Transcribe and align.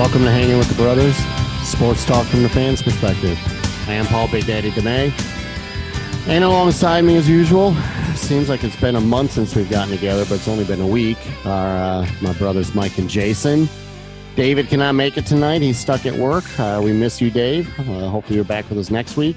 Welcome 0.00 0.22
to 0.22 0.30
Hanging 0.30 0.56
with 0.56 0.70
the 0.70 0.82
Brothers, 0.82 1.14
sports 1.62 2.06
talk 2.06 2.26
from 2.26 2.42
the 2.42 2.48
fans' 2.48 2.80
perspective. 2.80 3.38
I 3.86 3.92
am 3.92 4.06
Paul 4.06 4.28
Big 4.28 4.46
Daddy 4.46 4.70
DeMay. 4.70 5.12
And 6.26 6.42
alongside 6.42 7.02
me, 7.02 7.16
as 7.16 7.28
usual, 7.28 7.74
seems 8.14 8.48
like 8.48 8.64
it's 8.64 8.80
been 8.80 8.96
a 8.96 9.00
month 9.00 9.32
since 9.32 9.54
we've 9.54 9.68
gotten 9.68 9.94
together, 9.94 10.24
but 10.24 10.36
it's 10.36 10.48
only 10.48 10.64
been 10.64 10.80
a 10.80 10.86
week. 10.86 11.18
Are 11.44 11.76
uh, 11.76 12.10
my 12.22 12.32
brothers 12.32 12.74
Mike 12.74 12.96
and 12.96 13.10
Jason. 13.10 13.68
David 14.36 14.68
cannot 14.68 14.94
make 14.94 15.18
it 15.18 15.26
tonight. 15.26 15.60
He's 15.60 15.78
stuck 15.78 16.06
at 16.06 16.14
work. 16.14 16.44
Uh, 16.58 16.80
we 16.82 16.94
miss 16.94 17.20
you, 17.20 17.30
Dave. 17.30 17.68
Uh, 17.78 18.08
hopefully, 18.08 18.36
you're 18.36 18.44
back 18.46 18.70
with 18.70 18.78
us 18.78 18.90
next 18.90 19.18
week. 19.18 19.36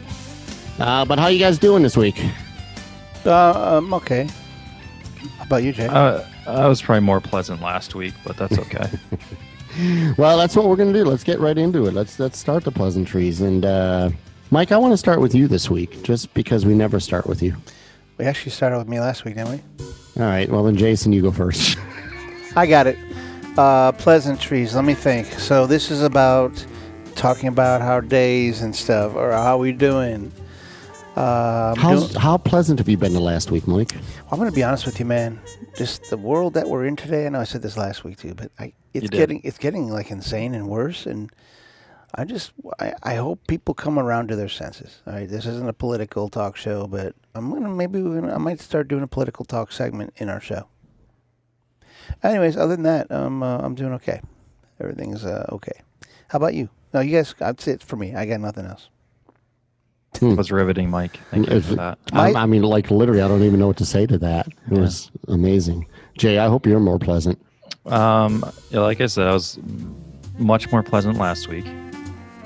Uh, 0.80 1.04
but 1.04 1.20
how 1.20 1.26
are 1.26 1.32
you 1.32 1.40
guys 1.40 1.58
doing 1.58 1.84
this 1.84 1.98
week? 1.98 2.23
Uh, 3.26 3.80
um, 3.80 3.94
okay. 3.95 4.30
How 5.40 5.44
about 5.44 5.64
you, 5.64 5.73
Jay? 5.73 5.88
Uh, 5.88 6.23
I 6.48 6.68
was 6.70 6.82
probably 6.82 7.02
more 7.02 7.20
pleasant 7.20 7.62
last 7.62 7.95
week, 7.95 8.14
but 8.23 8.38
that's 8.38 8.58
okay. 8.58 8.90
well, 10.18 10.38
that's 10.38 10.55
what 10.55 10.68
we're 10.68 10.76
going 10.76 10.91
to 10.94 11.00
do. 11.00 11.05
Let's 11.05 11.23
get 11.23 11.40
right 11.40 11.58
into 11.58 11.86
it. 11.88 11.94
Let's 11.94 12.20
let's 12.20 12.38
start 12.38 12.64
the 12.64 12.72
pleasantries. 12.72 13.41
And 13.41 13.66
uh, 13.66 14.09
Mike, 14.52 14.72
I 14.72 14.77
want 14.77 14.94
to 14.94 14.98
start 14.98 15.20
with 15.22 15.34
you 15.34 15.48
this 15.48 15.70
week, 15.70 16.04
just 16.04 16.34
because 16.34 16.66
we 16.66 16.73
never 16.76 17.00
start 17.00 17.26
with 17.27 17.41
you. 17.41 17.55
we 18.17 18.26
actually 18.26 18.52
started 18.52 18.78
with 18.78 18.88
me 18.88 19.00
last 19.00 19.26
week, 19.26 19.36
didn't 19.36 19.52
we? 19.52 19.84
All 20.22 20.28
right. 20.30 20.50
Well, 20.50 20.64
then, 20.64 20.76
Jason, 20.78 21.12
you 21.14 21.22
go 21.22 21.31
first. 21.31 21.78
I 22.55 22.67
got 22.67 22.86
it. 22.88 22.98
Uh, 23.58 23.91
pleasantries. 23.94 24.76
Let 24.76 24.86
me 24.86 24.94
think. 24.94 25.28
So 25.28 25.66
this 25.66 25.89
is 25.92 26.02
about 26.03 26.64
talking 27.16 27.48
about 27.50 27.81
our 27.81 28.02
days 28.02 28.61
and 28.61 28.76
stuff, 28.76 29.16
or 29.16 29.31
how 29.31 29.58
we 29.58 29.72
doing. 29.72 30.31
Uh, 31.16 31.76
I'm, 31.78 32.00
doing- 32.00 32.14
how 32.16 32.38
pleasant 32.38 32.80
have 32.80 32.89
you 32.89 32.98
been 32.98 33.14
the 33.14 33.20
last 33.20 33.52
week, 33.52 33.67
Mike? 33.67 33.94
I'm 34.31 34.38
gonna 34.39 34.52
be 34.52 34.64
honest 34.64 34.86
with 34.86 35.00
you, 35.00 35.05
man. 35.05 35.39
Just 35.76 36.10
the 36.10 36.18
world 36.18 36.54
that 36.54 36.68
we're 36.68 36.86
in 36.86 36.96
today. 36.96 37.26
I 37.26 37.30
know 37.30 37.40
I 37.40 37.46
said 37.46 37.62
this 37.62 37.78
last 37.78 38.04
week 38.04 38.18
too, 38.18 38.36
but 38.36 38.52
I, 38.60 38.74
it's 38.94 39.10
getting 39.10 39.42
it's 39.44 39.58
getting 39.58 39.90
like 39.90 40.12
insane 40.12 40.54
and 40.54 40.68
worse. 40.68 41.06
And 41.08 41.32
I 42.14 42.26
just 42.26 42.52
I, 42.80 42.94
I 43.02 43.16
hope 43.16 43.48
people 43.48 43.74
come 43.74 43.98
around 43.98 44.28
to 44.28 44.36
their 44.36 44.50
senses. 44.50 45.02
All 45.08 45.14
right, 45.14 45.28
this 45.28 45.46
isn't 45.48 45.68
a 45.68 45.74
political 45.74 46.30
talk 46.30 46.58
show, 46.58 46.86
but 46.86 47.16
I'm 47.34 47.52
gonna 47.52 47.70
maybe 47.70 48.02
gonna, 48.02 48.34
I 48.34 48.38
might 48.38 48.60
start 48.60 48.88
doing 48.88 49.04
a 49.04 49.08
political 49.08 49.46
talk 49.46 49.72
segment 49.72 50.14
in 50.18 50.30
our 50.30 50.40
show. 50.40 50.68
Anyways, 52.22 52.56
other 52.56 52.76
than 52.76 52.84
that, 52.84 53.12
um, 53.12 53.42
uh, 53.42 53.58
I'm 53.58 53.74
doing 53.76 53.94
okay. 53.94 54.22
Everything's 54.80 55.26
uh, 55.26 55.46
okay. 55.52 55.82
How 56.28 56.38
about 56.38 56.54
you? 56.54 56.70
No, 56.94 57.00
you 57.00 57.18
guys. 57.18 57.34
That's 57.40 57.68
it 57.68 57.82
for 57.82 57.96
me. 57.96 58.14
I 58.14 58.26
got 58.26 58.42
nothing 58.42 58.66
else. 58.66 58.90
It 60.32 60.38
was 60.38 60.52
riveting, 60.52 60.90
Mike. 60.90 61.20
Thank 61.32 61.50
you 61.50 61.58
If- 61.58 61.66
for 61.66 61.76
that. 61.76 61.98
I, 62.14 62.34
I 62.34 62.46
mean, 62.46 62.64
like 62.64 62.90
literally, 62.92 63.22
I 63.22 63.28
don't 63.28 63.44
even 63.44 63.60
know 63.60 63.68
what 63.68 63.78
to 63.78 63.86
say 63.86 64.06
to 64.08 64.18
that. 64.20 64.48
It 64.48 64.54
Yeah. 64.72 64.80
was 64.80 65.12
amazing. 65.28 65.86
Jay, 66.18 66.38
I 66.40 66.48
hope 66.48 66.66
you're 66.66 66.80
more 66.80 67.00
pleasant. 67.00 67.40
Um, 67.86 68.46
yeah, 68.70 68.80
like 68.82 69.02
I 69.02 69.08
said, 69.08 69.28
I 69.28 69.34
was 69.34 69.60
much 70.38 70.72
more 70.72 70.84
pleasant 70.84 71.18
last 71.18 71.48
week. 71.48 71.66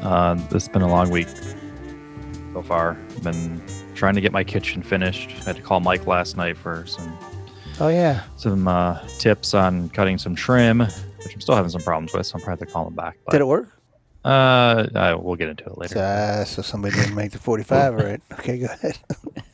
Uh, 0.02 0.36
this 0.50 0.66
has 0.66 0.70
been 0.70 0.82
a 0.82 0.88
long 0.88 1.10
week 1.10 1.28
so 2.54 2.62
far. 2.62 2.98
Been 3.24 3.62
trying 3.96 4.16
to 4.16 4.22
get 4.22 4.32
my 4.32 4.44
kitchen 4.44 4.82
finished. 4.82 5.30
I 5.42 5.44
had 5.44 5.56
to 5.58 5.62
call 5.62 5.80
Mike 5.80 6.08
last 6.08 6.38
night 6.38 6.58
for 6.58 6.86
some 6.88 7.18
Oh 7.80 7.90
yeah. 7.90 8.24
some 8.38 8.68
uh, 8.68 9.00
tips 9.20 9.54
on 9.54 9.90
cutting 9.90 10.18
some 10.18 10.34
trim, 10.36 10.80
which 10.80 11.34
I'm 11.36 11.42
still 11.42 11.56
having 11.56 11.70
some 11.70 11.82
problems 11.82 12.14
with. 12.14 12.26
So 12.26 12.36
I'm 12.36 12.42
probably 12.42 12.62
have 12.62 12.68
to 12.68 12.74
call 12.74 12.88
him 12.88 12.96
back. 12.96 13.18
But, 13.26 13.34
Did 13.34 13.42
it 13.42 13.46
work? 13.48 13.70
Uh, 14.28 14.90
I, 14.94 15.16
we'll 15.16 15.38
get 15.38 15.48
into 15.48 15.64
it 15.64 15.78
later. 15.78 15.94
So, 15.94 16.02
uh, 16.02 16.44
so 16.44 16.62
somebody 16.62 16.98
didn't 16.98 17.16
make 17.16 17.32
the 17.32 17.40
45, 17.40 17.94
right? 18.04 18.22
Okay, 18.34 18.60
go 18.60 18.66
ahead. 18.66 19.00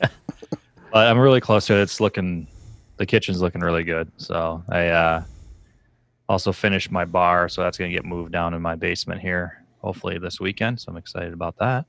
but 0.00 1.06
I'm 1.06 1.18
really 1.18 1.40
close 1.40 1.66
to 1.66 1.74
it. 1.74 1.82
It's 1.82 2.00
looking, 2.00 2.48
the 2.96 3.06
kitchen's 3.06 3.40
looking 3.40 3.60
really 3.60 3.84
good. 3.84 4.10
So 4.16 4.64
I 4.68 4.88
uh, 4.88 5.24
also 6.28 6.50
finished 6.50 6.90
my 6.90 7.04
bar, 7.04 7.48
so 7.48 7.62
that's 7.62 7.78
gonna 7.78 7.92
get 7.92 8.04
moved 8.04 8.32
down 8.32 8.52
in 8.52 8.60
my 8.60 8.74
basement 8.74 9.20
here, 9.20 9.62
hopefully 9.78 10.18
this 10.18 10.40
weekend. 10.40 10.80
So 10.80 10.90
I'm 10.90 10.96
excited 10.96 11.32
about 11.32 11.56
that. 11.58 11.84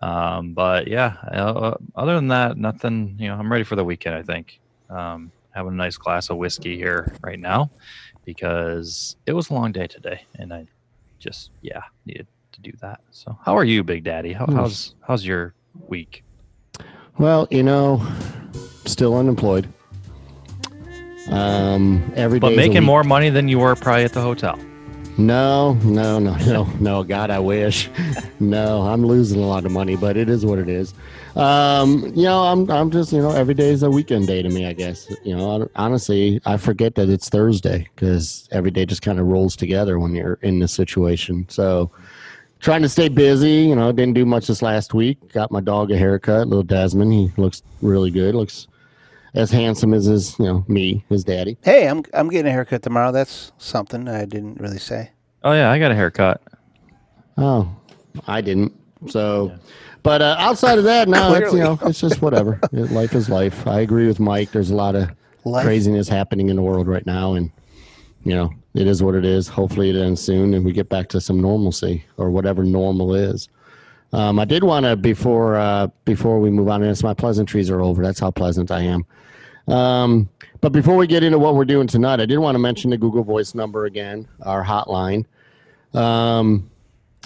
Um, 0.00 0.54
but 0.54 0.86
yeah, 0.86 1.16
uh, 1.32 1.74
other 1.96 2.14
than 2.14 2.28
that, 2.28 2.56
nothing. 2.56 3.16
You 3.18 3.26
know, 3.26 3.34
I'm 3.34 3.50
ready 3.50 3.64
for 3.64 3.74
the 3.74 3.84
weekend. 3.84 4.14
I 4.14 4.22
think 4.22 4.60
um, 4.88 5.32
having 5.50 5.72
a 5.72 5.76
nice 5.76 5.96
glass 5.96 6.30
of 6.30 6.36
whiskey 6.36 6.76
here 6.76 7.12
right 7.22 7.40
now 7.40 7.70
because 8.24 9.16
it 9.26 9.32
was 9.32 9.50
a 9.50 9.54
long 9.54 9.72
day 9.72 9.88
today, 9.88 10.22
and 10.36 10.54
I 10.54 10.68
just 11.18 11.50
yeah 11.62 11.82
needed 12.06 12.26
to 12.52 12.60
do 12.60 12.72
that. 12.80 13.00
So 13.10 13.38
how 13.44 13.56
are 13.56 13.64
you, 13.64 13.82
Big 13.82 14.04
Daddy? 14.04 14.32
How, 14.32 14.46
how's 14.46 14.94
how's 15.00 15.24
your 15.24 15.54
week? 15.88 16.24
Well, 17.18 17.48
you 17.50 17.62
know, 17.62 18.06
still 18.84 19.16
unemployed. 19.16 19.68
Um, 21.30 22.10
every 22.16 22.38
But 22.38 22.56
making 22.56 22.84
more 22.84 23.04
money 23.04 23.28
than 23.28 23.48
you 23.48 23.58
were 23.58 23.74
probably 23.74 24.04
at 24.04 24.12
the 24.12 24.22
hotel. 24.22 24.58
No, 25.18 25.74
no, 25.84 26.20
no, 26.20 26.36
no, 26.46 26.64
no. 26.78 27.02
God, 27.02 27.30
I 27.30 27.40
wish. 27.40 27.90
no, 28.40 28.82
I'm 28.82 29.04
losing 29.04 29.42
a 29.42 29.46
lot 29.46 29.66
of 29.66 29.72
money, 29.72 29.96
but 29.96 30.16
it 30.16 30.28
is 30.28 30.46
what 30.46 30.58
it 30.58 30.68
is. 30.68 30.94
Um, 31.38 32.12
you 32.16 32.24
know, 32.24 32.42
I'm, 32.42 32.68
I'm 32.68 32.90
just, 32.90 33.12
you 33.12 33.20
know, 33.20 33.30
every 33.30 33.54
day 33.54 33.68
is 33.68 33.84
a 33.84 33.90
weekend 33.90 34.26
day 34.26 34.42
to 34.42 34.48
me. 34.48 34.66
I 34.66 34.72
guess. 34.72 35.08
You 35.24 35.36
know, 35.36 35.68
honestly, 35.76 36.40
I 36.44 36.56
forget 36.56 36.96
that 36.96 37.08
it's 37.08 37.28
Thursday 37.28 37.88
because 37.94 38.48
every 38.50 38.72
day 38.72 38.84
just 38.84 39.02
kind 39.02 39.20
of 39.20 39.26
rolls 39.26 39.54
together 39.54 39.98
when 39.98 40.14
you're 40.14 40.38
in 40.42 40.58
this 40.58 40.72
situation. 40.72 41.46
So, 41.48 41.92
trying 42.58 42.82
to 42.82 42.88
stay 42.88 43.08
busy. 43.08 43.62
You 43.62 43.76
know, 43.76 43.92
didn't 43.92 44.14
do 44.14 44.26
much 44.26 44.48
this 44.48 44.62
last 44.62 44.94
week. 44.94 45.32
Got 45.32 45.52
my 45.52 45.60
dog 45.60 45.92
a 45.92 45.96
haircut, 45.96 46.48
little 46.48 46.64
Desmond. 46.64 47.12
He 47.12 47.30
looks 47.36 47.62
really 47.82 48.10
good. 48.10 48.34
Looks 48.34 48.66
as 49.34 49.50
handsome 49.50 49.94
as 49.94 50.06
his, 50.06 50.36
you 50.38 50.46
know, 50.46 50.64
me, 50.66 51.04
his 51.08 51.22
daddy. 51.22 51.56
Hey, 51.62 51.86
I'm 51.88 52.02
I'm 52.14 52.28
getting 52.28 52.48
a 52.48 52.52
haircut 52.52 52.82
tomorrow. 52.82 53.12
That's 53.12 53.52
something 53.58 54.08
I 54.08 54.24
didn't 54.24 54.60
really 54.60 54.78
say. 54.78 55.12
Oh 55.44 55.52
yeah, 55.52 55.70
I 55.70 55.78
got 55.78 55.92
a 55.92 55.94
haircut. 55.94 56.42
Oh, 57.36 57.68
I 58.26 58.40
didn't. 58.40 58.74
So, 59.06 59.52
but 60.02 60.22
uh, 60.22 60.36
outside 60.38 60.78
of 60.78 60.84
that, 60.84 61.08
no, 61.08 61.34
it's, 61.34 61.52
you 61.52 61.60
know, 61.60 61.78
it's 61.82 62.00
just 62.00 62.20
whatever. 62.22 62.58
It- 62.72 62.90
life 62.90 63.14
is 63.14 63.28
life. 63.28 63.66
I 63.66 63.80
agree 63.80 64.06
with 64.06 64.18
Mike. 64.20 64.50
There's 64.52 64.70
a 64.70 64.74
lot 64.76 64.96
of 64.96 65.10
Life. 65.44 65.64
craziness 65.64 66.08
happening 66.08 66.48
in 66.48 66.56
the 66.56 66.62
world 66.62 66.88
right 66.88 67.06
now, 67.06 67.34
and 67.34 67.50
you 68.24 68.34
know, 68.34 68.50
it 68.74 68.86
is 68.86 69.02
what 69.02 69.14
it 69.14 69.24
is. 69.24 69.48
Hopefully, 69.48 69.90
it 69.90 69.96
ends 69.96 70.20
soon, 70.20 70.54
and 70.54 70.64
we 70.64 70.72
get 70.72 70.88
back 70.88 71.08
to 71.10 71.20
some 71.20 71.40
normalcy 71.40 72.04
or 72.16 72.30
whatever 72.30 72.64
normal 72.64 73.14
is. 73.14 73.48
Um, 74.12 74.38
I 74.38 74.44
did 74.44 74.64
want 74.64 74.84
to 74.86 74.96
before 74.96 75.56
uh, 75.56 75.88
before 76.04 76.40
we 76.40 76.50
move 76.50 76.68
on. 76.68 76.82
And 76.82 76.90
it's 76.90 77.02
my 77.02 77.14
pleasantries 77.14 77.70
are 77.70 77.80
over. 77.80 78.02
That's 78.02 78.18
how 78.20 78.30
pleasant 78.30 78.70
I 78.70 78.80
am. 78.82 79.06
Um, 79.72 80.28
but 80.60 80.72
before 80.72 80.96
we 80.96 81.06
get 81.06 81.22
into 81.22 81.38
what 81.38 81.54
we're 81.54 81.64
doing 81.66 81.86
tonight, 81.86 82.18
I 82.20 82.26
did 82.26 82.38
want 82.38 82.54
to 82.54 82.58
mention 82.58 82.90
the 82.90 82.96
Google 82.96 83.22
Voice 83.22 83.54
number 83.54 83.84
again, 83.84 84.26
our 84.42 84.64
hotline. 84.64 85.24
Um, 85.94 86.70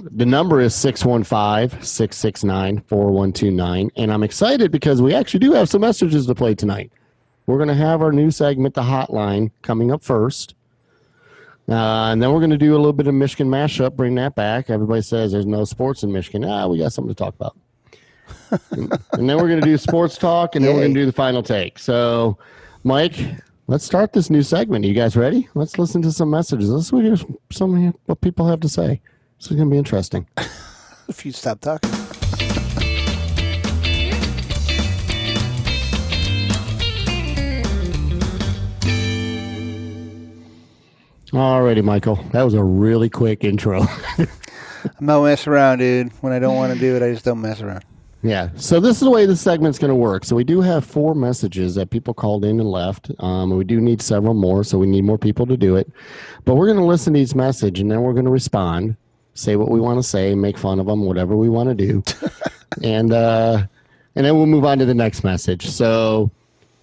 the 0.01 0.27
number 0.27 0.61
is 0.61 0.75
615 0.75 1.83
669 1.83 2.83
4129. 2.87 3.91
And 3.97 4.13
I'm 4.13 4.23
excited 4.23 4.71
because 4.71 5.03
we 5.03 5.15
actually 5.15 5.41
do 5.41 5.53
have 5.53 5.69
some 5.69 5.81
messages 5.81 6.27
to 6.27 6.35
play 6.35 6.55
tonight. 6.55 6.93
We're 7.47 7.57
going 7.57 7.69
to 7.69 7.75
have 7.75 8.03
our 8.03 8.13
new 8.13 8.31
segment, 8.31 8.75
The 8.75 8.83
Hotline, 8.83 9.51
coming 9.63 9.93
up 9.93 10.03
first. 10.03 10.55
Uh, 11.69 12.11
and 12.11 12.23
then 12.23 12.33
we're 12.33 12.41
going 12.41 12.51
to 12.51 12.59
do 12.59 12.75
a 12.75 12.79
little 12.79 12.93
bit 12.93 13.07
of 13.07 13.15
Michigan 13.15 13.49
mashup, 13.49 13.95
bring 13.95 14.15
that 14.17 14.35
back. 14.35 14.71
Everybody 14.71 15.03
says 15.03 15.33
there's 15.33 15.47
no 15.47 15.65
sports 15.65 16.03
in 16.03 16.13
Michigan. 16.13 16.45
Ah, 16.45 16.67
we 16.67 16.79
got 16.79 16.93
something 16.93 17.15
to 17.15 17.19
talk 17.19 17.35
about. 17.35 17.57
and, 18.71 18.93
and 19.13 19.29
then 19.29 19.37
we're 19.37 19.49
going 19.49 19.61
to 19.61 19.67
do 19.67 19.77
sports 19.79 20.17
talk, 20.17 20.57
and 20.57 20.65
then 20.65 20.75
we're 20.75 20.83
going 20.83 20.95
to 20.95 21.01
do 21.01 21.07
the 21.07 21.13
final 21.13 21.43
take. 21.43 21.79
So, 21.79 22.37
Mike, 22.85 23.17
let's 23.69 23.85
start 23.85 24.13
this 24.13 24.29
new 24.29 24.43
segment. 24.43 24.85
Are 24.85 24.89
you 24.89 24.95
guys 24.95 25.17
ready? 25.17 25.49
Let's 25.55 25.79
listen 25.79 26.03
to 26.03 26.13
some 26.13 26.31
messages. 26.31 26.69
Let's 26.69 26.91
hear 26.91 27.17
some 27.51 27.89
of 27.89 27.95
what 28.07 28.21
people 28.21 28.47
have 28.49 28.61
to 28.61 28.69
say. 28.69 29.01
This 29.43 29.51
is 29.51 29.57
going 29.57 29.71
to 29.71 29.73
be 29.73 29.79
interesting. 29.79 30.25
If 31.09 31.27
you 31.27 31.33
stop 31.33 31.61
talking. 31.61 31.91
Alrighty, 41.33 41.83
Michael. 41.83 42.25
That 42.31 42.45
was 42.45 42.55
a 42.55 42.63
really 42.63 43.11
quick 43.11 43.43
intro. 43.43 43.83
I'm 44.19 44.29
not 45.01 45.25
messing 45.25 45.53
around, 45.53 45.79
dude. 45.79 46.13
When 46.23 46.33
I 46.33 46.39
don't 46.39 46.55
want 46.55 46.73
to 46.73 46.79
do 46.79 46.95
it, 46.95 47.03
I 47.03 47.13
just 47.13 47.25
don't 47.25 47.41
mess 47.41 47.61
around. 47.61 47.85
Yeah. 48.23 48.51
So 48.55 48.79
this 48.79 48.99
is 48.99 49.01
the 49.01 49.11
way 49.11 49.27
this 49.27 49.41
segment's 49.41 49.81
going 49.81 49.89
to 49.89 49.97
work. 49.97 50.25
So 50.25 50.37
we 50.37 50.45
do 50.45 50.61
have 50.61 50.85
four 50.85 51.17
messages 51.17 51.75
that 51.75 51.91
people 51.91 52.15
called 52.15 52.45
in 52.45 52.61
and 52.61 52.71
left. 52.71 53.11
Um, 53.19 53.51
and 53.51 53.59
we 53.59 53.65
do 53.65 53.81
need 53.81 54.01
several 54.01 54.35
more, 54.35 54.63
so 54.63 54.79
we 54.79 54.87
need 54.87 55.03
more 55.03 55.19
people 55.19 55.47
to 55.47 55.57
do 55.57 55.75
it. 55.75 55.91
But 56.45 56.55
we're 56.55 56.67
going 56.67 56.79
to 56.79 56.85
listen 56.85 57.15
to 57.15 57.21
each 57.21 57.35
message, 57.35 57.81
and 57.81 57.91
then 57.91 58.03
we're 58.03 58.13
going 58.13 58.25
to 58.25 58.31
respond, 58.31 58.97
say 59.35 59.57
what 59.57 59.71
we 59.71 59.81
want 59.81 59.99
to 59.99 60.03
say, 60.03 60.35
make 60.35 60.59
fun 60.59 60.79
of 60.79 60.87
them, 60.87 61.05
whatever 61.05 61.37
we 61.37 61.49
want 61.49 61.69
to 61.69 61.75
do, 61.75 62.03
and 62.83 63.13
uh, 63.13 63.65
and 64.15 64.27
then 64.27 64.37
we'll 64.37 64.47
move 64.47 64.65
on 64.65 64.79
to 64.79 64.85
the 64.85 64.95
next 64.95 65.25
message. 65.25 65.69
So, 65.69 66.31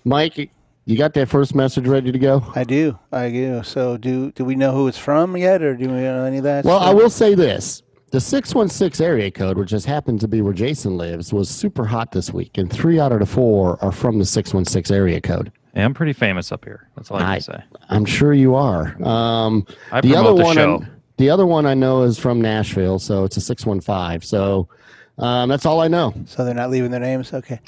Mike, 0.04 0.50
you 0.86 0.98
got 0.98 1.14
that 1.14 1.30
first 1.30 1.54
message 1.54 1.88
ready 1.88 2.12
to 2.12 2.20
go? 2.20 2.44
I 2.56 2.64
do. 2.64 2.98
I 3.12 3.30
do. 3.30 3.62
So 3.64 3.98
do 3.98 4.32
do 4.32 4.44
we 4.46 4.56
know 4.56 4.72
who 4.72 4.88
it's 4.88 4.98
from 4.98 5.38
yet, 5.38 5.62
or 5.62 5.76
do 5.76 5.86
we 5.88 5.96
know 5.96 6.24
any 6.26 6.38
of 6.38 6.44
that? 6.44 6.66
Well, 6.66 6.80
I 6.80 6.94
will 6.94 7.10
say 7.10 7.36
this. 7.36 7.84
The 8.12 8.20
616 8.20 9.06
area 9.06 9.30
code, 9.30 9.56
which 9.60 9.70
just 9.70 9.86
happened 9.86 10.20
to 10.22 10.28
be 10.28 10.42
where 10.42 10.52
Jason 10.52 10.98
lives, 10.98 11.32
was 11.32 11.48
super 11.48 11.86
hot 11.86 12.12
this 12.12 12.34
week, 12.34 12.58
and 12.58 12.68
three 12.72 13.00
out 13.00 13.12
of 13.12 13.20
the 13.20 13.28
four 13.28 13.78
are 13.84 13.92
from 13.92 14.18
the 14.18 14.26
616 14.26 14.96
area 14.98 15.22
code. 15.22 15.52
Yeah, 15.76 15.86
I'm 15.86 15.94
pretty 15.94 16.14
famous 16.14 16.52
up 16.52 16.66
here. 16.66 16.90
That's 16.96 17.12
all 17.12 17.18
I 17.18 17.34
I- 17.34 17.36
can 17.36 17.42
say. 17.44 17.64
I'm 17.90 18.06
sure 18.06 18.34
you 18.34 18.56
are. 18.56 19.00
Um, 19.04 19.64
I 19.92 20.02
the 20.02 20.14
promote 20.14 20.26
other 20.26 20.38
the 20.40 20.44
one, 20.44 20.56
show. 20.56 20.72
I'm- 20.80 20.99
The 21.20 21.30
other 21.30 21.46
one 21.46 21.66
I 21.66 21.74
know 21.74 22.04
is 22.04 22.18
from 22.18 22.40
Nashville, 22.40 22.98
so 22.98 23.26
it's 23.26 23.36
a 23.36 23.42
six 23.42 23.66
one 23.66 23.82
five. 23.82 24.24
So 24.24 24.70
um, 25.18 25.50
that's 25.50 25.66
all 25.66 25.82
I 25.82 25.90
know. 25.90 26.14
So 26.26 26.46
they're 26.46 26.54
not 26.54 26.70
leaving 26.70 26.92
their 26.92 27.02
names. 27.02 27.34
Okay. 27.34 27.60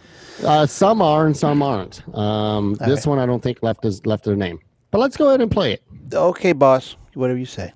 Uh, 0.41 0.65
some 0.65 1.01
are 1.01 1.25
and 1.25 1.35
some 1.35 1.61
aren't. 1.61 2.07
Um, 2.15 2.75
this 2.75 2.99
Okay. 3.01 3.09
one 3.09 3.19
I 3.19 3.25
don't 3.25 3.43
think 3.43 3.61
left 3.61 3.83
his 3.83 4.05
left 4.05 4.23
their 4.23 4.37
name. 4.37 4.61
But 4.89 4.99
let's 4.99 5.17
go 5.17 5.27
ahead 5.27 5.41
and 5.41 5.51
play 5.51 5.73
it. 5.73 5.83
Okay, 6.13 6.53
boss. 6.53 6.95
Whatever 7.13 7.37
you 7.39 7.45
say. 7.45 7.73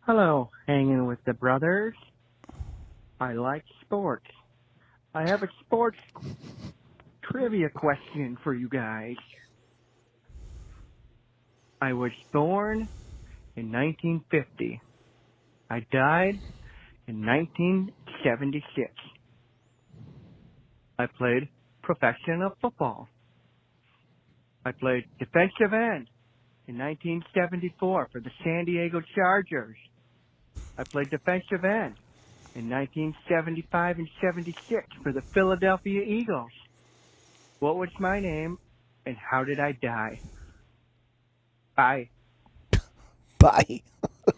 Hello, 0.00 0.48
hanging 0.66 1.04
with 1.04 1.22
the 1.26 1.34
brothers. 1.34 1.94
I 3.20 3.34
like 3.34 3.64
sports. 3.82 4.30
I 5.14 5.28
have 5.28 5.42
a 5.42 5.48
sports 5.60 5.98
trivia 7.20 7.68
question 7.68 8.38
for 8.42 8.54
you 8.54 8.70
guys. 8.70 9.16
I 11.82 11.92
was 11.92 12.12
born 12.32 12.88
in 13.56 13.72
1950. 13.72 14.80
I 15.70 15.80
died 15.90 16.40
in 17.08 17.24
1976. 17.24 18.92
I 20.98 21.06
played 21.18 21.48
professional 21.82 22.52
football. 22.60 23.08
I 24.64 24.72
played 24.72 25.04
defensive 25.18 25.72
end 25.72 26.08
in 26.66 26.78
1974 26.78 28.08
for 28.12 28.20
the 28.20 28.30
San 28.42 28.64
Diego 28.64 29.00
Chargers. 29.14 29.76
I 30.78 30.84
played 30.84 31.10
defensive 31.10 31.64
end 31.64 31.94
in 32.54 32.68
1975 32.68 33.98
and 33.98 34.08
76 34.20 34.86
for 35.02 35.12
the 35.12 35.22
Philadelphia 35.32 36.02
Eagles. 36.02 36.50
What 37.60 37.76
was 37.76 37.90
my 37.98 38.20
name 38.20 38.58
and 39.06 39.16
how 39.16 39.44
did 39.44 39.60
I 39.60 39.72
die? 39.72 40.20
Bye. 41.76 42.10
Bye. 43.46 43.82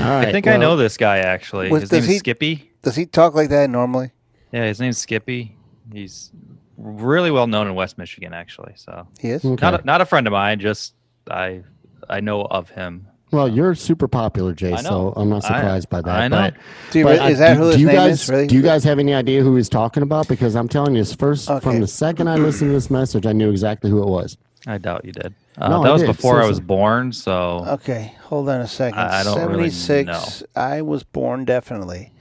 All 0.00 0.10
right. 0.10 0.28
I 0.28 0.32
think 0.32 0.46
I 0.46 0.56
know 0.56 0.76
this 0.76 0.96
guy 0.96 1.18
actually. 1.18 1.70
Was- 1.70 1.82
his 1.82 1.92
name 1.92 2.00
does 2.02 2.08
he- 2.10 2.18
Skippy. 2.18 2.70
Does 2.82 2.96
he 2.96 3.06
talk 3.06 3.34
like 3.34 3.48
that 3.48 3.70
normally? 3.70 4.10
Yeah, 4.52 4.66
his 4.66 4.78
name's 4.78 4.98
Skippy. 4.98 5.56
He's 5.92 6.30
really 6.76 7.30
well 7.30 7.46
known 7.46 7.66
in 7.66 7.74
West 7.74 7.96
Michigan, 7.96 8.34
actually. 8.34 8.74
So 8.76 9.06
He 9.20 9.30
is. 9.30 9.44
Okay. 9.44 9.64
not 9.64 9.80
a, 9.80 9.84
not 9.86 10.00
a 10.00 10.04
friend 10.06 10.26
of 10.26 10.32
mine. 10.32 10.60
Just 10.60 10.94
I 11.30 11.62
I 12.10 12.20
know 12.20 12.42
of 12.42 12.68
him. 12.70 13.06
Well, 13.30 13.48
you're 13.48 13.74
super 13.74 14.06
popular, 14.06 14.52
Jay, 14.52 14.76
so. 14.76 15.12
I'm 15.16 15.28
not 15.30 15.44
I- 15.44 15.48
surprised 15.48 15.88
by 15.88 16.02
that. 16.02 16.20
I 16.20 16.28
know. 16.28 16.36
But, 16.36 16.54
Do 16.92 16.98
you 17.00 17.04
but, 17.06 17.30
is 17.32 17.38
that 17.38 17.54
do- 17.54 17.60
who 17.60 17.66
his 17.68 17.76
do 17.76 17.80
you 17.80 17.86
name 17.88 17.96
guys, 17.96 18.22
is? 18.22 18.28
Really? 18.28 18.46
Do 18.46 18.54
you 18.54 18.62
guys 18.62 18.84
have 18.84 18.98
any 18.98 19.14
idea 19.14 19.42
who 19.42 19.56
he's 19.56 19.68
talking 19.70 20.02
about? 20.02 20.28
Because 20.28 20.54
I'm 20.54 20.68
telling 20.68 20.94
you, 20.94 21.00
it's 21.00 21.14
first 21.14 21.50
Okay. 21.50 21.60
from 21.64 21.80
the 21.80 21.86
second 21.88 22.28
I 22.28 22.36
listened 22.36 22.68
to 22.70 22.74
this 22.74 22.90
message, 22.90 23.26
I 23.26 23.32
knew 23.32 23.50
exactly 23.50 23.90
who 23.90 24.02
it 24.02 24.08
was. 24.08 24.36
I 24.66 24.78
doubt 24.78 25.04
you 25.04 25.12
did. 25.12 25.34
Uh, 25.58 25.68
No, 25.68 25.82
that 25.82 25.90
I 25.90 25.92
was 25.92 26.02
did, 26.02 26.06
before 26.08 26.42
I 26.42 26.46
was 26.46 26.60
born. 26.60 27.12
So 27.12 27.64
Okay, 27.68 28.14
hold 28.22 28.48
on 28.48 28.60
a 28.60 28.66
second. 28.66 28.98
I- 28.98 29.20
I 29.20 29.24
don't 29.24 29.38
really 29.50 29.70
76. 29.70 30.42
I 30.56 30.82
was 30.82 31.02
born 31.04 31.44
definitely. 31.44 32.12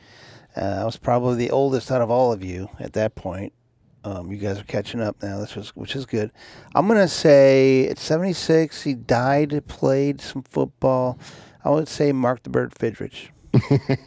Uh, 0.56 0.62
I 0.82 0.84
was 0.86 0.98
probably 0.98 1.36
the 1.38 1.52
oldest 1.52 1.90
out 1.92 2.02
of 2.02 2.12
all 2.12 2.32
of 2.34 2.44
you 2.44 2.70
at 2.80 2.94
that 2.94 3.16
point. 3.16 3.54
Um, 4.06 4.32
you 4.32 4.38
guys 4.38 4.60
are 4.60 4.64
catching 4.66 5.00
up 5.02 5.16
now. 5.24 5.40
This 5.40 5.56
was, 5.56 5.70
which 5.70 5.96
is 5.96 6.06
good. 6.06 6.32
I'm 6.76 6.88
gonna 6.88 7.08
say 7.08 7.88
at 7.88 7.98
76 7.98 8.84
he 8.84 8.94
died, 8.94 9.64
played 9.68 10.20
some 10.20 10.44
football. 10.44 11.18
I 11.64 11.70
would 11.70 11.88
say 11.88 12.12
Mark 12.12 12.44
the 12.44 12.50
Bird 12.50 12.74
Fidrych. 12.76 13.30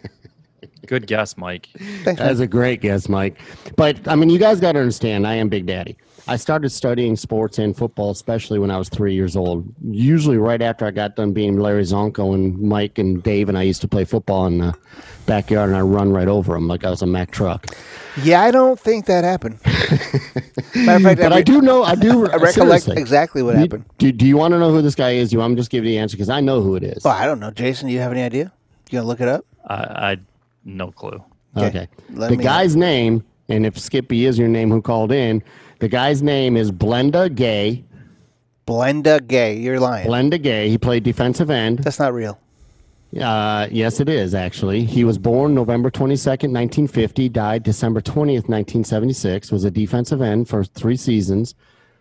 good 0.87 1.07
guess, 1.07 1.37
Mike. 1.37 1.69
Thanks, 2.05 2.21
That's 2.21 2.41
a 2.41 2.47
great 2.47 2.81
guess, 2.83 3.09
Mike. 3.09 3.39
But 3.77 4.07
I 4.07 4.15
mean, 4.17 4.29
you 4.31 4.39
guys 4.39 4.61
got 4.61 4.73
to 4.73 4.79
understand, 4.81 5.27
I 5.27 5.35
am 5.37 5.49
Big 5.49 5.67
Daddy. 5.67 5.97
I 6.29 6.37
started 6.37 6.71
studying 6.71 7.15
sports 7.15 7.59
and 7.59 7.77
football, 7.77 8.11
especially 8.11 8.59
when 8.59 8.71
I 8.71 8.79
was 8.79 8.89
three 8.89 9.15
years 9.15 9.37
old. 9.37 9.65
Usually, 9.89 10.39
right 10.39 10.61
after 10.61 10.85
I 10.85 10.91
got 10.91 11.15
done 11.15 11.33
being 11.33 11.59
Larry 11.59 11.83
Csonka 11.85 12.35
and 12.35 12.59
Mike 12.61 12.99
and 12.99 13.23
Dave, 13.23 13.49
and 13.49 13.57
I 13.57 13.63
used 13.63 13.81
to 13.83 13.89
play 13.89 14.05
football 14.05 14.47
in 14.47 14.59
the 14.59 14.75
backyard, 15.27 15.69
and 15.69 15.77
I 15.77 15.83
run 15.83 16.13
right 16.13 16.27
over 16.27 16.55
them 16.55 16.67
like 16.67 16.85
I 16.85 16.91
was 16.91 17.01
a 17.03 17.07
Mack 17.07 17.31
truck. 17.31 17.67
Yeah, 18.23 18.43
I 18.43 18.51
don't 18.51 18.79
think 18.81 19.07
that 19.07 19.23
happened. 19.23 19.61
Matter 20.75 20.97
of 20.97 21.03
fact, 21.03 21.21
But 21.21 21.33
I 21.33 21.37
re- 21.39 21.43
do 21.45 21.61
know, 21.61 21.85
I 21.85 21.95
do 21.95 22.27
I 22.33 22.37
recollect 22.37 22.89
exactly 22.89 23.43
what 23.43 23.55
happened. 23.55 23.85
Do, 23.99 24.11
do 24.11 24.27
you 24.27 24.37
want 24.37 24.53
to 24.53 24.59
know 24.59 24.73
who 24.73 24.83
this 24.83 24.95
guy 24.95 25.13
is? 25.13 25.33
You 25.33 25.39
want 25.39 25.53
me 25.53 25.57
to 25.57 25.61
just 25.61 25.71
give 25.71 25.85
you 25.85 25.91
the 25.91 25.99
answer 25.99 26.17
because 26.17 26.31
I 26.31 26.41
know 26.41 26.61
who 26.61 26.75
it 26.77 26.83
is. 26.83 27.05
Oh, 27.07 27.11
I 27.11 27.27
don't 27.27 27.39
know, 27.41 27.51
Jason. 27.53 27.87
Do 27.89 27.95
you 27.95 28.01
have 28.01 28.11
any 28.13 28.23
idea? 28.23 28.53
You 28.91 28.99
gonna 28.99 29.07
look 29.07 29.21
it 29.21 29.29
up? 29.29 29.45
I, 29.67 29.75
I 29.75 30.17
no 30.65 30.91
clue. 30.91 31.23
Okay. 31.57 31.67
Okay. 31.69 31.89
The 32.11 32.31
me- 32.37 32.43
guy's 32.45 32.75
name, 32.75 33.25
and 33.49 33.65
if 33.65 33.79
Skippy 33.79 34.27
is 34.27 34.39
your 34.39 34.49
name 34.49 34.71
who 34.71 34.83
called 34.83 35.13
in, 35.13 35.43
the 35.79 35.89
guy's 35.89 36.23
name 36.23 36.57
is 36.57 36.73
Blenda 36.73 37.35
Gay. 37.35 37.85
Blenda 38.67 39.25
Gay. 39.27 39.57
You're 39.57 39.81
lying. 39.81 40.09
Blenda 40.09 40.43
Gay. 40.43 40.69
He 40.69 40.79
played 40.79 41.05
defensive 41.05 41.51
end. 41.51 41.81
That's 41.81 41.99
not 41.99 42.13
real. 42.13 42.39
Uh, 43.21 43.69
yes, 43.71 44.01
it 44.01 44.09
is 44.09 44.35
actually. 44.35 44.85
He 44.85 45.05
was 45.05 45.17
born 45.17 45.55
November 45.55 45.91
22nd, 45.91 46.53
1950, 46.53 47.29
died 47.29 47.63
December 47.63 48.01
20th, 48.01 48.49
1976, 48.49 49.53
was 49.53 49.65
a 49.65 49.71
defensive 49.71 50.21
end 50.21 50.49
for 50.49 50.65
three 50.65 50.97
seasons, 50.97 51.55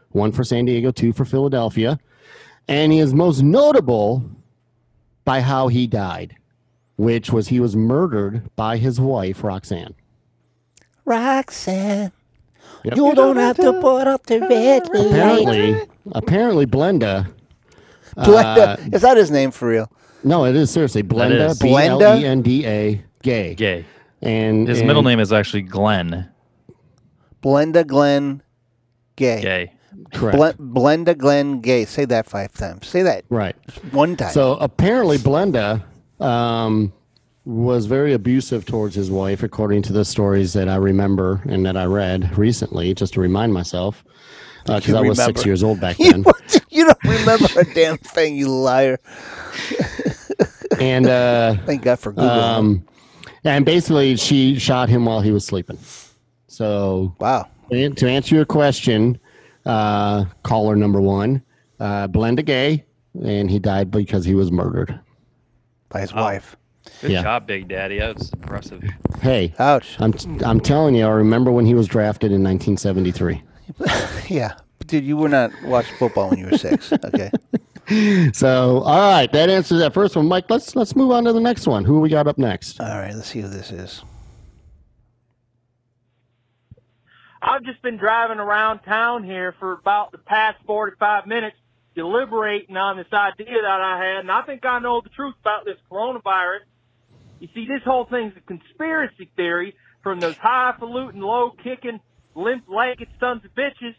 one 0.09 0.31
for 0.31 0.43
San 0.43 0.65
Diego, 0.65 0.91
two 0.91 1.13
for 1.13 1.23
Philadelphia. 1.23 1.99
And 2.67 2.91
he 2.91 2.99
is 2.99 3.13
most 3.13 3.41
notable 3.43 4.23
by 5.23 5.41
how 5.41 5.67
he 5.67 5.87
died, 5.87 6.35
which 6.97 7.31
was 7.31 7.47
he 7.47 7.59
was 7.59 7.75
murdered 7.75 8.49
by 8.55 8.77
his 8.77 8.99
wife, 8.99 9.43
Roxanne. 9.43 9.95
Roxanne, 11.05 12.11
Yep. 12.85 12.97
you 12.97 13.15
don't 13.15 13.37
have 13.37 13.57
to 13.57 13.73
put 13.81 14.07
up 14.07 14.25
the 14.27 14.39
red. 14.41 14.85
Apparently, 14.87 15.81
apparently 16.11 16.65
Blenda. 16.67 17.27
Blenda. 18.17 18.77
uh, 18.77 18.89
is 18.93 19.01
that 19.01 19.17
his 19.17 19.31
name 19.31 19.51
for 19.51 19.67
real? 19.69 19.91
no, 20.23 20.45
it 20.45 20.55
is 20.55 20.71
seriously 20.71 21.03
Blenda. 21.03 21.49
is. 21.49 21.59
B 21.59 21.75
L 21.75 22.01
E 22.01 22.25
N 22.25 22.41
D 22.41 22.65
A. 22.65 23.03
Gay. 23.23 23.55
Gay. 23.55 23.85
And 24.21 24.67
His 24.67 24.79
and- 24.79 24.87
middle 24.87 25.03
name 25.03 25.19
is 25.19 25.33
actually 25.33 25.63
Glenn 25.63 26.29
Blenda 27.43 27.85
Glenn 27.85 28.41
Gay. 29.15 29.41
Gay. 29.41 29.71
Correct. 30.13 30.57
Ble- 30.57 30.81
Blenda 30.81 31.17
Glenn 31.17 31.61
Gay. 31.61 31.85
Say 31.85 32.05
that 32.05 32.27
five 32.27 32.51
times. 32.53 32.87
Say 32.87 33.01
that 33.03 33.23
right. 33.29 33.55
one 33.91 34.15
time. 34.15 34.31
So 34.31 34.53
apparently, 34.57 35.17
Blenda 35.17 35.83
um, 36.19 36.91
was 37.45 37.85
very 37.85 38.11
abusive 38.13 38.65
towards 38.65 38.95
his 38.95 39.11
wife, 39.11 39.43
according 39.43 39.83
to 39.83 39.93
the 39.93 40.03
stories 40.03 40.53
that 40.53 40.67
I 40.67 40.75
remember 40.77 41.41
and 41.45 41.65
that 41.65 41.77
I 41.77 41.85
read 41.85 42.37
recently, 42.37 42.93
just 42.93 43.13
to 43.13 43.21
remind 43.21 43.53
myself, 43.53 44.03
because 44.65 44.87
You 44.87 44.97
I 44.97 45.01
was 45.01 45.23
six 45.23 45.45
years 45.45 45.61
old 45.63 45.79
back 45.79 45.97
then. 45.99 46.25
you 46.69 46.85
don't 46.85 47.03
remember 47.03 47.47
a 47.59 47.65
damn 47.73 47.97
thing, 47.99 48.35
you 48.35 48.47
liar. 48.49 48.99
and 50.79 51.05
uh, 51.07 51.55
Thank 51.65 51.83
God 51.83 51.99
for 51.99 52.11
Google. 52.11 52.29
um, 52.29 52.85
and 53.43 53.63
basically, 53.63 54.15
she 54.15 54.57
shot 54.57 54.89
him 54.89 55.05
while 55.05 55.21
he 55.21 55.31
was 55.31 55.45
sleeping. 55.45 55.77
So 56.47 57.15
wow. 57.19 57.47
To 57.71 58.07
answer 58.07 58.35
your 58.35 58.45
question, 58.45 59.19
uh, 59.65 60.25
caller 60.43 60.75
number 60.75 61.01
one, 61.01 61.43
uh, 61.79 62.07
Blenda 62.07 62.43
Gay, 62.45 62.85
and 63.23 63.49
he 63.51 63.59
died 63.59 63.91
because 63.91 64.25
he 64.25 64.33
was 64.35 64.51
murdered. 64.51 64.99
By 65.89 66.01
his 66.01 66.13
wife. 66.13 66.55
Good 67.01 67.11
Yeah. 67.11 67.21
job, 67.23 67.47
Big 67.47 67.67
Daddy. 67.67 67.99
That 67.99 68.17
was 68.17 68.31
impressive. 68.33 68.83
Hey, 69.21 69.53
Ouch. 69.59 69.95
I'm 69.99 70.13
I'm 70.45 70.59
telling 70.59 70.95
you, 70.95 71.05
I 71.05 71.09
remember 71.09 71.51
when 71.51 71.65
he 71.65 71.73
was 71.73 71.87
drafted 71.87 72.31
in 72.31 72.43
1973. 72.43 73.41
Yeah. 74.29 74.53
Dude, 74.87 75.03
you 75.03 75.17
were 75.17 75.29
not 75.29 75.51
watching 75.63 75.95
football 75.97 76.29
when 76.29 76.39
you 76.39 76.45
were 76.47 76.57
six. 76.57 76.91
Okay. 77.05 77.31
So, 78.33 78.79
all 78.81 79.11
right, 79.11 79.31
that 79.31 79.47
answers 79.49 79.77
that 79.79 79.93
first 79.93 80.15
one, 80.15 80.27
Mike. 80.27 80.45
Let's 80.49 80.75
let's 80.75 80.95
move 80.95 81.11
on 81.11 81.23
to 81.25 81.33
the 81.33 81.39
next 81.39 81.67
one. 81.67 81.85
Who 81.85 81.99
we 81.99 82.09
got 82.09 82.25
up 82.27 82.37
next? 82.39 82.79
All 82.81 82.87
right. 82.87 83.13
Let's 83.13 83.27
see 83.27 83.41
who 83.41 83.47
this 83.47 83.71
is. 83.71 84.03
I've 87.41 87.63
just 87.63 87.81
been 87.83 87.97
driving 87.97 88.39
around 88.39 88.79
town 88.79 89.23
here 89.23 89.53
for 89.59 89.73
about 89.73 90.11
the 90.11 90.17
past 90.17 90.57
45 90.65 91.27
minutes 91.27 91.55
deliberating 91.95 92.75
on 92.75 92.97
this 92.97 93.05
idea 93.13 93.61
that 93.61 93.81
I 93.81 94.03
had, 94.03 94.17
and 94.21 94.31
I 94.31 94.41
think 94.41 94.65
I 94.65 94.79
know 94.79 95.01
the 95.01 95.09
truth 95.09 95.35
about 95.41 95.63
this 95.65 95.77
coronavirus. 95.91 96.61
You 97.39 97.49
see, 97.53 97.65
this 97.67 97.83
whole 97.83 98.05
thing's 98.05 98.33
a 98.37 98.41
conspiracy 98.41 99.29
theory 99.35 99.75
from 100.03 100.19
those 100.19 100.37
highfalutin, 100.37 101.21
low-kicking, 101.21 101.99
limp-legged 102.35 103.07
sons 103.19 103.43
of 103.45 103.53
bitches 103.55 103.95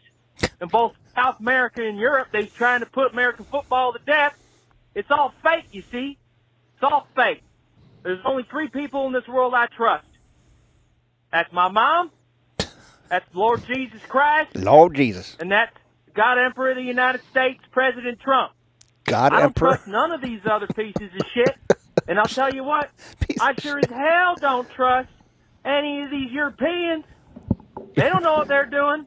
in 0.61 0.67
both 0.67 0.93
South 1.15 1.39
America 1.39 1.83
and 1.85 1.97
Europe. 1.97 2.29
They're 2.31 2.45
trying 2.45 2.79
to 2.81 2.85
put 2.85 3.13
American 3.13 3.45
football 3.45 3.93
to 3.93 3.99
death. 4.05 4.33
It's 4.95 5.09
all 5.11 5.33
fake, 5.43 5.65
you 5.71 5.83
see. 5.91 6.17
It's 6.75 6.83
all 6.83 7.07
fake. 7.15 7.43
There's 8.03 8.19
only 8.25 8.43
three 8.49 8.69
people 8.69 9.07
in 9.07 9.13
this 9.13 9.27
world 9.27 9.53
I 9.53 9.67
trust. 9.67 10.05
That's 11.31 11.51
my 11.51 11.67
mom, 11.69 12.11
that's 13.09 13.25
Lord 13.33 13.65
Jesus 13.65 14.01
Christ, 14.07 14.55
Lord 14.55 14.95
Jesus. 14.95 15.35
and 15.39 15.51
that's 15.51 15.75
God 16.13 16.37
Emperor 16.37 16.71
of 16.71 16.77
the 16.77 16.83
United 16.83 17.21
States, 17.31 17.61
President 17.71 18.19
Trump. 18.21 18.53
God 19.03 19.33
I 19.33 19.37
don't 19.37 19.45
Emperor. 19.47 19.69
trust 19.75 19.87
none 19.87 20.11
of 20.13 20.21
these 20.21 20.39
other 20.49 20.67
pieces 20.67 21.09
of 21.19 21.27
shit. 21.33 21.55
And 22.07 22.19
I'll 22.19 22.25
tell 22.25 22.53
you 22.53 22.63
what, 22.63 22.89
Piece 23.27 23.37
I 23.39 23.53
sure 23.59 23.79
as 23.79 23.89
hell 23.89 24.35
don't 24.35 24.69
trust 24.71 25.09
any 25.65 26.03
of 26.03 26.11
these 26.11 26.31
Europeans. 26.31 27.05
They 27.95 28.09
don't 28.09 28.23
know 28.23 28.35
what 28.35 28.47
they're 28.47 28.65
doing. 28.65 29.05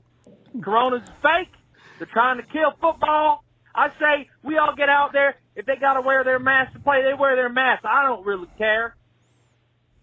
Corona's 0.60 1.08
fake. 1.22 1.48
They're 1.98 2.08
trying 2.12 2.38
to 2.38 2.42
kill 2.44 2.72
football. 2.80 3.44
I 3.74 3.88
say 4.00 4.28
we 4.42 4.58
all 4.58 4.74
get 4.74 4.88
out 4.88 5.12
there 5.12 5.36
If 5.54 5.66
they 5.66 5.76
got 5.76 5.94
to 5.94 6.00
wear 6.00 6.24
their 6.24 6.38
mask 6.38 6.72
to 6.72 6.80
play, 6.80 7.02
they 7.02 7.14
wear 7.14 7.36
their 7.36 7.48
mask. 7.48 7.84
I 7.84 8.02
don't 8.06 8.24
really 8.26 8.48
care. 8.58 8.96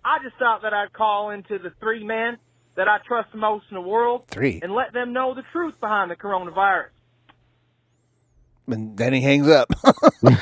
I 0.06 0.20
just 0.24 0.38
thought 0.38 0.62
that 0.62 0.74
I'd 0.74 0.94
call 0.94 1.32
into 1.32 1.60
the 1.60 1.72
three 1.80 2.04
men 2.04 2.38
that 2.76 2.88
I 2.88 3.00
trust 3.06 3.32
the 3.32 3.40
most 3.40 3.66
in 3.70 3.76
the 3.76 3.82
world 3.82 4.24
Three. 4.30 4.60
and 4.62 4.74
let 4.74 4.94
them 4.94 5.12
know 5.12 5.34
the 5.34 5.44
truth 5.52 5.80
behind 5.82 6.10
the 6.12 6.16
coronavirus. 6.16 6.90
And 8.68 8.98
then 8.98 9.14
he 9.14 9.22
hangs 9.22 9.48
up. 9.48 9.72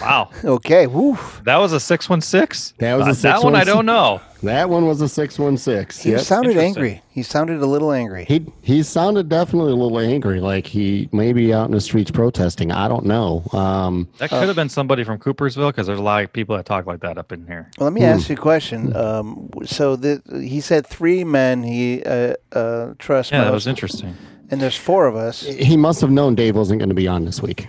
Wow, 0.00 0.30
okay. 0.44 0.86
Woo. 0.86 1.16
that 1.44 1.56
was 1.56 1.72
a 1.72 1.80
six 1.80 2.08
one 2.08 2.20
six. 2.20 2.74
That 2.78 2.96
was 2.96 3.18
a 3.18 3.22
that 3.22 3.42
one. 3.42 3.54
I 3.54 3.64
don't 3.64 3.86
know. 3.86 4.20
That 4.42 4.68
one 4.68 4.86
was 4.86 5.00
a 5.00 5.08
six 5.08 5.38
one 5.38 5.56
six. 5.56 6.02
He 6.02 6.10
Yep. 6.10 6.20
sounded 6.22 6.56
angry. 6.56 7.02
He 7.10 7.22
sounded 7.22 7.60
a 7.62 7.66
little 7.66 7.92
angry. 7.92 8.24
He 8.26 8.46
he 8.62 8.82
sounded 8.82 9.28
definitely 9.28 9.72
a 9.72 9.76
little 9.76 9.98
angry, 9.98 10.40
like 10.40 10.66
he 10.66 11.08
may 11.12 11.32
be 11.32 11.52
out 11.52 11.66
in 11.66 11.72
the 11.72 11.80
streets 11.80 12.10
protesting. 12.10 12.72
I 12.72 12.88
don't 12.88 13.04
know. 13.06 13.44
Um, 13.52 14.08
That 14.18 14.30
could 14.30 14.46
have 14.48 14.56
been 14.56 14.68
somebody 14.68 15.04
from 15.04 15.18
Coopersville 15.18 15.68
because 15.68 15.86
there's 15.86 15.98
a 15.98 16.02
lot 16.02 16.24
of 16.24 16.32
people 16.32 16.56
that 16.56 16.66
talk 16.66 16.86
like 16.86 17.00
that 17.00 17.16
up 17.18 17.30
in 17.32 17.46
here. 17.46 17.70
Well, 17.78 17.86
let 17.86 17.92
me 17.92 18.02
ask 18.02 18.28
you 18.28 18.34
a 18.34 18.38
question. 18.38 18.94
Um, 18.96 19.50
so 19.64 19.96
the, 19.96 20.20
he 20.42 20.60
said 20.60 20.86
three 20.86 21.22
men 21.24 21.62
he 21.62 22.02
uh, 22.04 22.34
uh, 22.52 22.94
trusts 22.98 23.32
Yeah, 23.32 23.44
that 23.44 23.52
was 23.52 23.66
interesting. 23.66 24.16
And 24.50 24.60
there's 24.60 24.76
four 24.76 25.06
of 25.06 25.16
us. 25.16 25.42
he 25.42 25.76
must 25.76 26.00
have 26.00 26.10
known 26.10 26.34
Dave 26.34 26.56
wasn't 26.56 26.78
going 26.80 26.88
to 26.88 26.94
be 26.94 27.06
on 27.08 27.24
this 27.24 27.40
week. 27.42 27.66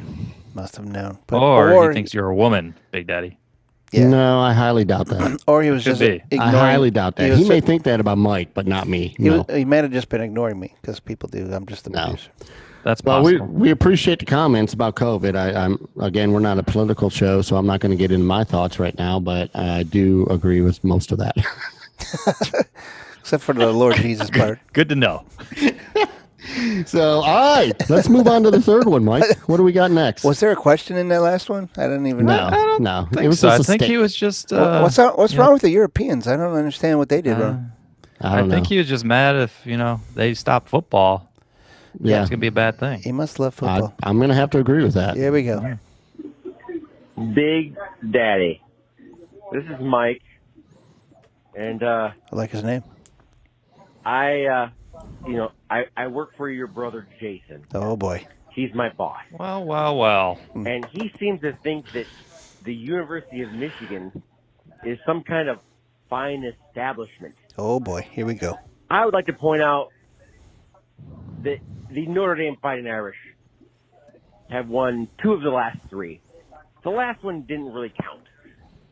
Must 0.53 0.75
have 0.75 0.85
known. 0.85 1.17
Or, 1.31 1.89
he 1.89 1.93
thinks 1.95 2.13
you're 2.13 2.27
a 2.29 2.35
woman, 2.35 2.75
Big 2.91 3.07
Daddy. 3.07 3.37
Yeah. 3.91 4.07
No, 4.07 4.39
I 4.39 4.53
highly 4.53 4.85
doubt 4.85 5.07
that. 5.07 5.41
or 5.47 5.61
he 5.63 5.69
was 5.69 5.83
Could 5.83 5.97
just 5.97 6.01
be. 6.01 6.23
ignoring. 6.31 6.55
I 6.55 6.59
highly 6.71 6.91
doubt 6.91 7.15
that. 7.17 7.29
was 7.29 7.39
He 7.39 7.47
may 7.49 7.59
ju- 7.59 7.67
think 7.67 7.83
that 7.83 7.99
about 7.99 8.17
Mike, 8.17 8.53
but 8.53 8.65
not 8.67 8.87
me. 8.87 9.15
He, 9.17 9.23
No. 9.29 9.43
was, 9.47 9.55
he 9.55 9.65
might 9.65 9.83
have 9.83 9.91
just 9.91 10.07
been 10.09 10.21
ignoring 10.21 10.59
me 10.59 10.73
because 10.81 10.99
people 11.01 11.27
do. 11.29 11.49
I'm 11.53 11.65
just 11.65 11.83
the 11.85 11.89
No. 11.89 12.05
producer. 12.05 12.29
That's 12.83 13.03
Well, 13.03 13.21
we, 13.21 13.37
possible. 13.37 13.53
we 13.53 13.69
appreciate 13.69 14.19
the 14.19 14.25
comments 14.25 14.73
about 14.73 14.95
COVID. 14.95 15.35
I, 15.35 15.53
I'm 15.65 15.87
again, 15.99 16.31
we're 16.31 16.39
not 16.39 16.57
a 16.57 16.63
political 16.63 17.09
show, 17.09 17.41
so 17.41 17.55
I'm 17.57 17.67
not 17.67 17.79
going 17.79 17.91
to 17.91 17.97
get 17.97 18.11
into 18.11 18.25
my 18.25 18.43
thoughts 18.43 18.79
right 18.79 18.97
now. 18.97 19.19
But 19.19 19.53
I 19.55 19.83
do 19.83 20.25
agree 20.29 20.61
with 20.61 20.83
most 20.83 21.11
of 21.11 21.17
that. 21.19 21.35
Except 23.19 23.43
for 23.43 23.53
the 23.53 23.71
Lord 23.71 23.95
Jesus 23.97 24.29
part. 24.29 24.59
Good 24.73 24.89
to 24.89 24.95
know. 24.95 25.25
So, 26.85 27.21
all 27.21 27.57
right, 27.57 27.89
let's 27.89 28.09
move 28.09 28.27
on 28.27 28.43
to 28.43 28.51
the 28.51 28.61
third 28.61 28.85
one, 28.85 29.05
Mike. 29.05 29.23
What 29.47 29.57
do 29.57 29.63
we 29.63 29.71
got 29.71 29.91
next? 29.91 30.23
Was 30.23 30.39
there 30.39 30.51
a 30.51 30.55
question 30.55 30.97
in 30.97 31.07
that 31.09 31.21
last 31.21 31.49
one? 31.49 31.69
I 31.77 31.83
didn't 31.83 32.07
even 32.07 32.25
know. 32.25 32.49
no, 32.49 32.77
no, 32.77 33.07
I 33.11 33.15
think 33.15 33.33
so. 33.33 33.49
I 33.49 33.57
think 33.59 33.81
he 33.81 33.97
was 33.97 34.15
just. 34.15 34.51
Uh, 34.51 34.57
Wha- 34.57 34.81
what's 34.83 34.97
wrong, 34.97 35.13
what's 35.15 35.33
you 35.33 35.37
know, 35.37 35.43
wrong 35.43 35.53
with 35.53 35.61
the 35.61 35.69
Europeans? 35.69 36.27
I 36.27 36.37
don't 36.37 36.53
understand 36.53 36.97
what 36.97 37.09
they 37.09 37.21
did 37.21 37.37
uh, 37.37 37.41
wrong. 37.41 37.71
I 38.21 38.33
I, 38.33 38.37
don't 38.37 38.49
think 38.49 38.67
he 38.67 38.77
was 38.77 38.87
just 38.87 39.03
mad 39.03 39.35
if 39.35 39.61
you 39.65 39.77
know 39.77 39.99
they 40.15 40.33
stopped 40.33 40.69
football. 40.69 41.29
yeah, 41.99 42.21
It's 42.21 42.29
gonna 42.29 42.39
be 42.39 42.47
a 42.47 42.51
bad 42.51 42.77
thing. 42.77 43.01
He 43.01 43.11
must 43.11 43.39
love 43.39 43.53
I, 43.61 43.79
football. 43.79 43.93
I'm 44.03 44.17
going 44.17 44.29
to 44.29 44.35
have 44.35 44.49
to 44.51 44.59
agree 44.59 44.83
with 44.83 44.93
that. 44.93 45.17
Here 45.17 45.31
we 45.31 45.43
go. 45.43 45.77
Big 47.33 47.75
Daddy. 48.09 48.61
This 49.51 49.65
is 49.65 49.79
Mike, 49.81 50.21
and 51.55 51.83
uh, 51.83 52.11
I 52.31 52.35
like 52.35 52.51
his 52.51 52.63
name. 52.63 52.83
I, 54.05 54.45
uh, 54.45 54.69
you 55.25 55.33
know, 55.33 55.51
I, 55.69 55.83
I 55.95 56.07
work 56.07 56.35
for 56.37 56.49
your 56.49 56.67
brother 56.67 57.07
Jason. 57.19 57.65
Oh 57.73 57.95
boy. 57.95 58.25
He's 58.53 58.73
my 58.73 58.89
boss, 58.89 59.21
Well, 59.31 59.63
well, 59.63 59.97
well. 59.97 60.35
Hmm. 60.53 60.67
and 60.67 60.85
he 60.91 61.11
seems 61.19 61.39
to 61.41 61.53
think 61.63 61.89
that 61.93 62.05
the 62.63 62.73
University 62.75 63.41
of 63.43 63.51
Michigan 63.53 64.21
is 64.85 64.99
some 65.05 65.23
kind 65.23 65.47
of 65.47 65.59
fine 66.09 66.43
establishment. 66.43 67.35
Oh 67.57 67.79
boy. 67.79 68.01
Here 68.11 68.25
we 68.25 68.33
go. 68.33 68.57
I 68.89 69.05
would 69.05 69.13
like 69.13 69.27
to 69.27 69.33
point 69.33 69.61
out 69.61 69.89
that 71.43 71.59
the 71.89 72.07
Notre 72.07 72.35
Dame 72.35 72.57
Fighting 72.61 72.87
Irish 72.87 73.15
have 74.49 74.67
won 74.67 75.07
two 75.23 75.31
of 75.31 75.41
the 75.41 75.49
last 75.49 75.77
three. 75.89 76.19
The 76.83 76.89
last 76.89 77.23
one 77.23 77.43
didn't 77.43 77.71
really 77.71 77.93
count. 78.01 78.21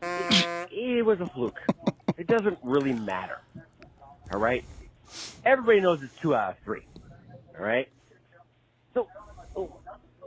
It, 0.02 0.70
it 0.72 1.06
was 1.06 1.20
a 1.20 1.26
fluke. 1.28 1.60
It 2.18 2.28
doesn't 2.28 2.58
really 2.64 2.92
matter. 2.92 3.40
All 4.34 4.40
right? 4.42 4.66
Everybody 5.46 5.80
knows 5.82 6.02
it's 6.04 6.14
two 6.22 6.36
out 6.36 6.52
of 6.52 6.58
three. 6.64 6.86
All 7.58 7.66
right? 7.66 7.90
So 8.94 9.08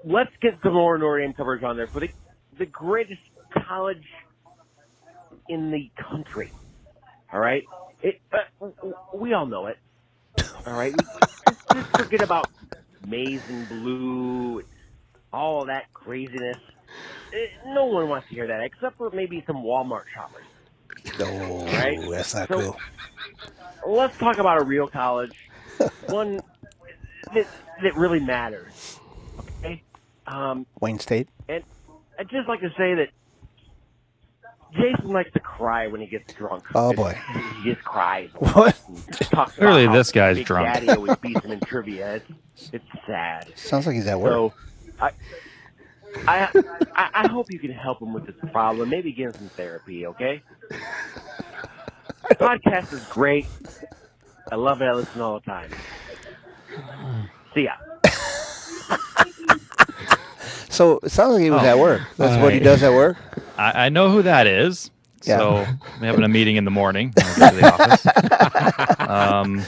let's 0.04 0.32
get 0.40 0.58
some 0.62 0.74
more 0.74 0.98
Notre 0.98 1.20
Dame 1.20 1.32
coverage 1.32 1.62
on 1.62 1.76
there 1.76 1.86
for 1.86 2.00
the, 2.00 2.10
the 2.58 2.66
greatest 2.66 3.20
college 3.66 4.04
in 5.48 5.70
the 5.70 5.90
country. 6.10 6.50
All 7.32 7.40
right? 7.40 7.64
It, 8.02 8.20
uh, 8.32 8.66
we 9.14 9.32
all 9.32 9.46
know 9.46 9.66
it. 9.66 9.78
All 10.66 10.72
right? 10.74 10.94
just, 11.46 11.68
just 11.72 11.90
forget 11.96 12.22
about 12.22 12.48
maize 13.06 13.42
and 13.48 13.68
blue, 13.68 14.62
all 15.32 15.66
that 15.66 15.92
craziness. 15.92 16.58
Eh, 17.32 17.46
No 17.72 17.86
one 17.86 18.08
wants 18.08 18.28
to 18.28 18.34
hear 18.34 18.46
that 18.48 18.62
except 18.62 18.96
for 18.98 19.10
maybe 19.10 19.42
some 19.46 19.56
Walmart 19.56 20.04
shoppers. 20.14 20.44
Oh, 21.20 21.64
Right. 21.66 21.98
that's 22.10 22.34
not 22.34 22.48
So- 22.48 22.60
cool. 22.60 22.76
Let's 23.86 24.16
talk 24.18 24.38
about 24.38 24.60
a 24.62 24.64
real 24.64 24.86
college, 24.86 25.36
one 26.08 26.40
that, 27.34 27.46
that 27.82 27.96
really 27.96 28.20
matters. 28.20 29.00
Okay? 29.58 29.82
Um, 30.28 30.66
Wayne 30.80 31.00
State. 31.00 31.28
and 31.48 31.64
I'd 32.18 32.28
just 32.30 32.48
like 32.48 32.60
to 32.60 32.70
say 32.76 32.94
that 32.94 33.08
Jason 34.74 35.08
likes 35.08 35.32
to 35.32 35.40
cry 35.40 35.88
when 35.88 36.00
he 36.00 36.06
gets 36.06 36.32
drunk. 36.34 36.64
Oh, 36.74 36.92
boy. 36.94 37.18
He 37.62 37.72
just 37.74 37.84
cries. 37.84 38.30
What? 38.38 38.76
Talks 39.30 39.54
Clearly 39.56 39.86
this 39.86 40.10
guy's 40.10 40.36
Big 40.38 40.46
drunk. 40.46 40.72
Daddy 40.72 40.88
always 40.90 41.16
beats 41.18 41.40
him 41.44 41.52
in 41.52 41.60
trivia. 41.60 42.16
It's, 42.56 42.70
it's 42.72 42.84
sad. 43.06 43.52
Sounds 43.56 43.86
like 43.86 43.94
he's 43.94 44.06
at 44.08 44.18
work. 44.20 44.32
So, 44.32 44.52
I, 45.00 45.10
I, 46.26 46.48
I, 46.94 47.10
I 47.24 47.28
hope 47.28 47.50
you 47.50 47.58
can 47.58 47.72
help 47.72 48.00
him 48.00 48.12
with 48.12 48.26
this 48.26 48.34
problem. 48.52 48.88
Maybe 48.90 49.12
get 49.12 49.26
him 49.28 49.32
some 49.34 49.48
therapy. 49.50 50.06
Okay. 50.06 50.42
Podcast 52.32 52.92
is 52.92 53.04
great. 53.06 53.46
I 54.50 54.56
love 54.56 54.82
it. 54.82 54.86
I 54.86 54.92
listen 54.92 55.20
all 55.20 55.40
the 55.40 55.46
time. 55.46 55.70
See 57.54 57.64
ya. 57.64 57.72
So 60.68 61.00
it 61.02 61.10
sounds 61.10 61.34
like 61.34 61.42
he 61.42 61.50
was 61.50 61.62
Oh. 61.62 61.66
at 61.66 61.78
work. 61.78 62.00
That's 62.16 62.40
what 62.42 62.52
he 62.52 62.58
Alright. 62.58 62.62
does 62.62 62.82
at 62.82 62.92
work. 62.92 63.16
I, 63.58 63.86
I 63.86 63.88
know 63.90 64.10
who 64.10 64.22
that 64.22 64.46
is. 64.46 64.90
Yeah. 65.26 65.38
So 65.38 65.66
we're 66.00 66.06
having 66.06 66.24
a 66.24 66.28
meeting 66.28 66.56
in 66.56 66.64
the 66.64 66.70
morning. 66.70 67.12
The 67.14 68.96
um, 69.08 69.62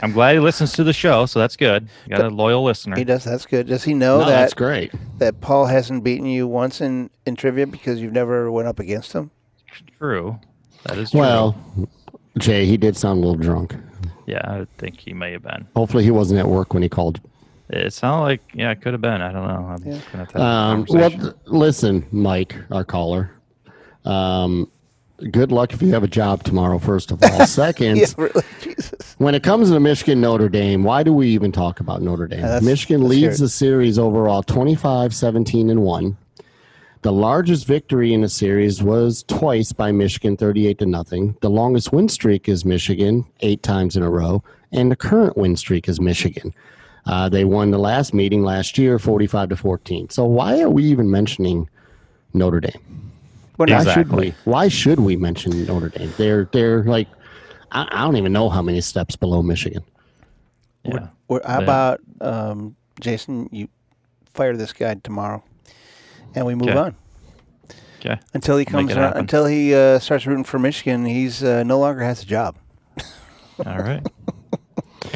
I'm 0.00 0.12
glad 0.12 0.34
he 0.34 0.40
listens 0.40 0.72
to 0.72 0.84
the 0.84 0.92
show, 0.92 1.26
so 1.26 1.38
that's 1.38 1.56
good. 1.56 1.88
You 2.06 2.16
got 2.16 2.26
a 2.26 2.30
loyal 2.30 2.64
listener. 2.64 2.96
He 2.96 3.04
does. 3.04 3.22
That's 3.24 3.46
good. 3.46 3.66
Does 3.68 3.84
he 3.84 3.94
know 3.94 4.20
no, 4.20 4.26
that's 4.26 4.54
great. 4.54 4.92
that 5.18 5.40
Paul 5.40 5.66
hasn't 5.66 6.02
beaten 6.02 6.26
you 6.26 6.46
once 6.48 6.80
in 6.80 7.10
in 7.24 7.36
trivia 7.36 7.66
because 7.66 8.00
you've 8.00 8.12
never 8.12 8.50
went 8.50 8.66
up 8.68 8.78
against 8.80 9.12
him? 9.12 9.30
True. 9.98 10.38
That 10.84 10.98
is 10.98 11.10
true. 11.12 11.20
Well, 11.20 11.56
Jay, 12.38 12.66
he 12.66 12.76
did 12.76 12.96
sound 12.96 13.18
a 13.22 13.26
little 13.26 13.40
drunk. 13.40 13.74
yeah, 14.26 14.40
I 14.44 14.66
think 14.78 14.98
he 15.00 15.12
may 15.12 15.32
have 15.32 15.42
been. 15.42 15.66
Hopefully, 15.76 16.02
he 16.04 16.10
wasn't 16.10 16.40
at 16.40 16.48
work 16.48 16.74
when 16.74 16.82
he 16.82 16.88
called. 16.88 17.20
It 17.68 17.92
sounded 17.92 18.22
like 18.24 18.40
yeah, 18.54 18.70
it 18.72 18.80
could 18.82 18.92
have 18.92 19.00
been. 19.00 19.20
I 19.20 19.32
don't 19.32 19.46
know. 19.46 19.66
I'm 19.68 19.82
Yeah. 19.84 20.00
gonna 20.12 20.24
have 20.24 20.28
to 20.32 20.38
have 20.38 20.42
Um, 20.42 20.86
well, 20.88 21.34
listen, 21.46 22.06
Mike, 22.12 22.54
our 22.70 22.84
caller. 22.84 23.30
Um, 24.04 24.70
good 25.30 25.52
luck 25.52 25.72
if 25.72 25.82
you 25.82 25.92
have 25.92 26.02
a 26.02 26.08
job 26.08 26.42
tomorrow. 26.42 26.78
First 26.78 27.10
of 27.10 27.22
all, 27.22 27.46
second, 27.46 27.96
Yeah, 27.98 28.06
really. 28.16 28.42
Jesus. 28.60 29.14
when 29.18 29.34
it 29.34 29.42
comes 29.42 29.70
to 29.70 29.80
Michigan 29.80 30.20
Notre 30.20 30.48
Dame, 30.48 30.82
why 30.84 31.02
do 31.02 31.12
we 31.12 31.28
even 31.28 31.52
talk 31.52 31.80
about 31.80 32.02
Notre 32.02 32.26
Dame? 32.26 32.40
Yeah, 32.40 32.60
Michigan 32.62 33.08
leads 33.08 33.38
the 33.38 33.48
series 33.48 33.98
overall 33.98 34.42
25 34.42 35.14
17 35.14 35.70
and 35.70 35.82
1. 35.82 36.16
The 37.02 37.12
largest 37.12 37.66
victory 37.66 38.12
in 38.12 38.22
the 38.22 38.28
series 38.28 38.82
was 38.82 39.22
twice 39.28 39.72
by 39.72 39.92
Michigan 39.92 40.36
38 40.36 40.78
to 40.78 40.86
nothing. 40.86 41.36
The 41.40 41.50
longest 41.50 41.92
win 41.92 42.08
streak 42.08 42.48
is 42.48 42.64
Michigan 42.64 43.26
8 43.40 43.62
times 43.62 43.96
in 43.96 44.02
a 44.02 44.10
row 44.10 44.42
and 44.72 44.90
the 44.90 44.96
current 44.96 45.36
win 45.36 45.56
streak 45.56 45.88
is 45.88 46.00
Michigan. 46.00 46.52
Uh, 47.04 47.28
they 47.28 47.44
won 47.44 47.70
the 47.70 47.78
last 47.78 48.12
meeting 48.12 48.42
last 48.42 48.76
year 48.78 48.98
45 48.98 49.50
to 49.50 49.56
14. 49.56 50.10
So 50.10 50.24
why 50.24 50.60
are 50.60 50.68
we 50.70 50.84
even 50.84 51.08
mentioning 51.10 51.68
Notre 52.34 52.60
Dame? 52.60 53.05
We're 53.58 53.66
Why 53.66 53.84
should 53.94 54.12
we? 54.12 54.34
Why 54.44 54.68
should 54.68 55.00
we 55.00 55.16
mention 55.16 55.64
Notre 55.66 55.88
Dame? 55.88 56.12
They're 56.18 56.48
they're 56.52 56.84
like 56.84 57.08
I, 57.72 57.88
I 57.90 58.02
don't 58.04 58.16
even 58.16 58.32
know 58.32 58.48
how 58.48 58.62
many 58.62 58.80
steps 58.80 59.16
below 59.16 59.42
Michigan. 59.42 59.82
yeah. 60.84 61.08
we're, 61.28 61.40
how 61.46 61.58
Yeah. 61.58 61.62
about 61.64 62.00
um, 62.20 62.76
Jason? 63.00 63.48
You 63.52 63.68
fire 64.34 64.56
this 64.56 64.72
guy 64.72 64.94
tomorrow, 65.02 65.42
and 66.34 66.44
we 66.46 66.54
move 66.54 66.68
Okay. 66.68 66.78
on 66.78 66.94
Okay. 68.00 68.20
until 68.34 68.56
he 68.58 68.64
comes 68.64 68.90
it 68.92 68.98
around, 68.98 69.14
until 69.16 69.46
he 69.46 69.74
uh, 69.74 69.98
starts 69.98 70.26
rooting 70.26 70.44
for 70.44 70.58
Michigan. 70.58 71.04
He's 71.06 71.42
uh, 71.42 71.62
no 71.64 71.78
longer 71.78 72.02
has 72.02 72.22
a 72.22 72.26
job. 72.26 72.56
All 73.64 73.78
right. 73.78 74.06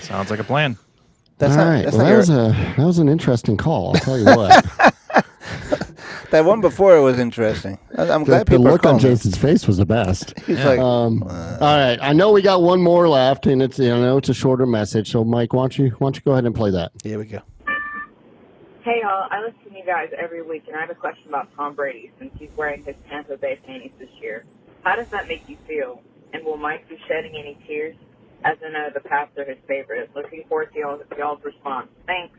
Sounds 0.01 0.31
like 0.31 0.41
a 0.41 0.45
plan. 0.45 0.79
That's 1.39 1.53
All 1.53 1.59
not. 1.59 1.71
right. 1.71 1.85
That's 1.85 1.97
well, 1.97 2.05
not 2.07 2.09
that 2.09 2.11
your, 2.11 2.19
was 2.19 2.31
a 2.31 2.75
that 2.79 2.87
was 2.87 2.99
an 2.99 3.09
interesting 3.09 3.57
call. 3.59 3.95
I'll 3.95 4.01
tell 4.01 4.19
you 4.19 4.25
what. 4.25 4.65
that 6.31 6.45
one 6.45 6.61
before 6.61 6.97
it 6.97 7.01
was 7.01 7.19
interesting. 7.19 7.79
I, 7.97 8.09
I'm 8.11 8.25
glad 8.25 8.41
the 8.47 8.51
people 8.53 8.69
are 8.69 8.73
look 8.73 8.87
on 8.87 8.99
calling. 8.99 9.05
me. 9.05 9.11
Jason's 9.11 9.37
face 9.37 9.67
was 9.67 9.77
the 9.79 9.87
best. 9.87 10.39
He's 10.47 10.59
Yeah. 10.59 10.69
like, 10.69 10.79
Um, 10.81 11.23
all 11.23 11.29
right. 11.77 11.99
I 12.01 12.13
know 12.13 12.33
we 12.33 12.43
got 12.43 12.63
one 12.63 12.83
more 12.83 13.09
left, 13.09 13.47
and 13.47 13.63
it's 13.63 13.79
you 13.79 13.89
know 13.89 14.17
it's 14.19 14.29
a 14.29 14.35
shorter 14.35 14.67
message. 14.67 15.11
So 15.11 15.25
Mike, 15.25 15.53
why 15.53 15.63
don't 15.63 15.79
you 15.79 15.91
why 15.99 16.07
don't 16.07 16.17
you 16.17 16.23
go 16.23 16.33
ahead 16.33 16.47
and 16.47 16.55
play 16.55 16.71
that? 16.71 16.93
here 17.03 17.19
we 17.19 17.25
go. 17.27 17.41
Hey 18.83 19.01
y'all, 19.03 19.29
I 19.31 19.41
listen 19.43 19.73
to 19.73 19.79
you 19.79 19.85
guys 19.85 20.09
every 20.17 20.41
week, 20.43 20.65
and 20.67 20.77
I 20.77 20.81
have 20.81 20.91
a 20.91 20.95
question 20.95 21.29
about 21.29 21.49
Tom 21.55 21.75
Brady 21.75 22.11
since 22.19 22.33
he's 22.39 22.49
wearing 22.57 22.83
his 22.83 22.97
Tampa 23.09 23.37
Bay 23.37 23.59
panties 23.67 23.93
this 23.99 24.09
year. 24.23 24.45
How 24.85 24.97
does 24.97 25.09
that 25.09 25.29
make 25.29 25.47
you 25.49 25.59
feel? 25.67 26.01
And 26.33 26.45
will 26.45 26.57
Mike 26.57 26.89
be 26.89 26.99
shedding 27.07 27.35
any 27.37 27.59
tears? 27.67 27.95
As 28.43 28.57
I 28.67 28.71
know 28.71 28.89
the 28.95 29.01
Pats 29.01 29.37
are 29.37 29.45
his 29.45 29.59
favorite. 29.69 30.11
Looking 30.15 30.45
forward 30.49 30.73
to 30.73 30.79
y'all's, 30.79 31.03
y'all's 31.19 31.45
response. 31.45 31.89
Thanks. 32.07 32.39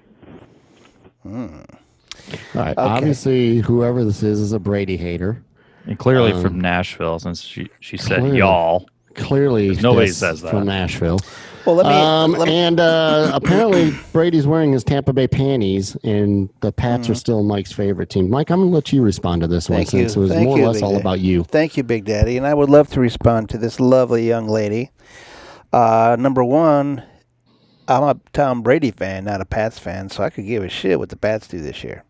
All 2.55 2.61
right. 2.61 2.73
Obviously, 2.77 3.57
whoever 3.59 4.03
this 4.03 4.23
is 4.23 4.39
is 4.39 4.53
a 4.53 4.59
Brady 4.59 4.97
hater. 4.97 5.43
And 5.87 5.97
clearly 5.97 6.31
Um, 6.31 6.41
from 6.41 6.59
Nashville, 6.61 7.17
since 7.19 7.41
she 7.41 7.67
she 7.79 7.97
said 7.97 8.19
clearly. 8.19 8.37
y'all. 8.39 8.87
Clearly, 9.15 9.75
Nobody 9.81 10.07
says 10.07 10.41
that. 10.41 10.51
from 10.51 10.65
Nashville. 10.65 11.19
Well, 11.65 11.75
let 11.75 11.85
me. 11.85 11.91
um, 11.93 12.31
let 12.31 12.47
me 12.47 12.55
and 12.55 12.79
uh, 12.79 13.31
apparently, 13.33 13.93
Brady's 14.13 14.47
wearing 14.47 14.71
his 14.71 14.83
Tampa 14.85 15.11
Bay 15.11 15.27
panties, 15.27 15.95
and 16.03 16.49
the 16.61 16.71
Pats 16.71 17.09
are 17.09 17.13
still 17.15 17.43
Mike's 17.43 17.71
favorite 17.73 18.09
team. 18.09 18.29
Mike, 18.29 18.49
I'm 18.49 18.59
going 18.61 18.69
to 18.69 18.73
let 18.75 18.93
you 18.93 19.01
respond 19.01 19.41
to 19.41 19.47
this 19.47 19.69
one 19.69 19.81
Mm-hmm. 19.81 19.89
Since 19.89 20.15
you. 20.15 20.21
it 20.21 20.23
was 20.23 20.31
Thank 20.31 20.45
more 20.47 20.57
you, 20.57 20.63
or 20.63 20.67
less 20.67 20.77
Big 20.77 20.83
all 20.83 20.91
Daddy. 20.91 21.01
about 21.01 21.19
you. 21.19 21.43
Thank 21.43 21.75
you, 21.77 21.83
Big 21.83 22.05
Daddy. 22.05 22.37
And 22.37 22.47
I 22.47 22.53
would 22.53 22.69
love 22.69 22.89
to 22.91 22.99
respond 23.01 23.49
to 23.49 23.57
this 23.57 23.79
lovely 23.81 24.25
young 24.27 24.47
lady. 24.47 24.91
Uh, 25.73 26.15
number 26.17 26.43
one, 26.43 27.03
I'm 27.87 28.03
a 28.03 28.17
Tom 28.33 28.61
Brady 28.61 28.91
fan, 28.91 29.25
not 29.25 29.41
a 29.41 29.45
Pats 29.45 29.77
fan, 29.77 30.09
so 30.09 30.23
I 30.23 30.29
could 30.29 30.45
give 30.45 30.63
a 30.63 30.69
shit 30.69 30.97
what 30.99 31.09
the 31.09 31.15
Pats 31.17 31.47
do 31.47 31.59
this 31.59 31.83
year. 31.83 32.03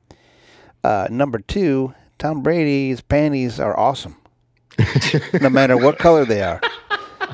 Uh, 0.83 1.07
number 1.09 1.39
two, 1.39 1.93
Tom 2.17 2.41
Brady's 2.41 3.01
panties 3.01 3.59
are 3.59 3.77
awesome, 3.77 4.15
no 5.41 5.50
matter 5.50 5.77
what 5.77 5.97
color 6.00 6.25
they 6.25 6.41
are. 6.41 6.59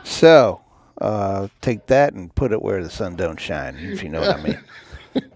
So 0.04 0.62
uh, 1.02 1.48
take 1.62 1.86
that 1.88 2.14
and 2.14 2.34
put 2.36 2.52
it 2.52 2.62
where 2.62 2.84
the 2.84 2.90
sun 2.90 3.16
don't 3.16 3.40
shine, 3.40 3.76
if 3.78 4.04
you 4.04 4.10
know 4.10 4.22
what 4.22 4.38
I 4.40 4.44
mean. 4.44 4.60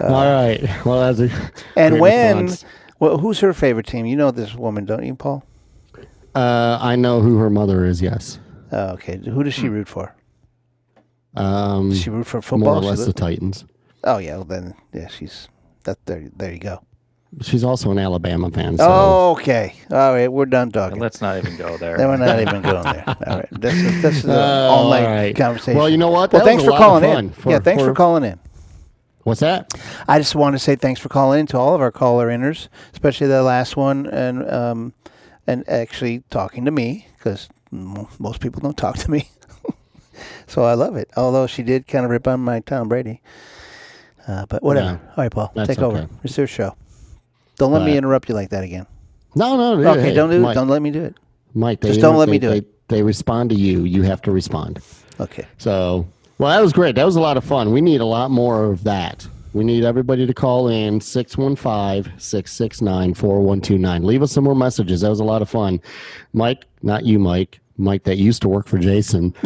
all 0.00 0.24
right. 0.24 0.62
Well, 0.84 1.12
that's 1.12 1.32
a 1.32 1.50
And 1.76 2.00
when, 2.00 2.42
response. 2.46 2.64
well, 2.98 3.18
who's 3.18 3.40
her 3.40 3.52
favorite 3.52 3.86
team? 3.86 4.06
You 4.06 4.16
know 4.16 4.30
this 4.30 4.54
woman, 4.54 4.84
don't 4.84 5.04
you, 5.04 5.14
Paul? 5.14 5.44
Uh, 6.34 6.78
I 6.80 6.96
know 6.96 7.20
who 7.20 7.38
her 7.38 7.50
mother 7.50 7.84
is. 7.84 8.00
Yes. 8.00 8.38
Oh, 8.72 8.90
okay. 8.90 9.18
Who 9.18 9.42
does 9.42 9.54
she 9.54 9.68
root 9.68 9.88
for? 9.88 10.14
Um, 11.34 11.90
Does 11.90 12.00
she 12.02 12.10
root 12.10 12.26
for 12.26 12.42
football. 12.42 12.74
more 12.80 12.82
or 12.82 12.86
less 12.86 13.04
the 13.04 13.12
Titans. 13.12 13.64
Oh 14.02 14.18
yeah, 14.18 14.34
well 14.36 14.44
then 14.44 14.74
yeah, 14.92 15.06
she's 15.06 15.48
that 15.84 16.04
there. 16.06 16.28
There 16.34 16.52
you 16.52 16.58
go. 16.58 16.82
She's 17.42 17.62
also 17.62 17.90
an 17.92 17.98
Alabama 17.98 18.50
fan. 18.50 18.76
So. 18.76 18.86
Oh, 18.88 19.30
okay. 19.32 19.74
All 19.90 20.12
right, 20.12 20.26
we're 20.28 20.46
done 20.46 20.70
talking. 20.72 20.98
Let's 20.98 21.20
not 21.20 21.38
even 21.38 21.56
go 21.56 21.76
there. 21.76 21.96
Then 21.96 22.08
we're 22.08 22.16
not 22.16 22.40
even 22.40 22.60
going 22.60 22.82
there. 22.82 23.04
All 23.26 23.36
right, 23.36 23.48
this 23.52 23.74
is 23.74 24.02
this 24.02 24.16
is 24.18 24.24
an 24.24 24.30
Oh, 24.32 24.34
all 24.36 24.90
night 24.90 25.04
all 25.04 25.10
right. 25.14 25.36
conversation. 25.36 25.78
Well, 25.78 25.88
you 25.88 25.96
know 25.96 26.10
what? 26.10 26.32
Well, 26.32 26.44
thanks 26.44 26.64
was 26.64 26.74
for 26.74 26.76
a 26.76 26.80
lot 26.80 26.80
of 26.80 27.02
calling 27.02 27.14
fun 27.14 27.24
in. 27.26 27.30
for- 27.30 27.50
yeah, 27.50 27.58
thanks 27.60 27.82
for 27.82 27.90
for- 27.90 27.94
calling 27.94 28.24
in. 28.24 28.38
What's 29.22 29.40
that? 29.40 29.72
I 30.08 30.18
just 30.18 30.34
want 30.34 30.54
to 30.56 30.58
say 30.58 30.74
thanks 30.76 30.98
for 31.00 31.08
calling 31.08 31.40
in 31.40 31.46
to 31.48 31.58
all 31.58 31.74
of 31.74 31.80
our 31.80 31.92
caller 31.92 32.28
inners, 32.28 32.68
especially 32.94 33.28
the 33.28 33.42
last 33.44 33.76
one, 33.76 34.06
and 34.06 34.50
um, 34.50 34.92
and 35.46 35.62
actually 35.68 36.24
talking 36.30 36.64
to 36.64 36.70
me 36.70 37.06
because 37.16 37.48
most 37.70 38.40
people 38.40 38.60
don't 38.60 38.76
talk 38.76 38.96
to 38.98 39.10
me. 39.10 39.28
so 40.48 40.64
I 40.64 40.74
love 40.74 40.96
it. 40.96 41.08
Although 41.16 41.46
she 41.46 41.62
did 41.62 41.86
kind 41.86 42.04
of 42.04 42.10
rip 42.10 42.26
on 42.26 42.40
my 42.40 42.58
Tom 42.60 42.88
Brady, 42.88 43.20
uh, 44.26 44.46
but 44.46 44.62
whatever. 44.64 45.00
Yeah, 45.02 45.08
all 45.16 45.24
right, 45.24 45.30
Paul, 45.30 45.52
that's 45.54 45.68
take 45.68 45.78
over. 45.78 45.98
okay. 45.98 46.08
It's 46.24 46.36
your 46.36 46.46
show. 46.48 46.74
Don't 47.60 47.72
let 47.72 47.82
me 47.82 47.96
interrupt 47.96 48.28
you 48.28 48.34
like 48.34 48.50
that 48.50 48.64
again. 48.64 48.86
No, 49.34 49.56
no. 49.56 49.76
dude, 49.76 49.86
Okay, 49.86 50.00
hey, 50.00 50.14
don't 50.14 50.30
do 50.30 50.36
it. 50.36 50.40
Mike, 50.40 50.54
Don't 50.54 50.68
let 50.68 50.82
me 50.82 50.90
do 50.90 51.04
it. 51.04 51.14
Mike, 51.54 51.80
they 51.80 51.88
Just 51.88 52.00
don't 52.00 52.16
let 52.16 52.28
me 52.28 52.38
they- 52.38 52.46
do 52.48 52.52
it. 52.54 52.88
They, 52.88 52.96
they 52.96 53.02
respond 53.02 53.50
to 53.50 53.56
you. 53.56 53.84
You 53.84 54.02
have 54.02 54.20
to 54.22 54.32
respond. 54.32 54.80
Okay. 55.20 55.46
So, 55.58 56.06
well, 56.38 56.50
that 56.50 56.62
was 56.62 56.72
great. 56.72 56.96
That 56.96 57.04
was 57.04 57.16
a 57.16 57.20
lot 57.20 57.36
of 57.36 57.44
fun. 57.44 57.70
We 57.70 57.80
need 57.80 58.00
a 58.00 58.04
lot 58.06 58.30
more 58.30 58.64
of 58.64 58.82
that. 58.84 59.26
We 59.52 59.62
need 59.62 59.84
everybody 59.84 60.26
to 60.26 60.34
call 60.34 60.68
in 60.68 61.00
615 61.00 62.18
669 62.18 63.14
4129. 63.14 64.04
Leave 64.04 64.22
us 64.22 64.32
some 64.32 64.44
more 64.44 64.54
messages. 64.56 65.02
That 65.02 65.10
was 65.10 65.20
a 65.20 65.24
lot 65.24 65.42
of 65.42 65.50
fun. 65.50 65.80
Mike, 66.32 66.64
not 66.82 67.04
you, 67.04 67.18
Mike. 67.18 67.60
Mike 67.76 68.04
that 68.04 68.16
used 68.16 68.42
to 68.42 68.48
work 68.48 68.66
for 68.68 68.78
Jason. 68.78 69.34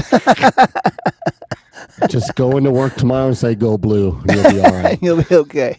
Just 2.09 2.35
go 2.35 2.57
into 2.57 2.71
work 2.71 2.95
tomorrow 2.97 3.29
and 3.29 3.37
say, 3.37 3.55
go 3.55 3.79
blue. 3.79 4.21
You'll 4.31 4.51
be 4.51 4.61
all 4.61 4.73
right. 4.73 4.99
You'll 5.03 5.23
be 5.23 5.35
okay. 5.35 5.79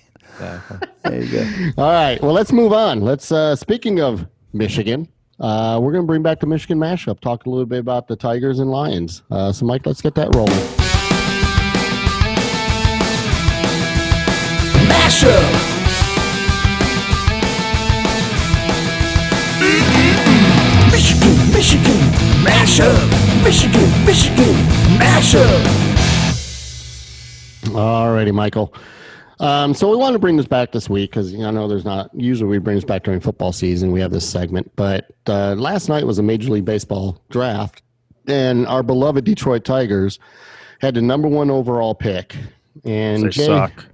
There 1.05 1.23
you 1.23 1.31
go. 1.31 1.71
All 1.83 1.91
right. 1.91 2.21
Well, 2.21 2.33
let's 2.33 2.51
move 2.51 2.73
on. 2.73 3.01
Let's. 3.01 3.31
Uh, 3.31 3.55
speaking 3.55 4.01
of 4.01 4.27
Michigan, 4.53 5.07
uh, 5.39 5.79
we're 5.81 5.91
going 5.91 6.03
to 6.03 6.07
bring 6.07 6.23
back 6.23 6.39
the 6.39 6.47
Michigan 6.47 6.79
mashup. 6.79 7.19
Talk 7.19 7.45
a 7.45 7.49
little 7.49 7.65
bit 7.65 7.79
about 7.79 8.07
the 8.07 8.15
Tigers 8.15 8.59
and 8.59 8.71
Lions. 8.71 9.23
Uh, 9.29 9.51
so, 9.51 9.65
Mike, 9.65 9.85
let's 9.85 10.01
get 10.01 10.15
that 10.15 10.33
rolling. 10.35 10.53
Mashup. 14.87 15.71
Michigan, 20.91 21.53
Michigan, 21.53 21.99
mashup. 22.43 23.43
Michigan, 23.43 24.05
Michigan, 24.05 24.55
mashup. 24.97 25.95
All 27.75 28.13
righty, 28.13 28.31
Michael. 28.31 28.73
Um, 29.39 29.73
so 29.73 29.89
we 29.89 29.97
want 29.97 30.13
to 30.13 30.19
bring 30.19 30.37
this 30.37 30.47
back 30.47 30.71
this 30.71 30.89
week 30.89 31.11
because 31.11 31.33
I 31.33 31.51
know 31.51 31.67
there's 31.67 31.85
not 31.85 32.09
usually 32.13 32.49
we 32.49 32.57
bring 32.57 32.77
this 32.77 32.85
back 32.85 33.03
during 33.03 33.19
football 33.19 33.51
season. 33.51 33.91
We 33.91 33.99
have 33.99 34.11
this 34.11 34.27
segment, 34.27 34.71
but 34.75 35.11
uh, 35.27 35.55
last 35.55 35.89
night 35.89 36.05
was 36.05 36.19
a 36.19 36.23
Major 36.23 36.51
League 36.51 36.65
Baseball 36.65 37.21
draft, 37.29 37.81
and 38.27 38.65
our 38.67 38.81
beloved 38.83 39.25
Detroit 39.25 39.65
Tigers 39.65 40.19
had 40.79 40.93
the 40.93 41.01
number 41.01 41.27
one 41.27 41.49
overall 41.49 41.95
pick. 41.95 42.35
And 42.83 43.23
They 43.23 43.29
Jay, 43.29 43.45
suck. 43.45 43.85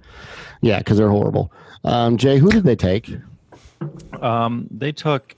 yeah, 0.60 0.78
because 0.78 0.98
they're 0.98 1.08
horrible. 1.08 1.52
Um, 1.84 2.16
Jay, 2.16 2.38
who 2.38 2.50
did 2.50 2.64
they 2.64 2.76
take? 2.76 3.10
Um, 4.20 4.68
they 4.70 4.92
took 4.92 5.34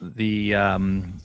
the 0.00 0.54
um, 0.54 1.18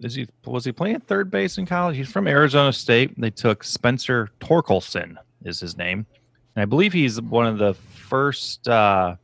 is 0.00 0.14
he 0.14 0.26
was 0.44 0.64
he 0.64 0.72
playing 0.72 1.00
third 1.00 1.30
base 1.30 1.58
in 1.58 1.66
college? 1.66 1.96
He's 1.96 2.10
from 2.10 2.26
Arizona 2.26 2.72
State. 2.72 3.18
They 3.20 3.30
took 3.30 3.62
Spencer 3.64 4.30
Torkelson 4.40 5.16
is 5.44 5.60
his 5.60 5.76
name, 5.76 6.06
and 6.54 6.62
I 6.62 6.64
believe 6.64 6.92
he's 6.92 7.20
one 7.20 7.46
of 7.46 7.58
the 7.58 7.74
first 7.74 8.68
uh, 8.68 9.16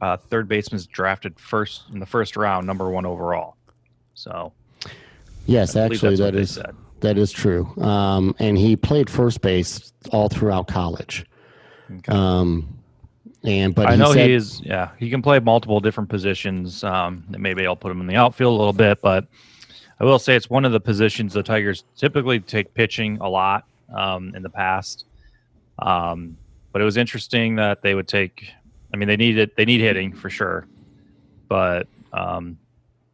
uh, 0.00 0.16
third 0.16 0.48
basemen 0.48 0.80
drafted 0.92 1.38
first 1.38 1.84
in 1.92 1.98
the 1.98 2.06
first 2.06 2.36
round, 2.36 2.66
number 2.66 2.90
one 2.90 3.06
overall. 3.06 3.56
So 4.14 4.52
Yes, 5.48 5.76
I 5.76 5.86
actually, 5.86 6.16
that 6.16 6.34
is 6.34 6.60
that 7.00 7.16
is 7.16 7.32
true. 7.32 7.66
Um, 7.78 8.36
and 8.38 8.58
he 8.58 8.76
played 8.76 9.08
first 9.08 9.40
base 9.40 9.92
all 10.12 10.28
throughout 10.28 10.68
college. 10.68 11.24
Okay. 11.90 12.12
Um, 12.12 12.78
and 13.44 13.74
but 13.74 13.86
I 13.86 13.92
he 13.92 13.98
know 13.98 14.12
said, 14.12 14.28
he 14.28 14.34
is. 14.34 14.60
Yeah, 14.62 14.90
he 14.98 15.08
can 15.08 15.22
play 15.22 15.38
multiple 15.40 15.80
different 15.80 16.10
positions. 16.10 16.84
Um, 16.84 17.24
maybe 17.30 17.66
I'll 17.66 17.76
put 17.76 17.90
him 17.90 18.02
in 18.02 18.06
the 18.06 18.16
outfield 18.16 18.52
a 18.52 18.56
little 18.58 18.74
bit, 18.74 19.00
but 19.00 19.26
I 19.98 20.04
will 20.04 20.18
say 20.18 20.36
it's 20.36 20.50
one 20.50 20.66
of 20.66 20.72
the 20.72 20.80
positions 20.80 21.32
the 21.32 21.42
Tigers 21.42 21.84
typically 21.96 22.40
take 22.40 22.74
pitching 22.74 23.16
a 23.22 23.28
lot 23.28 23.64
um, 23.96 24.34
in 24.34 24.42
the 24.42 24.50
past. 24.50 25.06
Um, 25.78 26.36
but 26.72 26.82
it 26.82 26.84
was 26.84 26.96
interesting 26.96 27.56
that 27.56 27.82
they 27.82 27.94
would 27.94 28.08
take. 28.08 28.50
I 28.92 28.96
mean, 28.96 29.08
they 29.08 29.16
need 29.16 29.38
it. 29.38 29.56
They 29.56 29.64
need 29.64 29.80
hitting 29.80 30.12
for 30.14 30.30
sure, 30.30 30.66
but 31.48 31.86
um, 32.12 32.58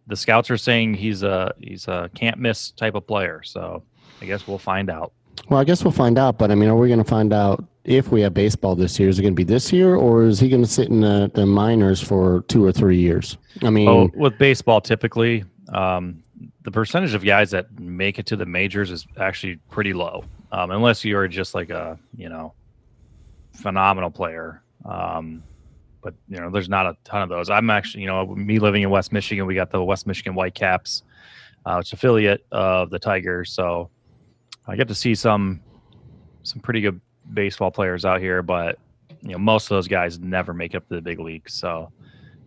the 0.07 0.17
scouts 0.17 0.51
are 0.51 0.57
saying 0.57 0.95
he's 0.95 1.23
a 1.23 1.55
he's 1.61 1.89
a 1.89 2.11
can't 2.15 2.39
miss 2.39 2.71
type 2.73 2.95
of 2.95 3.07
player. 3.07 3.43
So 3.43 3.83
I 4.21 4.27
guess 4.27 4.47
we'll 4.47 4.59
find 4.59 4.91
out. 4.91 5.13
Well, 5.49 5.61
I 5.61 5.65
guess 5.65 5.85
we'll 5.85 5.93
find 5.93 6.19
out. 6.19 6.39
But 6.39 6.51
I 6.51 6.55
mean, 6.55 6.69
are 6.69 6.77
we 6.77 6.89
going 6.89 6.99
to 7.03 7.05
find 7.05 7.33
out 7.33 7.65
if 7.85 8.11
we 8.11 8.23
have 8.23 8.35
baseball 8.35 8.75
this 8.75 8.99
year? 8.99 9.09
Is 9.09 9.19
it 9.19 9.23
going 9.23 9.35
to 9.35 9.37
be 9.37 9.45
this 9.45 9.73
year, 9.73 9.95
or 9.95 10.25
is 10.25 10.41
he 10.41 10.49
going 10.49 10.63
to 10.63 10.69
sit 10.69 10.89
in 10.89 11.01
the, 11.01 11.31
the 11.35 11.45
minors 11.45 12.01
for 12.01 12.43
two 12.49 12.65
or 12.65 12.73
three 12.73 12.99
years? 12.99 13.37
I 13.63 13.71
mean, 13.71 13.89
Oh, 13.89 14.11
with 14.15 14.39
baseball, 14.39 14.81
typically, 14.81 15.45
um, 15.73 16.23
the 16.63 16.71
percentage 16.71 17.15
of 17.15 17.25
guys 17.25 17.51
that 17.51 17.79
make 17.79 18.19
it 18.19 18.27
to 18.27 18.37
the 18.37 18.47
majors 18.47 18.91
is 18.91 19.07
actually 19.19 19.57
pretty 19.71 19.93
low, 19.93 20.25
um, 20.53 20.71
unless 20.71 21.05
you're 21.05 21.29
just 21.29 21.55
like 21.55 21.71
a 21.71 21.99
you 22.17 22.29
know 22.29 22.55
phenomenal 23.53 24.11
player. 24.11 24.63
Um, 24.85 25.43
but 26.03 26.15
you 26.29 26.39
know, 26.39 26.51
there's 26.51 26.69
not 26.69 26.87
a 26.87 26.97
ton 27.05 27.23
of 27.23 27.29
those. 27.29 27.49
I'm 27.49 27.71
actually, 27.71 28.03
you 28.03 28.09
know, 28.09 28.27
me 28.27 28.59
living 28.59 28.83
in 28.83 28.91
West 28.91 29.13
Michigan, 29.13 29.47
we 29.47 29.55
got 29.55 29.71
the 29.71 29.83
West 29.83 30.07
Michigan 30.07 30.35
Whitecaps, 30.35 31.03
uh, 31.65 31.77
which 31.77 31.93
affiliate 31.93 32.45
of 32.53 32.91
the 32.91 32.99
Tigers. 32.99 33.53
So 33.53 33.91
I 34.67 34.77
get 34.77 34.89
to 34.89 34.95
see 34.95 35.15
some 35.15 35.61
some 36.43 36.61
pretty 36.61 36.81
good 36.81 37.01
baseball 37.33 37.71
players 37.71 38.05
out 38.05 38.21
here, 38.21 38.43
but 38.43 38.79
you 39.23 39.33
know, 39.33 39.39
most 39.39 39.65
of 39.65 39.71
those 39.71 39.89
guys 39.89 40.19
never 40.19 40.53
make 40.53 40.75
it 40.75 40.79
up 40.79 40.89
to 40.89 40.97
the 40.97 41.03
big 41.03 41.19
leagues. 41.19 41.55
So. 41.55 41.91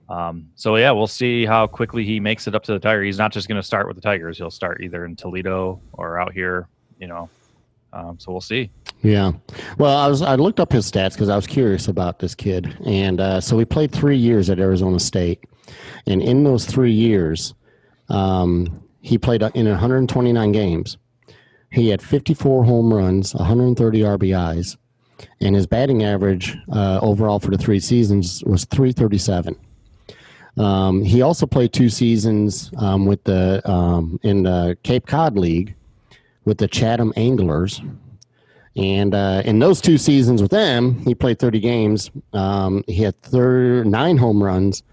Um, 0.10 0.50
so 0.56 0.76
yeah, 0.78 0.92
we'll 0.92 1.08
see 1.08 1.46
how 1.46 1.68
quickly 1.68 2.06
he 2.06 2.20
makes 2.20 2.48
it 2.48 2.56
up 2.56 2.64
to 2.64 2.74
the 2.74 2.80
Tigers. 2.80 3.06
He's 3.06 3.18
not 3.18 3.34
just 3.34 3.48
going 3.48 3.60
to 3.60 3.66
start 3.66 3.88
with 3.88 3.96
the 3.96 4.02
Tigers; 4.02 4.38
he'll 4.38 4.52
start 4.52 4.82
either 4.82 5.06
in 5.06 5.16
Toledo 5.16 5.82
or 5.94 6.20
out 6.20 6.34
here. 6.34 6.68
You 7.00 7.08
know, 7.08 7.30
um, 7.94 8.18
so 8.20 8.32
we'll 8.32 8.42
see. 8.42 8.70
Yeah. 9.02 9.34
Well, 9.78 9.96
I 9.98 10.08
was 10.08 10.22
I 10.22 10.36
looked 10.36 10.60
up 10.60 10.72
his 10.72 10.90
stats 10.90 11.14
because 11.14 11.30
I 11.30 11.36
was 11.36 11.48
curious 11.48 11.88
about 11.88 12.20
this 12.20 12.36
kid, 12.36 12.78
and 12.86 13.20
uh, 13.20 13.42
so 13.42 13.58
he 13.60 13.66
played 13.66 13.92
three 13.92 14.18
years 14.18 14.50
at 14.50 14.60
Arizona 14.60 15.00
State, 15.00 15.44
and 16.06 16.22
in 16.22 16.44
those 16.44 16.66
three 16.66 16.94
years, 16.94 17.54
um, 18.10 18.84
he 19.02 19.18
played 19.18 19.42
in 19.42 19.68
129 19.68 20.52
games. 20.52 20.98
He 21.70 21.90
had 21.90 22.02
54 22.02 22.64
home 22.64 22.94
runs, 22.94 23.36
130 23.36 24.00
RBIs, 24.00 24.78
and 25.42 25.54
his 25.54 25.68
batting 25.68 26.04
average 26.04 26.56
uh, 26.72 27.00
overall 27.02 27.40
for 27.40 27.52
the 27.52 27.58
three 27.58 27.80
seasons 27.80 28.42
was 28.46 28.64
337. 28.66 29.56
Um, 30.58 31.04
he 31.04 31.22
also 31.22 31.46
played 31.46 31.72
two 31.72 31.90
seasons 31.90 32.72
um, 32.78 33.06
with 33.06 33.24
the 33.24 33.62
um, 33.70 34.20
in 34.24 34.44
the 34.44 34.78
Cape 34.84 35.06
Cod 35.06 35.38
League 35.38 35.76
with 36.46 36.58
the 36.58 36.68
Chatham 36.68 37.14
Anglers, 37.16 37.82
and 38.76 39.14
uh, 39.14 39.42
in 39.46 39.60
those 39.60 39.82
two 39.82 39.98
seasons 39.98 40.42
with 40.42 40.52
them, 40.52 41.00
he 41.00 41.14
played 41.14 41.40
30 41.40 41.60
games. 41.60 42.12
Um, 42.34 42.84
he 42.88 43.04
had 43.04 43.22
thir- 43.22 43.84
nine 43.84 44.18
home 44.18 44.42
runs, 44.42 44.84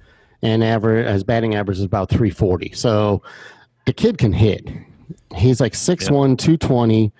and 0.42 0.64
average 0.64 1.06
his 1.06 1.22
batting 1.22 1.54
average 1.54 1.78
is 1.78 1.84
about 1.84 2.08
340. 2.08 2.72
So 2.72 3.22
the 3.86 3.92
kid 3.92 4.18
can 4.18 4.32
hit. 4.32 4.68
He's 5.34 5.60
like 5.60 5.72
6'1", 5.72 6.08
220. 6.38 7.12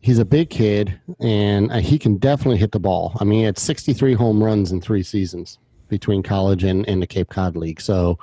He's 0.00 0.18
a 0.18 0.24
big 0.24 0.50
kid, 0.50 0.98
and 1.20 1.72
uh, 1.72 1.78
he 1.78 1.98
can 1.98 2.18
definitely 2.18 2.58
hit 2.58 2.72
the 2.72 2.78
ball. 2.78 3.16
I 3.18 3.24
mean, 3.24 3.40
he 3.40 3.44
had 3.44 3.58
63 3.58 4.14
home 4.14 4.42
runs 4.42 4.72
in 4.72 4.80
three 4.80 5.02
seasons 5.02 5.58
between 5.88 6.22
college 6.22 6.64
and, 6.64 6.88
and 6.88 7.02
the 7.02 7.06
Cape 7.06 7.30
Cod 7.30 7.56
League. 7.56 7.80
So 7.80 8.18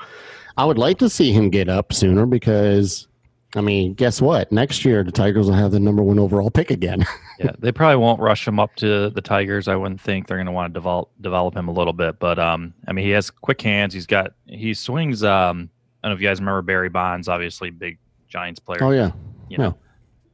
I 0.58 0.65
would 0.65 0.78
like 0.78 0.97
to 0.99 1.10
see 1.10 1.32
him 1.32 1.49
get 1.49 1.69
up 1.69 1.93
sooner 1.93 2.25
because, 2.25 3.08
I 3.56 3.62
mean, 3.62 3.93
guess 3.93 4.21
what? 4.21 4.51
Next 4.51 4.86
year, 4.86 5.04
the 5.04 5.12
Tigers 5.12 5.47
will 5.47 5.56
have 5.56 5.71
the 5.71 5.80
number 5.80 6.04
one 6.04 6.19
overall 6.19 6.49
pick 6.49 6.71
again. 6.71 7.06
yeah, 7.39 7.51
they 7.60 7.71
probably 7.71 7.97
won't 7.97 8.19
rush 8.19 8.47
him 8.47 8.60
up 8.60 8.75
to 8.78 9.10
the 9.10 9.21
Tigers. 9.21 9.67
I 9.67 9.75
wouldn't 9.75 10.01
think 10.01 10.28
they're 10.28 10.38
going 10.38 10.45
to 10.47 10.51
want 10.51 10.73
to 10.73 10.78
develop 10.78 11.10
develop 11.21 11.56
him 11.56 11.67
a 11.67 11.73
little 11.73 11.93
bit, 11.93 12.19
but 12.19 12.39
um, 12.39 12.73
I 12.88 12.93
mean, 12.93 13.06
he 13.06 13.12
has 13.12 13.30
quick 13.30 13.62
hands. 13.62 13.93
He's 13.93 14.08
got 14.08 14.34
he 14.45 14.73
swings. 14.73 15.23
Um, 15.23 15.69
I 16.01 16.08
don't 16.08 16.12
know 16.12 16.15
if 16.15 16.21
you 16.21 16.28
guys 16.28 16.39
remember 16.39 16.62
Barry 16.62 16.89
Bonds, 16.89 17.28
obviously 17.28 17.69
big 17.69 17.97
Giants 18.28 18.60
player. 18.60 18.84
oh, 18.84 18.91
yeah. 18.91 19.12
you 19.49 19.58
know, 19.58 19.78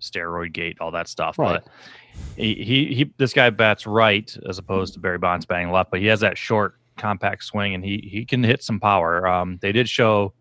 steroid 0.02 0.54
gate, 0.54 0.78
all 0.82 0.92
that 0.92 1.08
stuff. 1.08 1.40
Right. 1.40 1.62
But 1.64 1.72
he, 2.36 2.56
he 2.56 2.94
he 2.94 3.14
this 3.18 3.34
guy 3.34 3.50
bats 3.50 3.86
right 3.88 4.36
as 4.48 4.58
opposed 4.58 4.94
to 4.96 5.00
Barry 5.00 5.18
Bonds 5.18 5.46
batting 5.46 5.72
left, 5.72 5.92
but 5.92 6.00
he 6.00 6.08
has 6.08 6.20
that 6.22 6.38
short, 6.38 6.76
compact 6.98 7.44
swing 7.44 7.74
and 7.74 7.84
he 7.84 8.08
he 8.10 8.26
can 8.26 8.44
hit 8.44 8.64
some 8.64 8.80
power. 8.80 9.28
Um, 9.28 9.58
they 9.62 9.72
did 9.72 9.90
show, 9.90 10.34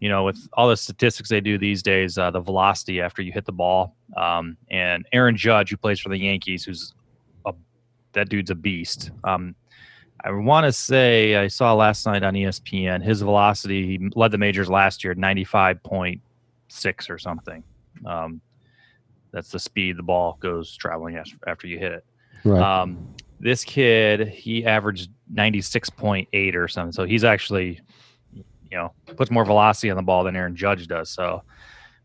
you 0.00 0.08
know, 0.08 0.24
with 0.24 0.48
all 0.54 0.68
the 0.68 0.76
statistics 0.76 1.28
they 1.28 1.40
do 1.40 1.58
these 1.58 1.82
days, 1.82 2.18
uh, 2.18 2.30
the 2.30 2.40
velocity 2.40 3.00
after 3.00 3.22
you 3.22 3.32
hit 3.32 3.44
the 3.44 3.52
ball. 3.52 3.96
Um, 4.16 4.56
and 4.70 5.06
Aaron 5.12 5.36
Judge, 5.36 5.70
who 5.70 5.76
plays 5.76 6.00
for 6.00 6.08
the 6.08 6.18
Yankees, 6.18 6.64
who's 6.64 6.94
a 7.46 7.54
that 8.12 8.28
dude's 8.28 8.50
a 8.50 8.54
beast. 8.54 9.10
Um, 9.24 9.54
I 10.24 10.30
want 10.30 10.64
to 10.64 10.72
say 10.72 11.36
I 11.36 11.48
saw 11.48 11.74
last 11.74 12.06
night 12.06 12.22
on 12.22 12.34
ESPN 12.34 13.02
his 13.02 13.20
velocity. 13.20 13.86
He 13.86 14.10
led 14.14 14.30
the 14.30 14.38
majors 14.38 14.70
last 14.70 15.04
year, 15.04 15.14
ninety 15.14 15.44
five 15.44 15.82
point 15.82 16.20
six 16.68 17.10
or 17.10 17.18
something. 17.18 17.62
Um, 18.06 18.40
that's 19.32 19.50
the 19.50 19.58
speed 19.58 19.96
the 19.96 20.02
ball 20.02 20.38
goes 20.40 20.76
traveling 20.76 21.16
after, 21.16 21.36
after 21.46 21.66
you 21.66 21.78
hit 21.78 21.92
it. 21.92 22.04
Right. 22.44 22.62
Um, 22.62 23.14
this 23.44 23.62
kid, 23.62 24.26
he 24.28 24.64
averaged 24.64 25.10
96.8 25.32 26.54
or 26.54 26.66
something. 26.66 26.92
So 26.92 27.04
he's 27.04 27.24
actually, 27.24 27.78
you 28.32 28.42
know, 28.72 28.92
puts 29.16 29.30
more 29.30 29.44
velocity 29.44 29.90
on 29.90 29.96
the 29.98 30.02
ball 30.02 30.24
than 30.24 30.34
Aaron 30.34 30.56
Judge 30.56 30.86
does. 30.88 31.10
So 31.10 31.42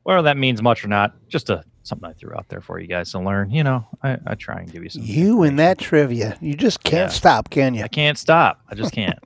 whether 0.03 0.21
that 0.23 0.35
means 0.37 0.61
much 0.61 0.83
or 0.83 0.89
not, 0.89 1.15
just 1.29 1.49
a 1.49 1.63
something 1.83 2.09
I 2.09 2.13
threw 2.13 2.35
out 2.35 2.47
there 2.49 2.59
for 2.61 2.79
you 2.79 2.87
guys 2.87 3.11
to 3.13 3.19
learn. 3.19 3.51
You 3.51 3.63
know, 3.63 3.87
I, 4.03 4.17
I 4.27 4.35
try 4.35 4.59
and 4.59 4.71
give 4.71 4.83
you 4.83 4.89
some. 4.89 5.01
You 5.03 5.43
and 5.43 5.57
that 5.59 5.79
trivia. 5.79 6.37
You 6.41 6.53
just 6.55 6.83
can't 6.83 7.09
Yeah. 7.09 7.15
stop, 7.15 7.49
can 7.49 7.73
you? 7.73 7.83
I 7.83 7.87
can't 7.87 8.17
stop. 8.17 8.59
I 8.69 8.75
just 8.75 8.91
can't. 8.93 9.17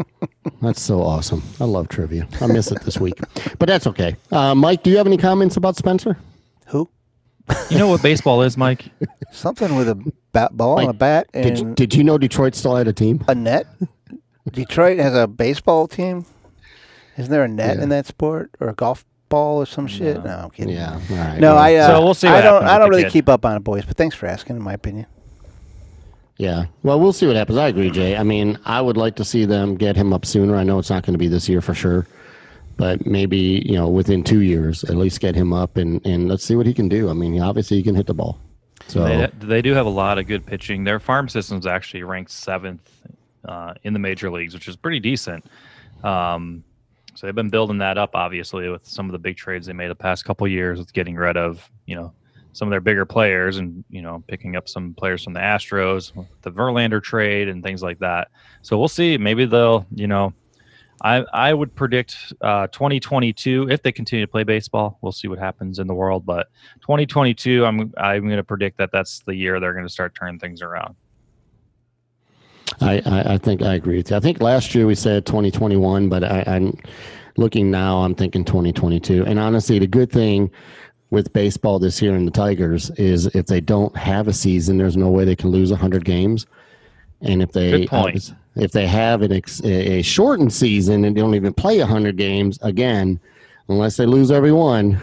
That's 0.62 0.80
so 0.80 1.02
awesome. 1.02 1.42
I 1.60 1.64
love 1.64 1.88
trivia. 1.88 2.26
I 2.40 2.46
miss 2.46 2.72
it 2.72 2.80
this 2.82 2.98
week, 2.98 3.18
but 3.58 3.66
that's 3.66 3.86
okay. 3.86 4.16
Uh, 4.32 4.54
Mike, 4.54 4.82
do 4.82 4.90
you 4.90 4.96
have 4.96 5.06
any 5.06 5.16
comments 5.18 5.56
about 5.56 5.76
Spencer? 5.76 6.18
Who? 6.68 6.88
You 7.70 7.78
know 7.78 7.88
what 7.88 8.02
baseball 8.02 8.42
is, 8.42 8.56
Mike? 8.56 8.86
Something 9.32 9.76
with 9.76 9.88
a 9.88 10.12
bat 10.32 10.56
ball 10.56 10.78
and 10.78 10.84
a 10.84 10.90
Like, 10.90 10.98
bat 10.98 11.26
Did, 11.32 11.58
and 11.60 11.76
did 11.76 11.94
you 11.94 12.04
know 12.04 12.18
Detroit 12.18 12.54
still 12.54 12.76
had 12.76 12.88
a 12.88 12.92
team? 12.92 13.24
a 13.28 13.34
net. 13.34 13.66
Detroit 14.52 14.98
has 14.98 15.14
a 15.14 15.26
baseball 15.26 15.86
team. 15.86 16.24
Isn't 17.16 17.30
there 17.30 17.44
a 17.44 17.48
net 17.48 17.76
Yeah. 17.76 17.82
in 17.82 17.88
that 17.90 18.06
sport 18.06 18.50
or 18.60 18.68
a 18.68 18.74
golf 18.74 19.04
ball 19.28 19.58
or 19.62 19.66
some 19.66 19.86
shit? 19.86 20.24
No, 20.24 20.30
I'm 20.44 20.50
kidding. 20.50 20.74
Yeah. 20.74 20.92
All 21.10 21.16
right. 21.16 21.38
No, 21.40 21.54
well, 21.54 21.58
I. 21.62 21.74
Uh, 21.74 21.86
So 21.88 22.04
we'll 22.04 22.14
see 22.14 22.28
I 22.28 22.40
don't. 22.40 22.64
I 22.64 22.78
don't 22.78 22.88
really 22.88 23.04
kid. 23.04 23.12
keep 23.12 23.28
up 23.28 23.44
on 23.44 23.56
it, 23.56 23.64
boys. 23.64 23.84
But 23.84 23.96
thanks 23.96 24.16
for 24.16 24.26
asking. 24.26 24.56
In 24.56 24.62
my 24.62 24.72
opinion, 24.72 25.06
Yeah. 26.38 26.66
Well, 26.82 26.98
we'll 26.98 27.12
see 27.12 27.26
what 27.26 27.36
happens. 27.36 27.58
I 27.58 27.68
agree, 27.68 27.90
Jay. 27.90 28.16
I 28.16 28.22
mean, 28.22 28.58
I 28.64 28.80
would 28.80 28.96
like 28.96 29.16
to 29.16 29.24
see 29.24 29.44
them 29.44 29.74
get 29.76 29.96
him 29.96 30.12
up 30.12 30.24
sooner. 30.24 30.56
I 30.56 30.64
know 30.64 30.78
it's 30.78 30.90
not 30.90 31.04
going 31.04 31.14
to 31.14 31.18
be 31.18 31.28
this 31.28 31.48
year 31.48 31.60
for 31.60 31.74
sure, 31.74 32.06
but 32.80 33.06
maybe 33.06 33.62
you 33.66 33.74
know 33.74 33.88
within 33.88 34.24
two 34.24 34.40
years 34.40 34.84
at 34.84 34.96
least 34.96 35.20
get 35.20 35.34
him 35.34 35.52
up 35.52 35.76
and 35.76 36.04
and 36.06 36.28
let's 36.28 36.42
see 36.42 36.56
what 36.56 36.66
he 36.66 36.72
can 36.72 36.88
do. 36.88 37.10
I 37.10 37.12
mean, 37.12 37.38
obviously 37.40 37.76
he 37.76 37.82
can 37.82 37.94
hit 37.94 38.06
the 38.06 38.14
ball. 38.14 38.38
So 38.88 39.04
They, 39.04 39.46
they 39.46 39.62
do 39.62 39.74
have 39.74 39.84
a 39.84 39.90
lot 39.90 40.18
of 40.18 40.26
good 40.26 40.44
pitching. 40.46 40.82
Their 40.82 40.98
farm 40.98 41.28
system's 41.28 41.66
actually 41.66 42.02
ranked 42.02 42.30
seventh 42.30 42.90
uh, 43.44 43.74
in 43.84 43.92
the 43.92 43.98
major 43.98 44.30
leagues, 44.30 44.54
which 44.54 44.66
is 44.66 44.76
pretty 44.76 44.98
decent. 44.98 45.44
Um, 46.02 46.64
so 47.14 47.26
they've 47.26 47.34
been 47.34 47.50
building 47.50 47.78
that 47.78 47.98
up, 47.98 48.14
obviously, 48.14 48.70
with 48.70 48.86
some 48.86 49.06
of 49.06 49.12
the 49.12 49.18
big 49.18 49.36
trades 49.36 49.66
they 49.66 49.74
made 49.74 49.90
the 49.90 49.94
past 49.94 50.24
couple 50.24 50.48
years, 50.48 50.78
with 50.78 50.90
getting 50.94 51.16
rid 51.16 51.36
of 51.36 51.70
you 51.84 51.96
know 51.96 52.14
some 52.54 52.66
of 52.66 52.70
their 52.70 52.80
bigger 52.80 53.04
players 53.04 53.58
and 53.58 53.84
you 53.90 54.00
know 54.00 54.24
picking 54.26 54.56
up 54.56 54.70
some 54.70 54.94
players 54.94 55.22
from 55.22 55.34
the 55.34 55.40
Astros, 55.40 56.12
the 56.40 56.50
Verlander 56.50 57.02
trade 57.02 57.48
and 57.48 57.62
things 57.62 57.82
like 57.82 57.98
that. 57.98 58.28
So 58.62 58.78
we'll 58.78 58.88
see. 58.88 59.18
Maybe 59.18 59.44
they'll 59.44 59.86
you 59.94 60.06
know. 60.06 60.32
I, 61.02 61.24
I 61.32 61.54
would 61.54 61.74
predict 61.74 62.34
uh, 62.40 62.66
2022 62.68 63.68
if 63.70 63.82
they 63.82 63.92
continue 63.92 64.24
to 64.24 64.30
play 64.30 64.44
baseball. 64.44 64.98
We'll 65.00 65.12
see 65.12 65.28
what 65.28 65.38
happens 65.38 65.78
in 65.78 65.86
the 65.86 65.94
world, 65.94 66.26
but 66.26 66.48
2022, 66.82 67.64
I'm 67.64 67.92
I'm 67.96 68.24
going 68.24 68.36
to 68.36 68.44
predict 68.44 68.78
that 68.78 68.90
that's 68.92 69.20
the 69.20 69.34
year 69.34 69.60
they're 69.60 69.72
going 69.72 69.86
to 69.86 69.92
start 69.92 70.14
turning 70.14 70.38
things 70.38 70.62
around. 70.62 70.94
I, 72.80 73.02
I 73.06 73.34
I 73.34 73.38
think 73.38 73.62
I 73.62 73.74
agree 73.74 73.96
with 73.96 74.10
you. 74.10 74.16
I 74.16 74.20
think 74.20 74.40
last 74.40 74.74
year 74.74 74.86
we 74.86 74.94
said 74.94 75.26
2021, 75.26 76.08
but 76.08 76.22
I, 76.22 76.44
I'm 76.46 76.78
looking 77.36 77.70
now. 77.70 77.98
I'm 77.98 78.14
thinking 78.14 78.44
2022. 78.44 79.24
And 79.24 79.38
honestly, 79.38 79.78
the 79.78 79.86
good 79.86 80.12
thing 80.12 80.50
with 81.10 81.32
baseball 81.32 81.78
this 81.78 82.00
year 82.00 82.14
in 82.14 82.24
the 82.24 82.30
Tigers 82.30 82.90
is 82.90 83.26
if 83.26 83.46
they 83.46 83.60
don't 83.60 83.96
have 83.96 84.28
a 84.28 84.32
season, 84.32 84.78
there's 84.78 84.96
no 84.96 85.10
way 85.10 85.24
they 85.24 85.36
can 85.36 85.50
lose 85.50 85.70
100 85.70 86.04
games. 86.04 86.46
And 87.20 87.42
if 87.42 87.52
they 87.52 87.70
Good 87.70 87.88
point. 87.88 88.34
If 88.56 88.72
they 88.72 88.86
have 88.86 89.22
an 89.22 89.32
ex, 89.32 89.60
a 89.62 89.98
a 89.98 90.02
shortened 90.02 90.52
season 90.52 91.04
and 91.04 91.16
they 91.16 91.20
don't 91.20 91.34
even 91.34 91.52
play 91.54 91.78
100 91.78 92.16
games 92.16 92.58
again, 92.62 93.20
unless 93.68 93.96
they 93.96 94.06
lose 94.06 94.30
every 94.30 94.52
one, 94.52 95.00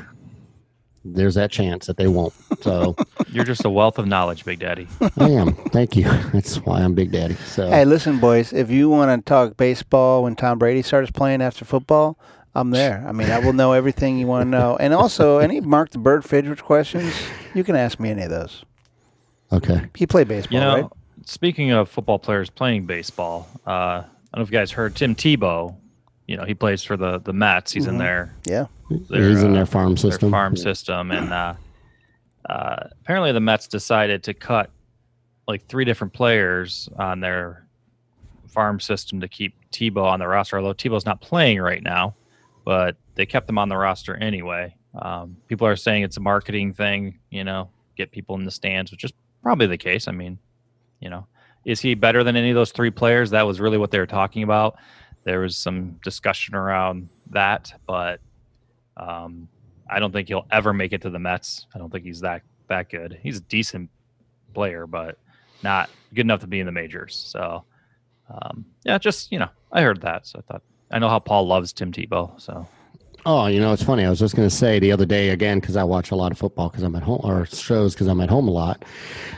there's 1.06 1.36
that 1.36 1.50
chance 1.52 1.86
that 1.88 1.96
they 1.98 2.08
won't. 2.08 2.34
So 2.62 2.96
You're 3.32 3.46
just 3.46 3.64
a 3.64 3.70
wealth 3.70 3.98
of 4.00 4.08
knowledge, 4.08 4.44
Big 4.44 4.60
Daddy. 4.60 4.88
I 5.18 5.30
am. 5.30 5.54
Thank 5.54 5.96
you. 5.96 6.04
That's 6.34 6.58
why 6.58 6.82
I'm 6.82 6.94
Big 6.94 7.12
Daddy. 7.12 7.36
So 7.36 7.70
hey, 7.70 7.86
listen, 7.86 8.20
boys. 8.20 8.52
If 8.52 8.70
you 8.70 8.90
want 8.90 9.26
to 9.26 9.28
talk 9.30 9.56
baseball 9.58 10.24
when 10.24 10.36
Tom 10.36 10.60
Brady 10.60 10.82
starts 10.82 11.10
playing 11.12 11.42
after 11.42 11.64
football, 11.64 12.20
I'm 12.54 12.72
there. 12.72 13.06
I 13.08 13.12
mean, 13.14 13.30
I 13.30 13.40
will 13.40 13.54
know 13.54 13.72
everything 13.74 14.18
you 14.18 14.28
want 14.28 14.46
to 14.46 14.50
know. 14.50 14.76
And 14.80 14.94
also, 14.94 15.38
any 15.38 15.62
Mark 15.62 15.92
the 15.92 16.00
Bird 16.00 16.24
Fidrych 16.24 16.62
questions, 16.62 17.14
you 17.54 17.64
can 17.64 17.76
ask 17.76 18.00
me 18.00 18.10
any 18.10 18.24
of 18.24 18.30
those. 18.32 18.66
okay. 19.54 19.84
He 19.96 20.06
played 20.08 20.28
baseball, 20.28 20.54
You 20.56 20.60
know, 20.60 20.76
right? 20.82 20.92
Speaking 21.28 21.72
of 21.72 21.90
football 21.90 22.20
players 22.20 22.50
playing 22.50 22.86
baseball, 22.86 23.48
uh, 23.68 23.70
I 23.70 24.06
don't 24.34 24.38
know 24.38 24.42
if 24.44 24.50
you 24.50 24.58
guys 24.58 24.72
heard 24.72 24.96
Tim 24.96 25.13
Tebow. 25.13 25.76
You 26.26 26.38
know, 26.38 26.44
he 26.44 26.54
plays 26.54 26.84
for 26.84 26.98
the 26.98 27.20
the 27.20 27.34
Mets. 27.34 27.72
He's 27.72 27.88
in 27.88 27.98
there. 27.98 28.34
Yeah. 28.46 28.66
their, 28.90 29.30
He's 29.30 29.44
in 29.44 29.52
uh, 29.52 29.56
their 29.56 29.66
farm 29.66 29.96
system. 29.96 30.30
Their 30.30 30.40
farm 30.40 30.58
system, 30.58 31.12
and 31.12 31.32
uh, 31.32 31.54
uh, 32.50 32.88
apparently 33.02 33.32
the 33.32 33.40
Mets 33.40 33.68
decided 33.68 34.24
to 34.24 34.34
cut 34.34 34.72
like 35.48 35.66
three 35.68 35.86
different 35.86 36.13
players 36.13 36.90
on 36.98 37.20
their 37.22 37.66
farm 38.48 38.80
system 38.80 39.22
to 39.22 39.28
keep 39.28 39.56
Tebow 39.72 40.04
on 40.04 40.20
the 40.20 40.28
roster. 40.28 40.58
Although 40.58 40.74
Tebow's 40.74 41.06
not 41.06 41.22
playing 41.22 41.62
right 41.62 41.84
now, 41.84 42.16
but 42.66 42.98
they 43.16 43.26
kept 43.26 43.50
him 43.50 43.58
on 43.58 43.70
the 43.70 43.78
roster 43.78 44.16
anyway. 44.16 44.76
Um, 45.00 45.38
people 45.48 45.68
are 45.68 45.76
saying 45.76 46.04
it's 46.04 46.18
a 46.18 46.22
marketing 46.22 46.74
thing, 46.74 47.20
you 47.30 47.44
know, 47.44 47.70
get 47.96 48.12
people 48.12 48.36
in 48.36 48.44
the 48.44 48.52
stands, 48.52 48.92
which 48.92 49.04
is 49.04 49.13
probably 49.44 49.68
the 49.68 49.78
case. 49.78 50.08
I 50.08 50.12
mean, 50.12 50.40
you 51.00 51.10
know, 51.10 51.28
is 51.66 51.82
he 51.82 51.96
better 51.96 52.24
than 52.24 52.36
any 52.36 52.50
of 52.50 52.56
those 52.56 52.72
three 52.72 52.92
players? 52.92 53.32
That 53.32 53.46
was 53.46 53.60
really 53.60 53.78
what 53.78 53.92
they 53.92 54.00
were 54.00 54.06
talking 54.06 54.44
about. 54.44 54.78
There 55.24 55.42
was 55.42 55.58
some 55.58 56.00
discussion 56.04 56.56
around 56.56 57.10
that, 57.32 57.74
but 57.86 58.22
um, 58.96 59.50
I 59.90 60.00
don't 60.00 60.12
think 60.12 60.30
he'll 60.30 60.48
ever 60.52 60.74
make 60.74 60.94
it 60.94 61.02
to 61.02 61.10
the 61.10 61.20
Mets. 61.20 61.68
I 61.76 61.78
don't 61.78 61.92
think 61.92 62.06
he's 62.06 62.22
that 62.22 62.42
that 62.70 62.90
good. 62.90 63.20
He's 63.22 63.38
a 63.38 63.42
decent 63.42 63.90
player, 64.54 64.88
but 64.88 65.18
not 65.64 65.90
good 66.14 66.22
enough 66.22 66.42
to 66.42 66.48
be 66.48 66.60
in 66.60 66.66
the 66.66 66.72
majors. 66.72 67.16
So, 67.16 67.64
um, 68.30 68.66
yeah, 68.86 68.98
just 68.98 69.32
you 69.32 69.40
know, 69.40 69.50
I 69.72 69.82
heard 69.82 70.02
that, 70.02 70.26
so 70.28 70.40
I 70.40 70.42
thought 70.54 70.64
I 70.92 71.00
know 71.00 71.10
how 71.10 71.20
Paul 71.20 71.48
loves 71.48 71.74
Tim 71.74 71.92
Tebow. 71.92 72.40
So 72.40 72.68
Oh, 73.30 73.48
you 73.48 73.60
know, 73.60 73.74
it's 73.74 73.84
funny. 73.84 74.06
I 74.06 74.10
was 74.10 74.20
just 74.20 74.38
going 74.38 74.48
to 74.48 74.56
say 74.56 74.80
the 74.80 74.94
other 74.94 75.06
day 75.06 75.30
again 75.32 75.60
because 75.60 75.76
I 75.76 75.84
watch 75.84 76.12
a 76.12 76.16
lot 76.16 76.32
of 76.32 76.38
football 76.38 76.70
because 76.70 76.82
I'm 76.82 76.96
at 76.96 77.04
home 77.04 77.20
or 77.26 77.46
shows 77.46 77.94
because 77.94 78.08
I'm 78.08 78.22
at 78.22 78.30
home 78.30 78.48
a 78.48 78.52
lot. 78.52 78.86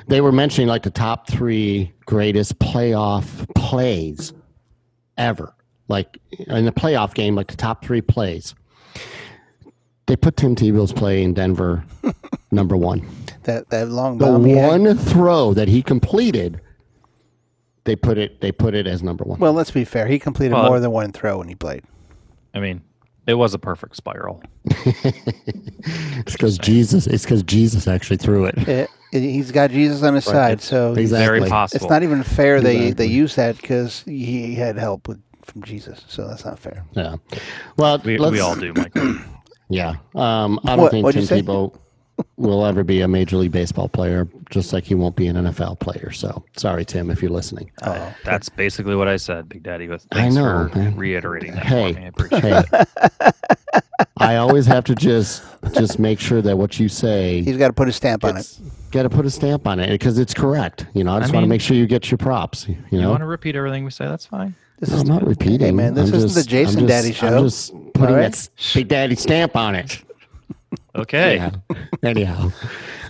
They 0.08 0.22
were 0.22 0.32
mentioning 0.32 0.68
like 0.68 0.84
the 0.84 0.92
top 0.92 1.28
three 1.28 1.92
greatest 2.06 2.60
playoff 2.60 3.52
plays 3.56 4.32
ever, 5.18 5.56
like 5.88 6.20
in 6.30 6.66
the 6.66 6.72
playoff 6.72 7.16
game, 7.16 7.34
like 7.34 7.48
the 7.48 7.58
top 7.58 7.84
three 7.84 8.02
plays. 8.02 8.54
They 10.06 10.16
put 10.16 10.38
Tim 10.38 10.56
Tebow's 10.56 10.94
play 10.94 11.24
in 11.24 11.34
Denver 11.34 11.84
number 12.52 12.78
one. 12.78 13.08
That 13.44 13.72
that 13.72 13.90
long 13.90 14.20
The 14.20 14.26
bomb. 14.28 14.46
he 14.46 14.52
had. 14.52 14.68
one 14.70 14.98
throw 15.00 15.56
that 15.56 15.68
he 15.68 15.82
completed, 15.82 16.62
they 17.86 17.96
put 17.96 18.20
it 18.20 18.40
they 18.42 18.52
put 18.52 18.76
it 18.76 18.86
as 18.86 19.02
number 19.02 19.24
one. 19.24 19.40
Well, 19.40 19.54
let's 19.54 19.72
be 19.72 19.84
fair. 19.84 20.06
He 20.06 20.20
completed 20.20 20.54
Well, 20.54 20.66
more 20.68 20.80
than 20.80 20.92
one 20.92 21.12
throw 21.12 21.40
when 21.40 21.48
he 21.48 21.56
played. 21.56 21.84
I 22.54 22.60
mean, 22.60 22.82
it 23.30 23.36
was 23.36 23.54
a 23.54 23.60
perfect 23.60 23.96
spiral. 23.96 24.42
it's 24.66 26.32
because 26.34 26.58
Jesus. 26.58 27.08
It's 27.08 27.24
because 27.24 27.44
Jesus 27.44 27.88
actually 27.88 28.18
threw 28.18 28.46
it. 28.46 28.58
It, 28.68 28.90
it- 29.12 29.22
he's 29.22 29.52
got 29.52 29.72
Jesus 29.72 30.04
on 30.04 30.16
his 30.16 30.26
Right. 30.28 30.34
side, 30.34 30.62
so 30.62 30.90
he's- 30.94 31.12
Exactly. 31.12 31.40
Very 31.40 31.50
possible. 31.50 31.84
it's 31.86 31.90
not 31.90 32.04
even 32.04 32.24
fair 32.24 32.62
they 32.62 32.92
they 32.92 33.06
use 33.08 33.36
that 33.36 33.58
because 33.58 34.02
he 34.04 34.56
had 34.56 34.78
help 34.78 35.08
with 35.08 35.22
from 35.44 35.64
Jesus. 35.64 36.04
So 36.08 36.28
that's 36.28 36.46
not 36.46 36.60
fair. 36.60 36.84
Yeah. 36.94 37.16
Well, 37.78 38.00
We, 38.06 38.18
we 38.20 38.40
all 38.40 38.56
do, 38.56 38.74
Michael. 38.74 39.16
Yeah. 39.72 39.98
Um, 40.16 40.60
I 40.66 40.70
don't 40.76 40.80
What- 40.80 40.92
think 40.92 41.04
what'd 41.06 41.22
you 41.22 41.28
Tim 41.28 41.38
say? 41.38 41.44
Tebow 41.44 41.76
will 42.40 42.66
ever 42.66 42.84
be 42.84 43.02
a 43.02 43.08
Major 43.08 43.38
League 43.38 43.52
Baseball 43.52 43.90
player, 43.90 44.28
just 44.50 44.72
like 44.74 44.86
he 44.86 44.96
won't 44.96 45.16
be 45.16 45.28
an 45.28 45.36
NFL 45.36 45.80
player. 45.80 46.12
So 46.12 46.44
sorry, 46.58 46.86
Tim, 46.86 47.10
if 47.12 47.22
you're 47.22 47.32
listening. 47.32 47.70
Oh, 47.84 48.16
That's 48.24 48.50
basically 48.50 48.96
what 48.96 49.08
I 49.08 49.18
said, 49.18 49.50
Big 49.50 49.64
Daddy. 49.64 49.88
With 49.88 50.06
I 50.12 50.30
know, 50.30 50.70
for 50.72 50.78
man. 50.78 50.96
reiterating 50.96 51.54
that 51.56 51.66
Hey, 51.66 51.94
for 51.94 52.00
me. 52.00 52.06
I 52.06 52.08
appreciate 52.10 52.44
hey. 52.44 52.64
it. 52.74 53.36
I 54.18 54.36
always 54.38 54.66
have 54.66 54.84
to 54.86 54.96
just 54.96 55.44
just 55.74 56.00
make 56.00 56.20
sure 56.20 56.42
that 56.42 56.58
what 56.58 56.80
you 56.80 56.90
say 56.90 57.42
he's 57.42 57.58
got 57.58 57.68
to 57.68 57.74
put 57.74 57.88
a 57.88 57.92
stamp 57.92 58.24
on 58.24 58.38
it. 58.38 58.58
got 58.92 59.04
to 59.04 59.10
put 59.10 59.26
a 59.26 59.30
stamp 59.30 59.68
on 59.68 59.80
it 59.80 59.90
because 59.90 60.18
it's 60.18 60.34
correct. 60.34 60.86
You 60.94 61.04
know, 61.04 61.14
I 61.14 61.20
just 61.20 61.34
want 61.34 61.44
to 61.44 61.48
make 61.48 61.62
sure 61.62 61.76
you 61.78 61.88
get 61.88 62.10
your 62.10 62.18
props. 62.18 62.68
You 62.68 62.78
You 62.92 63.02
know, 63.02 63.10
want 63.10 63.22
to 63.22 63.26
repeat 63.28 63.56
everything 63.56 63.84
we 63.86 63.92
say? 63.92 64.06
That's 64.06 64.26
fine. 64.26 64.56
This 64.80 64.90
No, 64.90 64.96
is 64.96 65.02
I'm 65.02 65.08
not 65.08 65.28
repeating. 65.28 65.60
Hey, 65.60 65.72
man, 65.72 65.94
this 65.94 66.10
I'm 66.10 66.16
isn't 66.16 66.42
the 66.42 66.50
Jason 66.50 66.82
I'm 66.82 66.88
just- 66.88 67.04
Daddy 67.04 67.14
show. 67.14 67.38
I'm 67.38 67.44
just 67.44 67.74
putting 67.94 68.16
All 68.16 68.22
right? 68.22 68.32
that 68.32 68.50
Big 68.74 68.88
Daddy 68.88 69.16
stamp 69.16 69.56
on 69.58 69.76
it. 69.76 70.02
Okay. 70.96 71.36
Yeah. 71.38 71.52
Anyhow. 72.04 72.42
All 72.44 72.52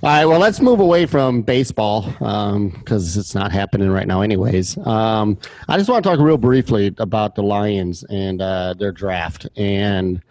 right. 0.03 0.25
Well, 0.25 0.39
let's 0.39 0.61
move 0.61 0.79
away 0.79 1.05
from 1.05 1.41
baseball 1.41 2.03
because 2.19 3.17
it's 3.17 3.33
not 3.35 3.51
happening 3.51 3.89
right 3.89 4.07
now, 4.07 4.21
anyways. 4.21 4.77
Um, 4.85 5.37
I 5.67 5.77
just 5.77 5.89
want 5.89 6.03
to 6.03 6.09
talk 6.09 6.19
real 6.19 6.37
briefly 6.37 6.93
about 6.99 7.35
the 7.35 7.43
Lions 7.43 8.03
and 8.05 8.41
uh, 8.41 8.73
their 8.77 8.91
draft. 8.91 9.47
And 9.57 10.21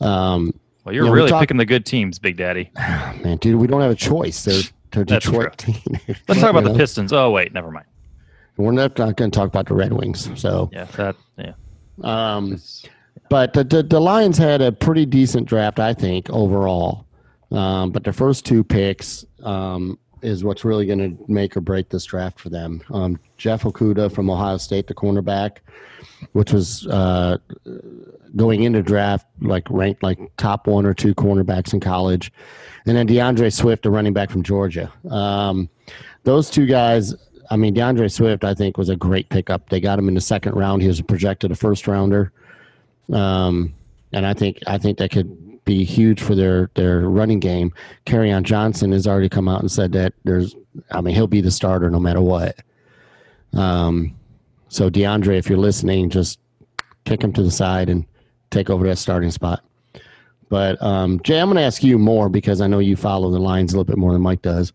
um, 0.00 0.52
Well, 0.84 0.94
you're 0.94 1.04
Yeah, 1.04 1.10
we 1.10 1.16
really 1.16 1.30
talked- 1.30 1.42
picking 1.42 1.56
the 1.58 1.64
good 1.66 1.84
teams, 1.86 2.18
Big 2.18 2.36
Daddy. 2.36 2.70
man, 2.76 3.36
dude, 3.38 3.56
we 3.60 3.66
don't 3.66 3.80
have 3.80 3.90
a 3.92 3.94
choice. 3.96 4.44
They're, 4.44 4.62
they're 4.92 5.04
Detroit 5.04 5.58
team. 5.58 5.76
Let's 6.28 6.40
talk 6.40 6.50
about 6.50 6.64
the 6.64 6.70
know? 6.72 6.76
Pistons. 6.78 7.12
Oh 7.12 7.30
wait, 7.30 7.52
never 7.52 7.70
mind. 7.70 7.86
We're 8.56 8.70
not, 8.72 8.96
not 8.98 9.16
going 9.16 9.30
to 9.32 9.36
talk 9.36 9.48
about 9.48 9.66
the 9.66 9.74
Red 9.74 9.92
Wings. 9.92 10.30
So, 10.40 10.70
Yeah, 10.72 10.84
that. 10.96 11.16
Yeah. 11.36 11.52
um, 12.02 12.60
but 13.28 13.52
the, 13.52 13.64
the, 13.64 13.82
the 13.82 14.00
Lions 14.00 14.38
had 14.38 14.60
a 14.60 14.72
pretty 14.72 15.06
decent 15.06 15.48
draft, 15.48 15.80
I 15.80 15.94
think, 15.94 16.30
overall. 16.30 17.06
Um, 17.50 17.90
but 17.90 18.04
the 18.04 18.12
first 18.12 18.44
two 18.44 18.64
picks 18.64 19.24
um, 19.42 19.98
is 20.22 20.42
what's 20.42 20.64
really 20.64 20.86
going 20.86 20.98
to 20.98 21.24
make 21.30 21.56
or 21.56 21.60
break 21.60 21.88
this 21.88 22.04
draft 22.04 22.40
for 22.40 22.48
them. 22.48 22.82
Um, 22.90 23.20
Jeff 23.36 23.62
Okudah 23.62 24.12
from 24.12 24.30
Ohio 24.30 24.56
State, 24.56 24.86
the 24.86 24.94
cornerback, 24.94 25.58
which 26.32 26.52
was 26.52 26.86
uh, 26.86 27.38
going 28.34 28.62
into 28.62 28.82
draft 28.82 29.26
like 29.40 29.68
ranked 29.70 30.02
like 30.02 30.18
top 30.36 30.66
one 30.66 30.86
or 30.86 30.94
two 30.94 31.14
cornerbacks 31.14 31.72
in 31.72 31.80
college, 31.80 32.32
and 32.86 32.96
then 32.96 33.06
DeAndre 33.06 33.52
Swift, 33.52 33.82
the 33.82 33.90
running 33.90 34.12
back 34.12 34.30
from 34.30 34.42
Georgia. 34.42 34.92
Um, 35.10 35.68
those 36.24 36.50
two 36.50 36.66
guys. 36.66 37.14
I 37.50 37.56
mean, 37.56 37.74
DeAndre 37.74 38.10
Swift, 38.10 38.42
I 38.42 38.54
think, 38.54 38.78
was 38.78 38.88
a 38.88 38.96
great 38.96 39.28
pickup. 39.28 39.68
They 39.68 39.78
got 39.78 39.98
him 39.98 40.08
in 40.08 40.14
the 40.14 40.20
second 40.20 40.54
round. 40.54 40.80
He 40.80 40.88
was 40.88 41.02
projected 41.02 41.52
a 41.52 41.54
first 41.54 41.86
rounder, 41.86 42.32
um, 43.12 43.74
and 44.12 44.26
I 44.26 44.34
think 44.34 44.58
I 44.66 44.78
think 44.78 44.98
that 44.98 45.10
could 45.10 45.64
be 45.64 45.84
huge 45.84 46.20
for 46.20 46.34
their 46.34 46.70
their 46.74 47.08
running 47.08 47.40
game. 47.40 47.72
on 48.10 48.44
Johnson 48.44 48.92
has 48.92 49.06
already 49.06 49.28
come 49.28 49.48
out 49.48 49.60
and 49.60 49.70
said 49.70 49.92
that 49.92 50.14
there's. 50.24 50.54
I 50.90 51.00
mean, 51.00 51.14
he'll 51.14 51.26
be 51.26 51.40
the 51.40 51.50
starter 51.50 51.88
no 51.90 52.00
matter 52.00 52.20
what. 52.20 52.56
Um, 53.52 54.16
so 54.68 54.90
DeAndre, 54.90 55.38
if 55.38 55.48
you're 55.48 55.58
listening, 55.58 56.10
just 56.10 56.40
kick 57.04 57.22
him 57.22 57.32
to 57.34 57.42
the 57.42 57.50
side 57.50 57.88
and 57.88 58.04
take 58.50 58.70
over 58.70 58.86
that 58.88 58.98
starting 58.98 59.30
spot. 59.30 59.64
But 60.48 60.80
um, 60.82 61.20
Jay, 61.22 61.40
I'm 61.40 61.48
going 61.48 61.56
to 61.56 61.62
ask 61.62 61.82
you 61.82 61.98
more 61.98 62.28
because 62.28 62.60
I 62.60 62.66
know 62.66 62.78
you 62.78 62.96
follow 62.96 63.30
the 63.30 63.38
lines 63.38 63.72
a 63.72 63.76
little 63.76 63.84
bit 63.84 63.98
more 63.98 64.12
than 64.12 64.22
Mike 64.22 64.42
does. 64.42 64.72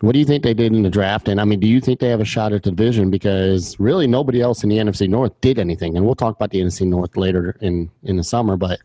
What 0.00 0.12
do 0.12 0.18
you 0.18 0.24
think 0.24 0.42
they 0.42 0.54
did 0.54 0.72
in 0.72 0.82
the 0.82 0.90
draft? 0.90 1.28
And 1.28 1.40
I 1.40 1.44
mean, 1.44 1.60
do 1.60 1.66
you 1.66 1.80
think 1.80 2.00
they 2.00 2.08
have 2.08 2.20
a 2.20 2.24
shot 2.24 2.52
at 2.52 2.62
the 2.62 2.70
division? 2.70 3.10
Because 3.10 3.78
really, 3.78 4.06
nobody 4.06 4.40
else 4.40 4.62
in 4.62 4.70
the 4.70 4.78
NFC 4.78 5.08
North 5.08 5.38
did 5.42 5.58
anything. 5.58 5.96
And 5.96 6.06
we'll 6.06 6.14
talk 6.14 6.36
about 6.36 6.50
the 6.50 6.60
NFC 6.60 6.86
North 6.86 7.16
later 7.16 7.56
in 7.60 7.90
in 8.02 8.16
the 8.16 8.24
summer. 8.24 8.56
But 8.56 8.80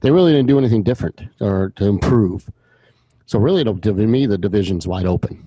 they 0.00 0.10
really 0.10 0.32
didn't 0.32 0.48
do 0.48 0.58
anything 0.58 0.82
different 0.82 1.22
or 1.40 1.72
to 1.76 1.86
improve. 1.86 2.50
So 3.24 3.38
really, 3.38 3.64
to, 3.64 3.92
me, 3.94 4.26
the 4.26 4.36
division's 4.36 4.86
wide 4.86 5.06
open. 5.06 5.46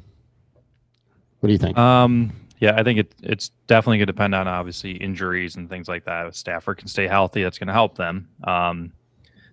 What 1.39 1.47
do 1.47 1.53
you 1.53 1.59
think? 1.59 1.77
Um. 1.77 2.33
Yeah, 2.59 2.75
I 2.77 2.83
think 2.83 2.99
it, 2.99 3.13
it's 3.21 3.49
definitely 3.67 3.97
going 3.97 4.07
to 4.07 4.13
depend 4.13 4.33
on 4.33 4.47
obviously 4.47 4.91
injuries 4.91 5.57
and 5.57 5.67
things 5.67 5.89
like 5.89 6.05
that. 6.05 6.27
If 6.27 6.35
Stafford 6.37 6.77
can 6.77 6.87
stay 6.87 7.09
healthy, 7.09 7.43
that's 7.43 7.57
going 7.57 7.67
to 7.67 7.73
help 7.73 7.97
them. 7.97 8.29
Um, 8.45 8.93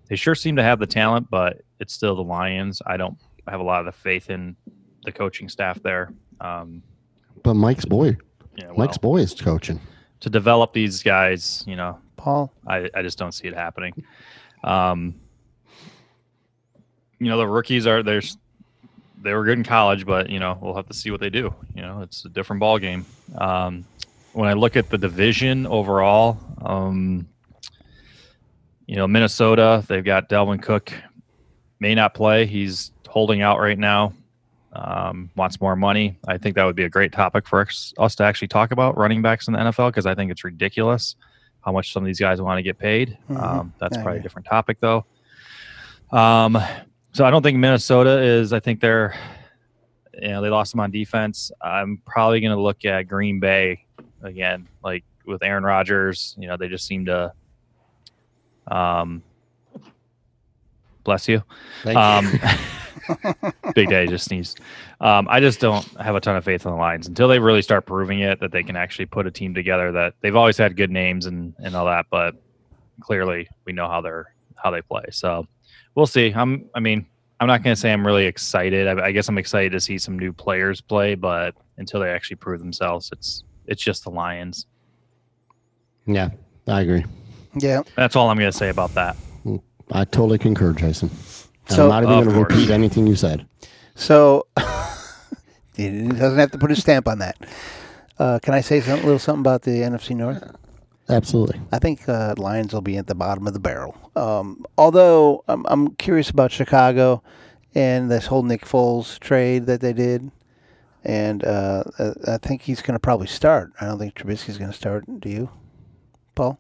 they 0.07 0.15
sure 0.15 0.37
seem 0.37 0.55
to 0.57 0.63
have 0.63 0.79
the 0.79 0.87
talent, 0.87 1.29
but 1.29 1.63
it's 1.81 1.93
still 1.93 2.15
the 2.15 2.23
Lions. 2.23 2.81
I 2.87 2.97
don't 2.97 3.19
have 3.49 3.59
a 3.59 3.65
lot 3.65 3.81
of 3.81 3.87
the 3.87 3.93
faith 3.93 4.31
in 4.31 4.55
the 5.05 5.13
coaching 5.13 5.49
staff 5.49 5.83
there. 5.83 6.13
Um, 6.41 6.83
but 7.43 7.55
Mike's 7.55 7.85
boy, 7.85 8.17
you 8.57 8.65
know, 8.65 8.75
Mike's 8.77 8.99
boy 8.99 9.19
is 9.19 9.35
coaching. 9.35 9.81
to 10.21 10.31
develop 10.31 10.73
these 10.73 11.03
guys, 11.03 11.65
you 11.67 11.77
know, 11.77 11.99
Paul. 12.17 12.53
I, 12.67 12.89
I 12.95 13.03
just 13.03 13.19
don't 13.19 13.33
see 13.33 13.49
it 13.49 13.55
happening. 13.55 14.05
Um, 14.63 15.15
you 17.19 17.29
know, 17.29 17.39
the 17.39 17.47
rookies 17.47 17.87
are 17.87 18.03
there's 18.03 18.37
they 19.23 19.35
were 19.35 19.45
good 19.45 19.59
in 19.59 19.65
college, 19.65 20.07
but 20.07 20.31
you 20.31 20.39
know 20.39 20.59
we'll 20.61 20.75
have 20.75 20.89
to 20.89 20.95
see 20.95 21.11
what 21.11 21.21
they 21.21 21.31
do. 21.31 21.55
You 21.75 21.83
know, 21.83 22.01
it's 22.03 22.25
a 22.25 22.29
different 22.29 22.61
ball 22.61 22.79
game. 22.79 23.05
Um, 23.37 23.85
when 24.33 24.49
I 24.49 24.55
look 24.55 24.77
at 24.77 24.91
the 24.91 24.99
division 24.99 25.67
overall, 25.67 26.39
um, 26.63 27.29
you 28.87 28.97
know, 28.97 29.07
Minnesota 29.07 29.85
they've 29.89 30.05
got 30.05 30.29
Dalvin 30.29 30.63
Cook 30.63 30.93
may 31.79 31.95
not 31.95 32.15
play. 32.15 32.47
He's 32.47 32.93
holding 33.09 33.43
out 33.43 33.59
right 33.59 33.79
now. 33.79 34.13
Um, 34.73 35.31
wants 35.35 35.61
more 35.61 35.75
money. 35.75 36.17
I 36.29 36.39
think 36.39 36.55
that 36.55 36.65
would 36.65 36.77
be 36.77 36.85
a 36.85 36.89
great 36.89 37.11
topic 37.13 37.49
for 37.49 37.63
us, 37.63 37.93
us 37.99 38.15
to 38.17 38.23
actually 38.23 38.49
talk 38.49 38.71
about 38.71 38.97
running 38.97 39.21
backs 39.21 39.49
in 39.49 39.55
the 39.55 39.59
NFL 39.59 39.89
because 39.89 40.07
I 40.07 40.15
think 40.15 40.31
it's 40.31 40.45
ridiculous 40.45 41.17
how 41.65 41.73
much 41.73 41.93
some 41.93 42.05
of 42.05 42.07
these 42.07 42.21
guys 42.21 42.41
want 42.41 42.59
to 42.59 42.63
get 42.63 42.79
paid. 42.79 43.19
Mhm. 43.29 43.43
Um, 43.43 43.75
that's 43.81 43.99
I 43.99 44.03
probably 44.03 44.21
a 44.21 44.23
different 44.23 44.47
topic 44.47 44.79
though. 44.81 45.05
Um, 46.13 46.57
so 47.13 47.25
I 47.25 47.31
don't 47.31 47.43
think 47.43 47.59
Minnesota 47.59 48.23
is. 48.23 48.53
I 48.53 48.61
think 48.61 48.81
they're, 48.81 49.15
you 50.15 50.29
know, 50.29 50.43
they 50.43 50.49
lost 50.49 50.73
them 50.73 50.81
on 50.81 50.91
defense. 50.91 51.51
I'm 51.61 52.01
probably 52.07 52.41
going 52.41 52.55
to 52.55 52.61
look 52.61 52.85
at 52.85 53.03
Green 53.09 53.41
Bay 53.41 53.85
again, 54.23 54.69
like 54.85 55.05
with 55.27 55.43
Aaron 55.43 55.65
Rodgers. 55.65 56.37
You 56.39 56.49
know, 56.49 56.57
they 56.57 56.69
just 56.69 56.87
seem 56.87 57.07
to. 57.07 57.33
Um, 58.69 59.23
bless 61.03 61.29
you. 61.29 61.43
Thank 61.83 61.99
Um, 61.99 62.33
Big 63.75 63.89
Daddy 63.89 64.09
just 64.09 64.27
sneezed. 64.27 64.61
Um, 65.01 65.27
I 65.31 65.41
just 65.41 65.61
don't 65.61 65.85
have 66.01 66.15
a 66.15 66.21
ton 66.21 66.37
of 66.37 66.45
faith 66.45 66.65
in 66.65 66.71
the 66.73 66.77
Lions 66.77 67.07
until 67.07 67.29
they 67.29 67.39
really 67.39 67.63
start 67.63 67.87
proving 67.87 68.21
it 68.21 68.41
that 68.41 68.53
they 68.53 68.63
can 68.63 68.77
actually 68.77 69.07
put 69.07 69.27
a 69.27 69.31
team 69.31 69.55
together. 69.55 69.93
That 69.93 70.15
they've 70.21 70.37
always 70.37 70.57
had 70.57 70.77
good 70.77 70.91
names 70.91 71.27
and 71.27 71.55
and 71.59 71.75
all 71.75 71.87
that, 71.87 72.07
but 72.11 72.35
clearly 73.01 73.49
we 73.65 73.73
know 73.73 73.89
how 73.89 74.01
they're 74.01 74.35
how 74.57 74.71
they 74.71 74.83
play. 74.83 75.05
So 75.11 75.47
we'll 75.95 76.07
see. 76.07 76.33
I'm. 76.35 76.69
I 76.75 76.81
mean, 76.81 77.07
I'm 77.41 77.47
not 77.47 77.63
going 77.63 77.75
to 77.75 77.81
say 77.81 77.93
I'm 77.93 78.07
really 78.07 78.27
excited. 78.27 78.87
I, 78.87 79.07
I 79.07 79.13
guess 79.13 79.29
I'm 79.29 79.39
excited 79.39 79.73
to 79.73 79.81
see 79.81 79.99
some 79.99 80.19
new 80.19 80.33
players 80.33 80.81
play, 80.81 81.15
but 81.15 81.55
until 81.79 82.01
they 82.01 82.11
actually 82.11 82.37
prove 82.37 82.61
themselves, 82.61 83.11
it's 83.13 83.45
it's 83.67 83.83
just 83.83 84.05
the 84.05 84.11
Lions. 84.11 84.67
Yeah, 86.07 86.31
I 86.67 86.83
agree. 86.83 87.05
Yeah. 87.55 87.83
That's 87.97 88.17
all 88.17 88.29
I'm 88.29 88.39
going 88.39 88.51
to 88.51 88.57
say 88.57 88.69
about 88.69 88.95
that. 88.95 89.17
I 89.93 90.05
totally 90.05 90.39
concur, 90.39 90.73
Jason. 90.73 91.11
And 91.71 91.77
So- 91.77 91.91
I'm 91.91 92.05
not 92.05 92.19
even 92.19 92.25
going 92.33 92.47
to 92.47 92.55
repeat 92.55 92.71
anything 92.71 93.07
you 93.07 93.17
said. 93.17 93.47
So 93.95 94.47
he 95.77 95.89
doesn't 96.09 96.39
have 96.39 96.51
to 96.53 96.59
put 96.59 96.71
his 96.71 96.81
stamp 96.81 97.07
on 97.09 97.19
that. 97.19 97.37
Uh, 98.19 98.39
can 98.43 98.55
I 98.55 98.61
say 98.61 98.81
something, 98.81 99.03
a 99.03 99.07
little 99.07 99.19
something 99.19 99.41
about 99.41 99.63
the 99.63 99.81
NFC 99.83 100.15
North? 100.15 100.43
Absolutely. 101.09 101.61
I 101.73 101.79
think 101.79 102.09
uh, 102.09 102.35
Lions 102.39 102.73
will 102.73 102.83
be 102.83 102.97
at 102.97 103.07
the 103.07 103.15
bottom 103.15 103.47
of 103.47 103.53
the 103.53 103.59
barrel. 103.61 103.97
Um, 104.15 104.65
although 104.79 105.43
I'm, 105.49 105.65
I'm 105.69 105.95
curious 105.97 106.31
about 106.31 106.53
Chicago 106.53 107.23
and 107.75 108.11
this 108.11 108.27
whole 108.27 108.43
Nick 108.43 108.65
Foles 108.65 109.19
trade 109.19 109.67
that 109.67 109.81
they 109.81 109.93
did. 109.93 110.31
And 111.03 111.43
uh, 111.45 111.85
uh, 111.99 112.13
I 112.29 112.37
think 112.39 112.63
he's 112.63 112.83
going 112.83 112.95
to 112.95 113.01
probably 113.01 113.27
start. 113.27 113.73
I 113.81 113.87
don't 113.87 113.99
think 113.99 114.15
Trubisky's 114.15 114.59
going 114.59 114.71
to 114.71 114.77
start. 114.77 115.05
Do 115.21 115.29
you, 115.31 115.49
Paul? 116.35 116.59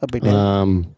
A 0.00 0.06
big 0.06 0.22
deal. 0.22 0.36
Um, 0.36 0.94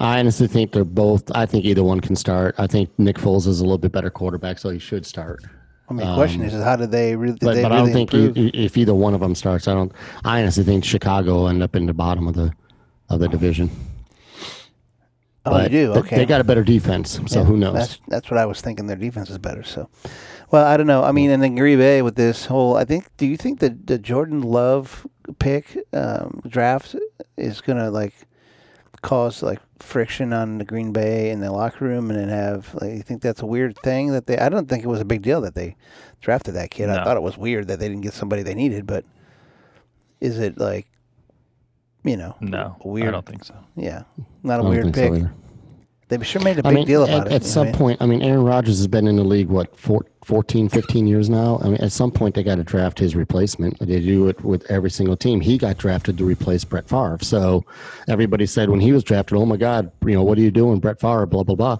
I 0.00 0.18
honestly 0.18 0.46
think 0.48 0.72
they're 0.72 0.84
both. 0.84 1.30
I 1.34 1.46
think 1.46 1.64
either 1.64 1.84
one 1.84 2.00
can 2.00 2.16
start. 2.16 2.54
I 2.58 2.66
think 2.66 2.90
Nick 2.98 3.16
Foles 3.16 3.46
is 3.46 3.60
a 3.60 3.64
little 3.64 3.78
bit 3.78 3.92
better 3.92 4.10
quarterback, 4.10 4.58
so 4.58 4.70
he 4.70 4.78
should 4.78 5.06
start. 5.06 5.44
I 5.88 5.92
mean, 5.92 6.06
the 6.06 6.14
question 6.14 6.40
um, 6.40 6.46
is, 6.48 6.54
how 6.64 6.76
do 6.76 6.86
they 6.86 7.14
really? 7.14 7.36
But, 7.40 7.54
they 7.54 7.62
but 7.62 7.70
I 7.70 7.80
really 7.80 7.92
don't 7.92 8.10
think 8.10 8.36
e- 8.36 8.64
if 8.64 8.76
either 8.76 8.94
one 8.94 9.14
of 9.14 9.20
them 9.20 9.34
starts, 9.34 9.68
I 9.68 9.74
don't. 9.74 9.92
I 10.24 10.40
honestly 10.40 10.64
think 10.64 10.84
Chicago 10.84 11.34
will 11.34 11.48
end 11.48 11.62
up 11.62 11.76
in 11.76 11.86
the 11.86 11.94
bottom 11.94 12.26
of 12.26 12.34
the 12.34 12.52
of 13.10 13.20
the 13.20 13.28
division. 13.28 13.70
oh, 15.44 15.62
you 15.62 15.68
do. 15.68 15.92
Okay. 15.92 16.16
They 16.16 16.26
got 16.26 16.40
a 16.40 16.44
better 16.44 16.64
defense, 16.64 17.20
so 17.26 17.40
Yeah, 17.40 17.44
who 17.44 17.56
knows? 17.56 17.74
That's 17.74 18.00
that's 18.08 18.30
what 18.30 18.38
I 18.38 18.46
was 18.46 18.60
thinking. 18.60 18.86
Their 18.86 18.96
defense 18.96 19.28
is 19.30 19.38
better. 19.38 19.62
So, 19.62 19.90
Well, 20.50 20.66
I 20.66 20.76
don't 20.76 20.86
know. 20.86 21.04
I 21.04 21.12
mean, 21.12 21.30
and 21.30 21.42
then 21.42 21.54
Green 21.54 21.78
Bay 21.78 22.00
with 22.02 22.16
this 22.16 22.46
whole, 22.46 22.76
I 22.76 22.84
think. 22.84 23.08
Do 23.18 23.26
you 23.26 23.36
think 23.36 23.60
that 23.60 23.86
the 23.86 23.98
Jordan 23.98 24.40
Love 24.40 25.06
pick 25.38 25.78
um, 25.92 26.40
draft 26.48 26.96
is 27.36 27.60
gonna 27.60 27.90
like 27.90 28.14
cause 29.02 29.42
like 29.42 29.60
friction 29.80 30.32
on 30.32 30.58
the 30.58 30.64
Green 30.64 30.92
Bay 30.92 31.30
in 31.30 31.40
the 31.40 31.50
locker 31.52 31.84
room, 31.84 32.10
and 32.10 32.18
then 32.18 32.28
have 32.28 32.74
like 32.74 32.92
you 32.94 33.02
think 33.02 33.22
that's 33.22 33.42
a 33.42 33.46
weird 33.46 33.76
thing 33.78 34.12
that 34.12 34.26
they? 34.26 34.38
I 34.38 34.48
don't 34.48 34.68
think 34.68 34.84
it 34.84 34.88
was 34.88 35.00
a 35.00 35.04
big 35.04 35.22
deal 35.22 35.40
that 35.42 35.54
they 35.54 35.76
drafted 36.20 36.54
that 36.54 36.70
kid. 36.70 36.88
I 36.90 37.02
thought 37.04 37.16
it 37.16 37.22
was 37.22 37.36
weird 37.36 37.68
that 37.68 37.78
they 37.78 37.88
didn't 37.88 38.02
get 38.02 38.14
somebody 38.14 38.42
they 38.42 38.54
needed, 38.54 38.86
but 38.86 39.04
is 40.20 40.38
it 40.38 40.58
like, 40.58 40.86
you 42.04 42.16
know, 42.16 42.36
No, 42.40 42.76
weird? 42.84 43.08
I 43.08 43.10
don't 43.12 43.26
think 43.26 43.44
so. 43.44 43.54
Yeah, 43.76 44.04
not 44.42 44.54
a 44.54 44.62
I 44.62 44.62
don't 44.62 44.70
weird 44.70 44.84
think 44.84 44.96
so 44.96 45.02
pick. 45.02 45.12
either. 45.20 45.32
They 46.08 46.22
sure 46.22 46.42
made 46.42 46.58
a 46.58 46.62
big 46.62 46.74
mean, 46.74 46.86
deal 46.86 47.04
at, 47.04 47.10
about 47.10 47.26
it. 47.28 47.32
at 47.32 47.44
some 47.44 47.62
I 47.62 47.70
mean? 47.70 47.74
point, 47.74 48.02
I 48.02 48.06
mean, 48.06 48.22
Aaron 48.22 48.44
Rodgers 48.44 48.78
has 48.78 48.86
been 48.86 49.06
in 49.06 49.16
the 49.16 49.24
league, 49.24 49.48
what, 49.48 49.76
four, 49.78 50.04
14, 50.24 50.68
15 50.68 51.06
years 51.06 51.28
now? 51.28 51.60
I 51.62 51.68
mean, 51.68 51.76
at 51.76 51.92
some 51.92 52.10
point, 52.10 52.34
they 52.34 52.42
got 52.42 52.56
to 52.56 52.64
draft 52.64 52.98
his 52.98 53.14
replacement. 53.14 53.78
They 53.78 54.00
do 54.00 54.28
it 54.28 54.42
with 54.42 54.68
every 54.70 54.90
single 54.90 55.16
team. 55.16 55.40
He 55.40 55.58
got 55.58 55.78
drafted 55.78 56.18
to 56.18 56.24
replace 56.24 56.64
Brett 56.64 56.88
Favre. 56.88 57.18
So 57.20 57.64
everybody 58.08 58.46
said 58.46 58.70
when 58.70 58.80
he 58.80 58.92
was 58.92 59.04
drafted, 59.04 59.36
oh 59.36 59.46
my 59.46 59.56
God, 59.56 59.90
you 60.04 60.14
know, 60.14 60.22
what 60.22 60.38
are 60.38 60.42
you 60.42 60.50
doing, 60.50 60.80
Brett 60.80 61.00
Favre, 61.00 61.26
blah, 61.26 61.42
blah, 61.42 61.54
blah. 61.54 61.76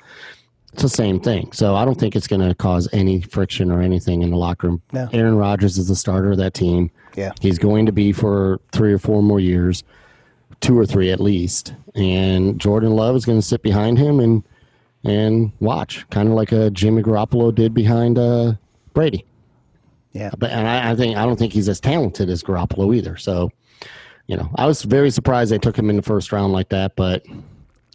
It's 0.74 0.82
the 0.82 0.88
same 0.88 1.20
thing. 1.20 1.52
So 1.52 1.76
I 1.76 1.84
don't 1.84 1.98
think 1.98 2.16
it's 2.16 2.26
going 2.26 2.46
to 2.46 2.54
cause 2.54 2.88
any 2.92 3.20
friction 3.20 3.70
or 3.70 3.80
anything 3.80 4.22
in 4.22 4.30
the 4.30 4.36
locker 4.36 4.66
room. 4.66 4.82
No. 4.92 5.08
Aaron 5.12 5.36
Rodgers 5.36 5.78
is 5.78 5.86
the 5.86 5.94
starter 5.94 6.32
of 6.32 6.38
that 6.38 6.52
team. 6.52 6.90
Yeah. 7.14 7.32
He's 7.40 7.58
going 7.60 7.86
to 7.86 7.92
be 7.92 8.12
for 8.12 8.60
three 8.72 8.92
or 8.92 8.98
four 8.98 9.22
more 9.22 9.38
years, 9.38 9.84
two 10.60 10.78
or 10.78 10.86
three 10.86 11.10
at 11.10 11.20
least. 11.20 11.74
And 11.94 12.60
Jordan 12.60 12.92
Love 12.92 13.16
is 13.16 13.24
going 13.24 13.38
to 13.38 13.46
sit 13.46 13.62
behind 13.62 13.98
him 13.98 14.20
and 14.20 14.42
and 15.04 15.52
watch, 15.60 16.08
kind 16.10 16.28
of 16.28 16.34
like 16.34 16.50
a 16.50 16.70
Jimmy 16.70 17.02
Garoppolo 17.02 17.54
did 17.54 17.74
behind 17.74 18.18
uh, 18.18 18.54
Brady. 18.94 19.26
Yeah. 20.12 20.30
But 20.38 20.50
and 20.50 20.66
I, 20.66 20.92
I 20.92 20.96
think 20.96 21.16
I 21.16 21.26
don't 21.26 21.38
think 21.38 21.52
he's 21.52 21.68
as 21.68 21.80
talented 21.80 22.30
as 22.30 22.42
Garoppolo 22.42 22.96
either. 22.96 23.16
So, 23.16 23.50
you 24.26 24.36
know, 24.36 24.48
I 24.54 24.66
was 24.66 24.82
very 24.82 25.10
surprised 25.10 25.52
they 25.52 25.58
took 25.58 25.76
him 25.78 25.90
in 25.90 25.96
the 25.96 26.02
first 26.02 26.32
round 26.32 26.52
like 26.52 26.70
that. 26.70 26.96
But 26.96 27.26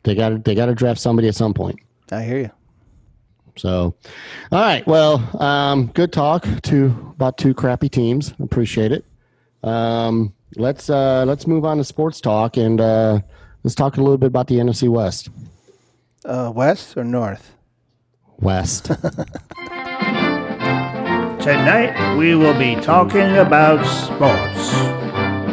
they 0.03 0.15
got 0.15 0.43
they 0.43 0.53
got 0.53 0.67
to 0.67 0.75
draft 0.75 0.99
somebody 0.99 1.27
at 1.27 1.35
some 1.35 1.53
point. 1.53 1.79
I 2.11 2.23
hear 2.23 2.39
you. 2.39 2.51
So, 3.55 3.95
all 4.51 4.61
right. 4.61 4.85
Well, 4.87 5.41
um, 5.41 5.87
good 5.87 6.13
talk 6.13 6.45
to 6.63 7.13
about 7.15 7.37
two 7.37 7.53
crappy 7.53 7.89
teams. 7.89 8.33
Appreciate 8.39 8.91
it. 8.91 9.05
Um, 9.63 10.33
let's 10.55 10.89
uh, 10.89 11.25
let's 11.25 11.47
move 11.47 11.65
on 11.65 11.77
to 11.77 11.83
sports 11.83 12.21
talk 12.21 12.57
and 12.57 12.81
uh, 12.81 13.19
let's 13.63 13.75
talk 13.75 13.97
a 13.97 14.01
little 14.01 14.17
bit 14.17 14.27
about 14.27 14.47
the 14.47 14.55
NFC 14.55 14.89
West. 14.89 15.29
Uh, 16.25 16.51
west 16.53 16.97
or 16.97 17.03
north? 17.03 17.53
West. 18.39 18.85
Tonight 21.39 22.17
we 22.17 22.35
will 22.35 22.57
be 22.57 22.75
talking 22.75 23.37
about 23.37 23.85
sports. 23.85 24.71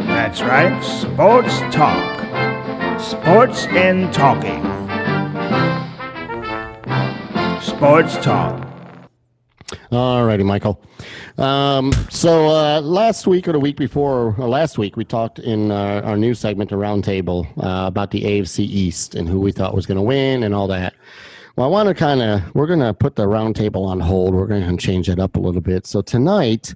That's 0.08 0.42
right, 0.42 0.82
sports 0.82 1.60
talk. 1.74 2.16
Sports 3.00 3.66
and 3.66 4.12
talking. 4.12 4.62
Sports 7.60 8.16
talk. 8.18 8.65
All 9.92 10.24
righty, 10.24 10.42
Michael. 10.42 10.80
Um, 11.38 11.92
so 12.10 12.46
uh, 12.48 12.80
last 12.80 13.26
week 13.26 13.46
or 13.48 13.52
the 13.52 13.60
week 13.60 13.76
before, 13.76 14.34
or 14.38 14.48
last 14.48 14.78
week, 14.78 14.96
we 14.96 15.04
talked 15.04 15.38
in 15.38 15.70
uh, 15.70 16.02
our 16.04 16.16
news 16.16 16.38
segment, 16.40 16.70
the 16.70 16.76
roundtable, 16.76 17.46
uh, 17.62 17.86
about 17.86 18.10
the 18.10 18.22
AFC 18.22 18.60
East 18.60 19.14
and 19.14 19.28
who 19.28 19.40
we 19.40 19.52
thought 19.52 19.74
was 19.74 19.86
going 19.86 19.96
to 19.96 20.02
win 20.02 20.42
and 20.42 20.54
all 20.54 20.66
that. 20.68 20.94
Well, 21.56 21.66
I 21.66 21.70
want 21.70 21.88
to 21.88 21.94
kind 21.94 22.20
of, 22.20 22.42
we're 22.54 22.66
going 22.66 22.80
to 22.80 22.92
put 22.92 23.16
the 23.16 23.26
roundtable 23.26 23.86
on 23.86 24.00
hold. 24.00 24.34
We're 24.34 24.46
going 24.46 24.62
to 24.76 24.76
change 24.84 25.08
it 25.08 25.18
up 25.18 25.36
a 25.36 25.40
little 25.40 25.60
bit. 25.62 25.86
So 25.86 26.02
tonight, 26.02 26.74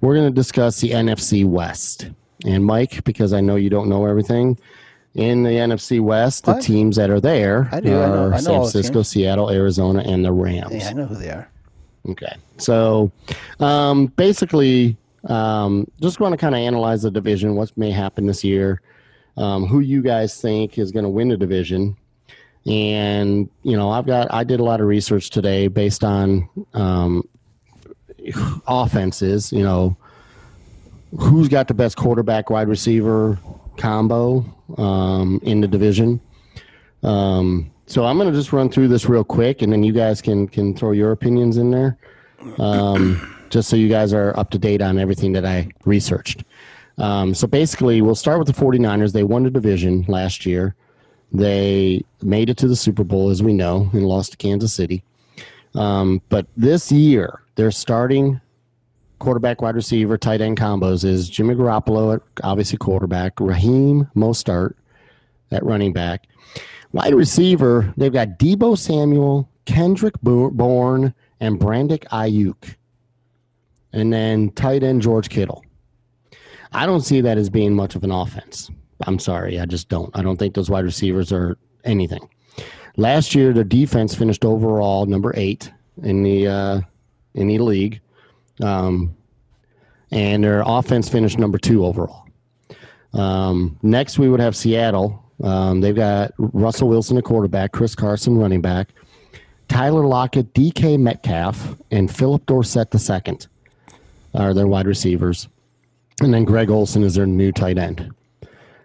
we're 0.00 0.14
going 0.14 0.28
to 0.28 0.34
discuss 0.34 0.80
the 0.80 0.90
NFC 0.90 1.44
West. 1.44 2.10
And 2.44 2.64
Mike, 2.64 3.04
because 3.04 3.32
I 3.32 3.40
know 3.40 3.56
you 3.56 3.70
don't 3.70 3.88
know 3.88 4.04
everything, 4.06 4.58
in 5.14 5.42
the 5.42 5.50
NFC 5.50 6.00
West, 6.00 6.44
the 6.44 6.52
What? 6.52 6.62
teams 6.62 6.96
that 6.96 7.10
are 7.10 7.20
there 7.20 7.68
I 7.72 7.80
do. 7.80 7.88
I 7.88 7.92
know- 8.06 8.12
are 8.14 8.26
I 8.34 8.36
know 8.36 8.38
San 8.40 8.54
Francisco. 8.60 9.02
Seattle, 9.02 9.50
Arizona, 9.50 10.02
and 10.06 10.24
the 10.24 10.32
Rams. 10.32 10.74
Yeah, 10.74 10.90
I 10.90 10.92
know 10.92 11.06
who 11.06 11.14
they 11.16 11.30
are. 11.30 11.50
Okay. 12.08 12.34
So 12.56 13.12
um, 13.60 14.06
basically, 14.06 14.96
um, 15.24 15.86
just 16.00 16.20
want 16.20 16.32
to 16.32 16.38
kind 16.38 16.54
of 16.54 16.60
analyze 16.60 17.02
the 17.02 17.10
division, 17.10 17.54
what 17.54 17.76
may 17.76 17.90
happen 17.90 18.26
this 18.26 18.42
year, 18.42 18.80
um, 19.36 19.66
who 19.66 19.80
you 19.80 20.02
guys 20.02 20.40
think 20.40 20.78
is 20.78 20.90
going 20.90 21.04
to 21.04 21.10
win 21.10 21.28
the 21.28 21.36
division. 21.36 21.96
And, 22.66 23.48
you 23.62 23.76
know, 23.76 23.90
I've 23.90 24.06
got, 24.06 24.32
I 24.32 24.44
did 24.44 24.60
a 24.60 24.64
lot 24.64 24.80
of 24.80 24.86
research 24.86 25.30
today 25.30 25.68
based 25.68 26.04
on 26.04 26.48
um, 26.74 27.28
offenses, 28.66 29.52
you 29.52 29.62
know, 29.62 29.96
who's 31.18 31.48
got 31.48 31.68
the 31.68 31.74
best 31.74 31.96
quarterback 31.96 32.50
wide 32.50 32.68
receiver 32.68 33.38
combo 33.76 34.44
um, 34.76 35.40
in 35.42 35.60
the 35.60 35.68
division. 35.68 36.20
Um, 37.02 37.70
so 37.88 38.04
I'm 38.04 38.16
going 38.18 38.30
to 38.30 38.38
just 38.38 38.52
run 38.52 38.68
through 38.68 38.88
this 38.88 39.08
real 39.08 39.24
quick, 39.24 39.62
and 39.62 39.72
then 39.72 39.82
you 39.82 39.92
guys 39.92 40.22
can 40.22 40.46
can 40.46 40.74
throw 40.74 40.92
your 40.92 41.12
opinions 41.12 41.56
in 41.56 41.70
there, 41.70 41.96
um, 42.58 43.36
just 43.50 43.68
so 43.68 43.76
you 43.76 43.88
guys 43.88 44.12
are 44.12 44.38
up 44.38 44.50
to 44.50 44.58
date 44.58 44.82
on 44.82 44.98
everything 44.98 45.32
that 45.32 45.44
I 45.44 45.68
researched. 45.84 46.44
Um, 46.98 47.34
so 47.34 47.46
basically, 47.46 48.02
we'll 48.02 48.14
start 48.14 48.38
with 48.38 48.48
the 48.48 48.52
49ers. 48.52 49.12
They 49.12 49.24
won 49.24 49.44
the 49.44 49.50
division 49.50 50.04
last 50.08 50.44
year. 50.44 50.74
They 51.32 52.04
made 52.22 52.50
it 52.50 52.56
to 52.58 52.68
the 52.68 52.76
Super 52.76 53.04
Bowl, 53.04 53.30
as 53.30 53.42
we 53.42 53.52
know, 53.52 53.88
and 53.92 54.06
lost 54.06 54.32
to 54.32 54.36
Kansas 54.36 54.72
City. 54.72 55.02
Um, 55.74 56.22
but 56.28 56.46
this 56.56 56.90
year, 56.90 57.40
they're 57.54 57.70
starting 57.70 58.40
quarterback, 59.18 59.62
wide 59.62 59.74
receiver, 59.74 60.16
tight 60.16 60.40
end 60.40 60.58
combos 60.58 61.04
is 61.04 61.28
Jimmy 61.28 61.54
Garoppolo 61.54 62.20
obviously 62.42 62.78
quarterback, 62.78 63.40
Raheem 63.40 64.08
Mostert 64.16 64.74
at 65.50 65.64
running 65.64 65.92
back. 65.92 66.26
Wide 66.92 67.14
receiver, 67.14 67.92
they've 67.96 68.12
got 68.12 68.38
Deebo 68.38 68.76
Samuel, 68.76 69.48
Kendrick 69.66 70.14
Bourne, 70.22 71.14
and 71.40 71.60
Brandick 71.60 72.04
Aiyuk. 72.08 72.74
And 73.92 74.12
then 74.12 74.50
tight 74.52 74.82
end 74.82 75.02
George 75.02 75.28
Kittle. 75.28 75.64
I 76.72 76.86
don't 76.86 77.00
see 77.00 77.20
that 77.20 77.38
as 77.38 77.50
being 77.50 77.74
much 77.74 77.94
of 77.94 78.04
an 78.04 78.10
offense. 78.10 78.70
I'm 79.06 79.18
sorry, 79.18 79.60
I 79.60 79.66
just 79.66 79.88
don't. 79.88 80.10
I 80.16 80.22
don't 80.22 80.36
think 80.36 80.54
those 80.54 80.70
wide 80.70 80.84
receivers 80.84 81.32
are 81.32 81.56
anything. 81.84 82.28
Last 82.96 83.34
year, 83.34 83.52
their 83.52 83.64
defense 83.64 84.14
finished 84.14 84.44
overall 84.44 85.06
number 85.06 85.32
eight 85.36 85.70
in 86.02 86.22
the 86.22 86.48
uh, 86.48 86.80
in 87.34 87.46
the 87.46 87.58
league, 87.58 88.00
um, 88.60 89.14
and 90.10 90.42
their 90.42 90.62
offense 90.66 91.08
finished 91.08 91.38
number 91.38 91.58
two 91.58 91.84
overall. 91.84 92.26
Um, 93.14 93.78
next, 93.82 94.18
we 94.18 94.28
would 94.28 94.40
have 94.40 94.56
Seattle. 94.56 95.24
Um, 95.42 95.80
they've 95.80 95.94
got 95.94 96.32
Russell 96.38 96.88
Wilson, 96.88 97.16
a 97.16 97.22
quarterback, 97.22 97.72
Chris 97.72 97.94
Carson, 97.94 98.38
running 98.38 98.60
back, 98.60 98.88
Tyler 99.68 100.06
Lockett, 100.06 100.52
DK 100.54 100.98
Metcalf, 100.98 101.76
and 101.90 102.14
Phillip 102.14 102.44
Dorsett 102.46 102.94
II 102.94 103.38
are 104.34 104.54
their 104.54 104.66
wide 104.66 104.86
receivers. 104.86 105.48
And 106.20 106.34
then 106.34 106.44
Greg 106.44 106.70
Olsen 106.70 107.02
is 107.02 107.14
their 107.14 107.26
new 107.26 107.52
tight 107.52 107.78
end. 107.78 108.12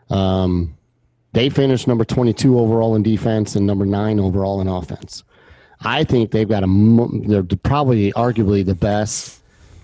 Um, 0.09 0.75
they 1.31 1.49
finished 1.49 1.87
number 1.87 2.05
22 2.05 2.59
overall 2.59 2.95
in 2.95 3.01
defense 3.01 3.55
and 3.55 3.65
number 3.65 3.85
nine 3.85 4.19
overall 4.19 4.61
in 4.61 4.67
offense. 4.67 5.23
I 5.81 6.03
think 6.03 6.31
they've 6.31 6.47
got 6.47 6.63
a, 6.63 7.07
they're 7.25 7.43
probably 7.63 8.11
arguably 8.13 8.63
the 8.65 8.75
best 8.75 9.41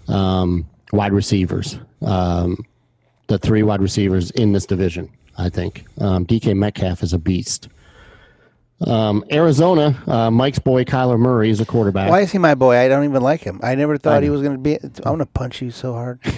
um, 0.08 0.68
wide 0.94 1.12
receivers. 1.12 1.80
Um, 2.02 2.64
the 3.28 3.38
three 3.38 3.64
wide 3.64 3.82
receivers 3.82 4.32
in 4.32 4.54
this 4.54 4.66
division. 4.66 5.10
I 5.40 5.50
think 5.50 5.86
um, 6.00 6.26
DK 6.26 6.56
Metcalf 6.56 7.02
is 7.02 7.14
a 7.14 7.18
beast. 7.18 7.70
Um, 8.82 9.26
Arizona, 9.30 10.02
uh, 10.08 10.32
Mike's 10.32 10.60
boy 10.60 10.86
Kyler 10.86 11.20
Murray 11.20 11.50
is 11.50 11.60
a 11.60 11.66
quarterback. 11.66 12.10
Why 12.10 12.22
is 12.22 12.32
he 12.32 12.38
my 12.38 12.56
boy? 12.56 12.78
I 12.78 12.88
don't 12.88 13.04
even 13.04 13.22
like 13.22 13.42
him. 13.42 13.60
I 13.62 13.76
never 13.76 13.98
thought 13.98 14.24
he 14.24 14.30
was 14.30 14.42
going 14.42 14.54
to 14.54 14.60
be. 14.60 14.76
I'm 14.76 15.04
going 15.04 15.20
to 15.20 15.26
punch 15.26 15.62
you 15.62 15.72
so 15.72 15.94
hard. 15.94 16.20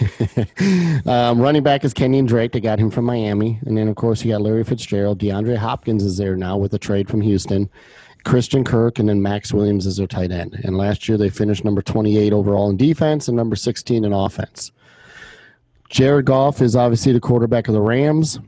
Um, 1.06 1.42
running 1.42 1.64
back 1.64 1.84
is 1.84 1.94
Kenyon 1.94 2.26
Drake. 2.26 2.52
They 2.52 2.60
got 2.60 2.78
him 2.78 2.92
from 2.92 3.06
Miami, 3.06 3.60
and 3.66 3.76
then 3.76 3.88
of 3.88 3.96
course 3.96 4.24
you 4.24 4.32
got 4.32 4.42
Larry 4.42 4.64
Fitzgerald. 4.64 5.20
DeAndre 5.20 5.58
Hopkins 5.58 6.04
is 6.04 6.18
there 6.18 6.36
now 6.36 6.58
with 6.58 6.74
a 6.74 6.78
trade 6.78 7.10
from 7.10 7.22
Houston. 7.22 7.70
Christian 8.24 8.64
Kirk 8.64 9.00
and 9.00 9.10
then 9.10 9.22
Maxx 9.22 9.52
Williams 9.52 9.88
is 9.88 9.98
their 9.98 10.08
tight 10.08 10.32
end. 10.32 10.60
And 10.64 10.78
last 10.78 11.10
year 11.10 11.18
they 11.18 11.30
finished 11.30 11.66
number 11.66 11.82
28 11.82 12.34
overall 12.34 12.70
in 12.70 12.78
defense 12.78 13.28
and 13.28 13.36
number 13.36 13.56
16 13.56 14.06
in 14.06 14.14
offense. 14.14 14.72
Jared 15.90 16.26
Goff 16.26 16.62
is 16.62 16.76
obviously 16.76 17.14
the 17.14 17.20
quarterback 17.20 17.68
of 17.68 17.74
the 17.74 17.82
Rams. 17.82 18.40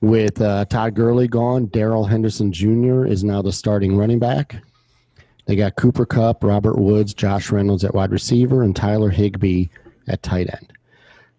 With 0.00 0.40
uh, 0.40 0.64
Todd 0.66 0.94
Gurley 0.94 1.26
gone, 1.26 1.66
Darrell 1.66 2.04
Henderson 2.04 2.52
Jr. 2.52 3.04
is 3.04 3.24
now 3.24 3.42
the 3.42 3.52
starting 3.52 3.96
running 3.96 4.20
back. 4.20 4.62
They 5.46 5.56
got 5.56 5.76
Cooper 5.76 6.06
Kupp, 6.06 6.44
Robert 6.44 6.78
Woods, 6.78 7.14
Josh 7.14 7.50
Reynolds 7.50 7.84
at 7.84 7.94
wide 7.94 8.12
receiver, 8.12 8.62
and 8.62 8.76
Tyler 8.76 9.10
Higbee 9.10 9.66
at 10.06 10.22
tight 10.22 10.48
end. 10.52 10.72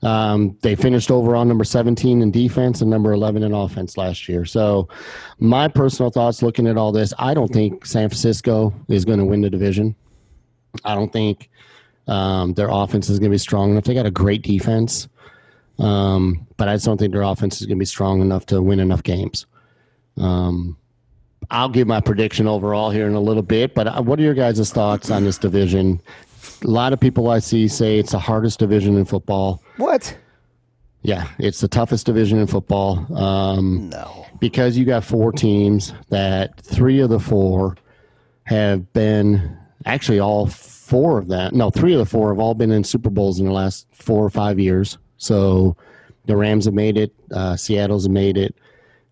Um, 0.02 0.58
they 0.62 0.76
finished 0.76 1.12
overall 1.12 1.46
number 1.46 1.64
17 1.64 2.22
in 2.22 2.32
defense 2.32 2.82
and 2.82 2.90
number 2.90 3.12
11 3.12 3.44
in 3.44 3.54
offense 3.54 3.98
last 3.98 4.28
year. 4.30 4.46
So, 4.46 4.88
my 5.40 5.68
personal 5.68 6.10
thoughts 6.10 6.42
looking 6.42 6.68
at 6.68 6.78
all 6.78 6.92
this, 6.92 7.14
I 7.20 7.34
don't 7.34 7.52
think 7.52 7.86
San 7.86 8.10
Francisco 8.10 8.74
is 8.88 9.06
going 9.06 9.20
to 9.20 9.26
win 9.26 9.42
the 9.42 9.50
division. 9.50 9.96
I 10.84 10.96
don't 10.96 11.12
think 11.14 11.50
Um, 12.08 12.54
their 12.56 12.70
offense 12.72 13.08
is 13.10 13.20
going 13.20 13.30
to 13.30 13.36
be 13.36 13.38
strong 13.38 13.70
enough. 13.70 13.84
They 13.84 13.94
got 13.94 14.08
a 14.08 14.12
great 14.12 14.42
defense, 14.42 15.08
um, 15.80 16.46
but 16.58 16.68
I 16.68 16.76
just 16.76 16.86
don't 16.86 16.98
think 16.98 17.14
their 17.14 17.22
offense 17.24 17.62
is 17.62 17.68
going 17.68 17.78
to 17.78 17.80
be 17.82 17.86
strong 17.86 18.22
enough 18.22 18.46
to 18.48 18.62
win 18.62 18.80
enough 18.80 19.04
games. 19.04 19.46
Um, 20.18 20.78
I'll 21.50 21.70
give 21.70 21.88
my 21.88 22.02
prediction 22.02 22.48
overall 22.48 22.92
here 22.92 23.08
in 23.08 23.14
a 23.14 23.20
little 23.20 23.42
bit, 23.44 23.74
but 23.74 23.88
uh, 23.88 24.02
what 24.02 24.20
are 24.20 24.24
your 24.24 24.34
guys' 24.34 24.72
thoughts 24.72 25.10
on 25.10 25.24
this 25.24 25.38
division? 25.38 26.02
A 26.64 26.68
lot 26.68 26.92
of 26.94 27.00
people 27.00 27.30
I 27.30 27.40
see 27.40 27.68
say 27.68 27.98
it's 27.98 28.12
the 28.12 28.20
hardest 28.20 28.60
division 28.60 28.98
in 28.98 29.06
football. 29.06 29.64
What? 29.78 30.16
Yeah, 31.02 31.28
it's 31.40 31.62
the 31.62 31.70
toughest 31.70 32.06
division 32.06 32.40
in 32.40 32.48
football. 32.48 33.08
Um, 33.18 33.90
No. 33.90 34.26
because 34.42 34.78
you 34.78 34.84
got 34.84 35.04
four 35.06 35.32
teams 35.32 35.94
that 36.10 36.60
three 36.60 37.00
of 37.00 37.10
the 37.10 37.20
four 37.20 37.78
have 38.44 38.92
been 38.94 39.58
actually 39.86 40.20
all 40.20 40.46
four 40.48 41.18
of 41.20 41.28
that 41.30 41.54
no 41.54 41.70
three 41.70 41.94
of 41.94 42.00
the 42.00 42.06
four 42.06 42.30
have 42.30 42.40
all 42.40 42.54
been 42.56 42.72
in 42.72 42.84
super 42.84 43.10
bowls 43.10 43.40
in 43.40 43.46
the 43.46 43.52
last 43.52 43.86
four 43.94 44.26
or 44.26 44.30
five 44.30 44.60
years 44.60 44.98
so 45.20 45.76
the 46.26 46.36
rams 46.36 46.66
have 46.66 46.74
made 46.74 46.98
it 46.98 47.14
uh, 47.34 47.56
seattle's 47.56 48.10
made 48.10 48.38
it 48.38 48.56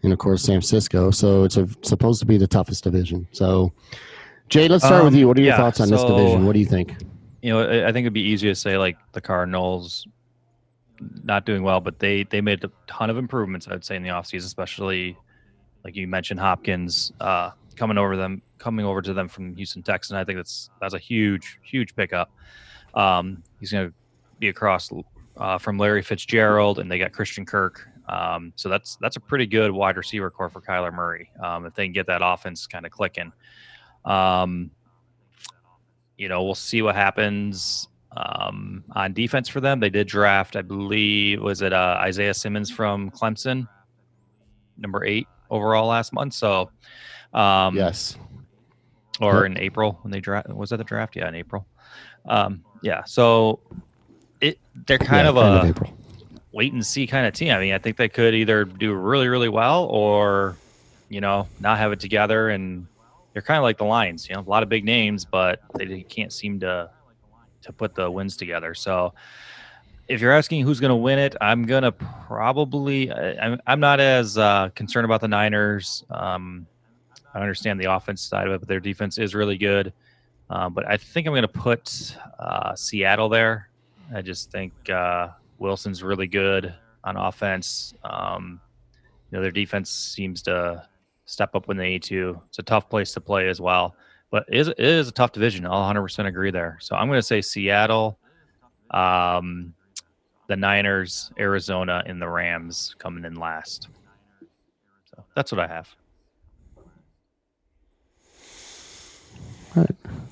and 0.03 0.11
of 0.11 0.17
course 0.17 0.41
san 0.43 0.55
francisco 0.55 1.11
so 1.11 1.43
it's 1.43 1.57
a, 1.57 1.67
supposed 1.83 2.19
to 2.19 2.25
be 2.25 2.37
the 2.37 2.47
toughest 2.47 2.83
division 2.83 3.27
so 3.31 3.71
jay 4.49 4.67
let's 4.67 4.83
start 4.83 5.03
with 5.03 5.13
Um, 5.13 5.19
you 5.19 5.27
what 5.27 5.37
are 5.37 5.41
your 5.41 5.51
yeah, 5.51 5.57
thoughts 5.57 5.79
on 5.79 5.89
this 5.89 6.03
division 6.03 6.45
what 6.45 6.53
do 6.53 6.59
you 6.59 6.65
think 6.65 6.95
you 7.41 7.53
know, 7.53 7.61
I 7.61 7.87
I 7.87 7.91
think 7.91 8.03
it'd 8.03 8.13
be 8.13 8.21
easy 8.21 8.47
to 8.47 8.55
say 8.55 8.77
like 8.77 8.97
the 9.13 9.21
Cardinals 9.21 10.07
not 11.23 11.45
doing 11.45 11.63
well, 11.63 11.79
but 11.79 11.99
they 11.99 12.23
they 12.23 12.41
made 12.41 12.63
a 12.63 12.71
ton 12.87 13.09
of 13.09 13.17
improvements. 13.17 13.67
I'd 13.67 13.85
say 13.85 13.95
in 13.95 14.03
the 14.03 14.09
offseason, 14.09 14.45
especially 14.45 15.17
like 15.83 15.95
you 15.95 16.07
mentioned 16.07 16.39
Hopkins 16.39 17.11
uh, 17.21 17.51
coming 17.75 17.97
over 17.97 18.17
them, 18.17 18.41
coming 18.57 18.85
over 18.85 19.01
to 19.01 19.13
them 19.13 19.27
from 19.27 19.55
Houston 19.55 19.83
Texans. 19.83 20.11
And 20.11 20.19
I 20.19 20.23
think 20.23 20.37
that's 20.37 20.69
that's 20.81 20.93
a 20.93 20.99
huge 20.99 21.59
huge 21.61 21.95
pickup. 21.95 22.31
Um, 22.93 23.43
he's 23.59 23.71
going 23.71 23.87
to 23.87 23.93
be 24.39 24.49
across 24.49 24.91
uh, 25.37 25.57
from 25.57 25.77
Larry 25.77 26.01
Fitzgerald, 26.01 26.79
and 26.79 26.91
they 26.91 26.99
got 26.99 27.11
Christian 27.11 27.45
Kirk. 27.45 27.87
Um, 28.09 28.53
so 28.55 28.69
that's 28.69 28.97
that's 29.01 29.15
a 29.15 29.19
pretty 29.19 29.45
good 29.45 29.71
wide 29.71 29.97
receiver 29.97 30.29
core 30.31 30.49
for 30.49 30.61
Kyler 30.61 30.93
Murray 30.93 31.29
um, 31.43 31.65
if 31.65 31.73
they 31.73 31.85
can 31.85 31.93
get 31.93 32.07
that 32.07 32.21
offense 32.23 32.67
kind 32.67 32.85
of 32.85 32.91
clicking. 32.91 33.31
Um, 34.05 34.71
you 36.17 36.29
know, 36.29 36.43
we'll 36.43 36.55
see 36.55 36.81
what 36.81 36.95
happens 36.95 37.87
um, 38.15 38.83
on 38.91 39.13
defense 39.13 39.49
for 39.49 39.59
them. 39.61 39.79
They 39.79 39.89
did 39.89 40.07
draft, 40.07 40.55
I 40.55 40.61
believe, 40.61 41.41
was 41.41 41.61
it 41.61 41.73
uh, 41.73 41.97
Isaiah 41.99 42.33
Simmons 42.33 42.71
from 42.71 43.11
Clemson, 43.11 43.67
number 44.77 45.03
eight 45.03 45.27
overall 45.49 45.87
last 45.87 46.13
month. 46.13 46.33
So, 46.33 46.71
um, 47.33 47.75
yes 47.75 48.17
or 49.21 49.45
in 49.45 49.57
April 49.57 49.99
when 50.01 50.11
they 50.11 50.19
draft. 50.19 50.49
Was 50.49 50.69
that 50.69 50.77
the 50.77 50.83
draft? 50.83 51.15
Yeah, 51.15 51.27
in 51.27 51.35
April. 51.35 51.67
Um, 52.27 52.63
yeah. 52.81 53.03
So 53.05 53.59
it 54.41 54.59
they're 54.85 54.97
kind 54.97 55.25
Yeah, 55.25 55.29
of 55.29 55.37
a 55.37 55.67
April. 55.69 55.93
wait 56.51 56.73
and 56.73 56.85
see 56.85 57.07
kind 57.07 57.25
of 57.25 57.33
team. 57.33 57.51
I 57.53 57.59
mean, 57.59 57.73
I 57.73 57.77
think 57.77 57.97
they 57.97 58.09
could 58.09 58.33
either 58.35 58.65
do 58.65 58.93
really, 58.93 59.27
really 59.27 59.49
well 59.49 59.85
or, 59.85 60.57
you 61.09 61.21
know, 61.21 61.47
not 61.59 61.77
have 61.77 61.91
it 61.91 61.99
together. 61.99 62.49
And 62.49 62.87
they're 63.33 63.41
kind 63.41 63.57
of 63.57 63.63
like 63.63 63.77
the 63.77 63.85
Lions, 63.85 64.27
you 64.27 64.35
know, 64.35 64.41
a 64.41 64.49
lot 64.49 64.63
of 64.63 64.69
big 64.69 64.83
names, 64.83 65.25
but 65.25 65.59
they 65.77 66.03
can't 66.03 66.33
seem 66.33 66.59
to 66.61 66.89
to 67.63 67.73
put 67.73 67.95
the 67.95 68.09
wins 68.09 68.37
together. 68.37 68.73
So 68.73 69.13
if 70.07 70.21
you're 70.21 70.31
asking 70.31 70.63
who's 70.63 70.79
going 70.79 70.89
to 70.89 70.95
win 70.95 71.19
it, 71.19 71.35
I'm 71.41 71.65
going 71.65 71.83
to 71.83 71.91
probably, 71.91 73.11
I- 73.11 73.35
I'm, 73.45 73.59
I'm 73.67 73.79
not 73.79 73.99
as 73.99 74.37
uh, 74.37 74.69
concerned 74.73 75.05
about 75.05 75.19
the 75.21 75.27
Niners. 75.27 76.05
Um, 76.09 76.65
I 77.33 77.39
understand 77.41 77.79
the 77.79 77.91
offense 77.91 78.21
side 78.21 78.47
of 78.47 78.53
it, 78.53 78.59
but 78.59 78.69
their 78.69 78.79
defense 78.79 79.17
is 79.17 79.35
really 79.35 79.57
good. 79.57 79.91
Um, 80.49 80.73
but 80.73 80.87
I 80.87 80.95
think 80.97 81.27
I'm 81.27 81.33
going 81.33 81.41
to 81.41 81.47
put 81.49 82.15
uh, 82.39 82.73
Seattle 82.75 83.27
there. 83.27 83.69
I 84.13 84.21
just 84.21 84.51
think 84.51 84.73
uh, 84.89 85.29
Wilson's 85.59 86.03
really 86.03 86.27
good 86.27 86.73
on 87.03 87.17
offense. 87.17 87.93
Um, 88.03 88.59
you 89.29 89.37
know, 89.37 89.41
their 89.41 89.51
defense 89.51 89.89
seems 89.89 90.41
to 90.43 90.87
step 91.25 91.55
up 91.55 91.67
when 91.67 91.77
they 91.77 91.89
need 91.89 92.03
to. 92.03 92.41
It's 92.47 92.59
a 92.59 92.63
tough 92.63 92.89
place 92.89 93.11
to 93.13 93.21
play 93.21 93.49
as 93.49 93.59
well, 93.59 93.95
but 94.31 94.45
it 94.47 94.57
is, 94.57 94.67
it 94.69 94.79
is 94.79 95.07
a 95.07 95.11
tough 95.11 95.31
division. 95.31 95.65
I'll 95.65 95.93
100% 95.93 96.25
agree 96.25 96.51
there. 96.51 96.77
So 96.79 96.95
I'm 96.95 97.07
going 97.07 97.19
to 97.19 97.23
say 97.23 97.41
Seattle, 97.41 98.17
um, 98.91 99.73
the 100.47 100.55
Niners, 100.55 101.31
Arizona, 101.37 102.03
and 102.05 102.21
the 102.21 102.29
Rams 102.29 102.95
coming 102.99 103.25
in 103.25 103.35
last. 103.35 103.89
So 105.11 105.23
that's 105.35 105.51
what 105.51 105.59
I 105.59 105.67
have. 105.67 105.89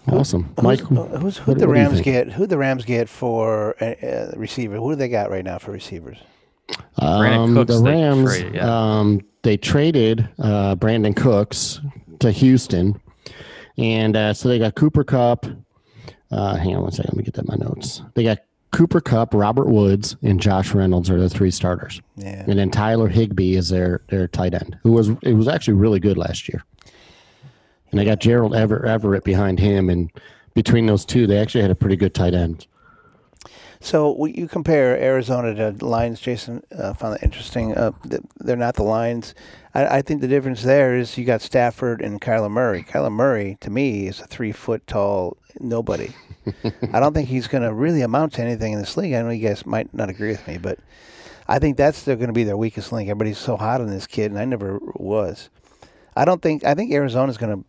Awesome 0.08 0.54
mike 0.62 0.80
Who's, 0.82 0.98
uh, 1.00 1.04
who's, 1.20 1.38
who 1.38 1.52
what- 1.52 1.60
the 1.60 1.68
what 1.68 1.74
do 1.76 1.80
you 1.82 1.88
Rams 1.88 2.02
get? 2.02 2.32
Who 2.32 2.46
the 2.48 2.58
Rams 2.58 2.86
get 2.86 3.10
for 3.10 3.76
uh, 3.82 3.86
uh, 4.06 4.32
receiver? 4.36 4.76
Who 4.78 4.92
do 4.92 4.96
they 4.96 5.10
got 5.10 5.30
right 5.32 5.44
now 5.44 5.58
for 5.58 5.72
receivers? 5.72 6.18
Um, 6.98 7.54
Cooks 7.56 7.76
the 7.76 7.82
they 7.82 7.92
Rams, 7.92 8.30
traded, 8.38 8.56
yeah. 8.56 8.98
um, 9.00 9.22
they 9.44 9.58
traded 9.58 10.30
uh, 10.40 10.76
Brandin 10.76 11.16
Cooks 11.16 11.80
to 12.20 12.32
Houston, 12.32 13.00
and 13.78 14.16
uh, 14.16 14.34
so 14.34 14.48
they 14.50 14.60
got 14.60 14.76
Cooper 14.76 15.04
Kupp. 15.04 15.46
Uh, 16.32 16.56
hang 16.56 16.76
on 16.76 16.82
one 16.84 16.92
second, 16.92 17.12
let 17.14 17.18
me 17.18 17.24
get 17.24 17.34
that 17.36 17.46
in 17.48 17.60
my 17.60 17.66
notes. 17.68 18.02
They 18.16 18.24
got 18.24 18.40
Cooper 18.72 19.00
Kupp, 19.02 19.34
Robert 19.34 19.68
Woods, 19.68 20.16
and 20.24 20.42
Josh 20.42 20.74
Reynolds 20.74 21.10
are 21.10 21.20
the 21.20 21.30
three 21.30 21.52
starters, 21.52 22.02
Yeah. 22.16 22.44
and 22.48 22.58
then 22.60 22.72
Tyler 22.72 23.08
Higbee 23.10 23.56
is 23.56 23.70
their 23.70 24.02
their 24.10 24.28
tight 24.28 24.54
end, 24.54 24.78
who 24.84 24.92
was 24.92 25.10
it 25.22 25.34
was 25.34 25.48
actually 25.48 25.76
really 25.76 26.00
good 26.00 26.18
last 26.18 26.48
year. 26.50 26.64
And 27.96 28.02
they 28.02 28.06
got 28.06 28.20
Gerald 28.20 28.54
Ever, 28.54 28.86
Everett 28.86 29.24
behind 29.24 29.58
him, 29.58 29.90
and 29.90 30.12
between 30.54 30.86
those 30.86 31.06
two, 31.06 31.28
they 31.28 31.38
actually 31.38 31.62
had 31.62 31.72
a 31.72 31.76
pretty 31.76 31.96
good 31.96 32.14
tight 32.14 32.34
end. 32.34 32.68
So 33.80 34.26
you 34.26 34.50
compare 34.50 35.00
Arizona 35.02 35.56
to 35.56 35.86
Lions. 35.86 36.20
Jason 36.20 36.62
uh, 36.78 36.94
found 36.94 37.14
that 37.14 37.24
interesting. 37.24 37.74
Uh, 37.74 37.94
they're 38.42 38.58
not 38.58 38.76
the 38.76 38.84
Lions. 38.84 39.34
I, 39.74 40.00
I 40.00 40.02
think 40.02 40.20
the 40.20 40.28
difference 40.28 40.62
there 40.64 40.98
is 40.98 41.18
you 41.18 41.24
got 41.24 41.42
Stafford 41.42 42.02
and 42.02 42.20
Kyler 42.20 42.52
Murray. 42.52 42.84
Kyler 42.84 43.14
Murray, 43.14 43.58
to 43.62 43.70
me, 43.70 44.08
is 44.08 44.20
a 44.20 44.28
three 44.28 44.52
foot 44.52 44.86
tall 44.88 45.38
nobody. 45.62 46.10
I 46.92 47.00
don't 47.00 47.14
think 47.14 47.30
he's 47.30 47.48
going 47.48 47.64
to 47.64 47.74
really 47.74 48.02
amount 48.02 48.34
to 48.34 48.42
anything 48.42 48.74
in 48.74 48.80
this 48.80 48.98
league. 48.98 49.14
I 49.14 49.22
know 49.22 49.30
you 49.30 49.48
guys 49.48 49.66
might 49.66 49.94
not 49.94 50.10
agree 50.10 50.32
with 50.32 50.46
me, 50.50 50.58
but 50.58 50.80
I 51.48 51.60
think 51.60 51.78
that's 51.78 52.04
they're 52.04 52.18
going 52.18 52.28
to 52.28 52.34
be 52.34 52.44
their 52.44 52.58
weakest 52.58 52.92
link. 52.92 53.08
Everybody's 53.08 53.38
so 53.38 53.56
hot 53.56 53.80
on 53.80 53.88
this 53.88 54.06
kid, 54.06 54.32
and 54.32 54.40
I 54.40 54.44
never 54.44 54.80
was. 54.96 55.50
I 56.14 56.26
don't 56.26 56.42
think. 56.42 56.66
I 56.66 56.74
think 56.74 56.92
Arizona's 56.92 57.38
going 57.38 57.58
to 57.58 57.66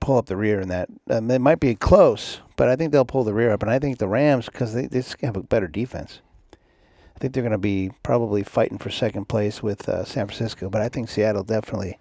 pull 0.00 0.18
up 0.18 0.26
the 0.26 0.36
rear 0.36 0.60
in 0.60 0.68
that. 0.68 0.88
Um, 1.10 1.30
it 1.30 1.40
might 1.40 1.60
be 1.60 1.74
close, 1.74 2.40
but 2.56 2.68
I 2.68 2.76
think 2.76 2.92
they'll 2.92 3.04
pull 3.04 3.24
the 3.24 3.34
rear 3.34 3.52
up. 3.52 3.62
And 3.62 3.70
I 3.70 3.78
think 3.78 3.98
the 3.98 4.08
Rams, 4.08 4.46
because 4.46 4.74
they, 4.74 4.86
they 4.86 4.98
just 5.00 5.20
have 5.22 5.36
a 5.36 5.42
better 5.42 5.68
defense, 5.68 6.20
I 7.16 7.18
think 7.18 7.34
they're 7.34 7.42
going 7.42 7.52
to 7.52 7.58
be 7.58 7.90
probably 8.02 8.42
fighting 8.42 8.78
for 8.78 8.90
second 8.90 9.26
place 9.28 9.62
with 9.62 9.88
uh, 9.88 10.04
San 10.04 10.26
Francisco. 10.26 10.68
But 10.70 10.82
I 10.82 10.88
think 10.88 11.08
Seattle 11.08 11.44
definitely 11.44 11.98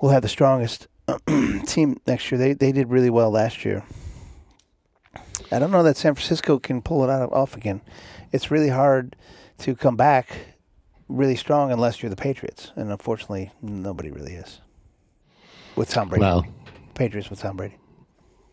will 0.00 0.10
have 0.10 0.22
the 0.22 0.28
strongest 0.28 0.88
team 1.66 2.00
next 2.06 2.30
year. 2.30 2.38
They 2.38 2.52
they 2.54 2.72
did 2.72 2.88
really 2.90 3.10
well 3.10 3.30
last 3.30 3.64
year. 3.64 3.84
I 5.50 5.58
don't 5.58 5.70
know 5.70 5.82
that 5.82 5.98
San 5.98 6.14
Francisco 6.14 6.58
can 6.58 6.80
pull 6.80 7.04
it 7.04 7.10
out 7.10 7.22
of, 7.22 7.32
off 7.32 7.56
again. 7.56 7.82
It's 8.32 8.50
really 8.50 8.70
hard 8.70 9.16
to 9.58 9.74
come 9.74 9.96
back 9.96 10.56
really 11.08 11.36
strong 11.36 11.70
unless 11.70 12.02
you're 12.02 12.08
the 12.08 12.16
Patriots, 12.16 12.72
and 12.74 12.90
unfortunately, 12.90 13.52
nobody 13.60 14.10
really 14.10 14.32
is. 14.32 14.60
With 15.76 15.88
Tom 15.90 16.08
Brady, 16.08 16.20
Well, 16.20 16.46
Patriots 16.94 17.30
with 17.30 17.40
Tom 17.40 17.56
Brady. 17.56 17.76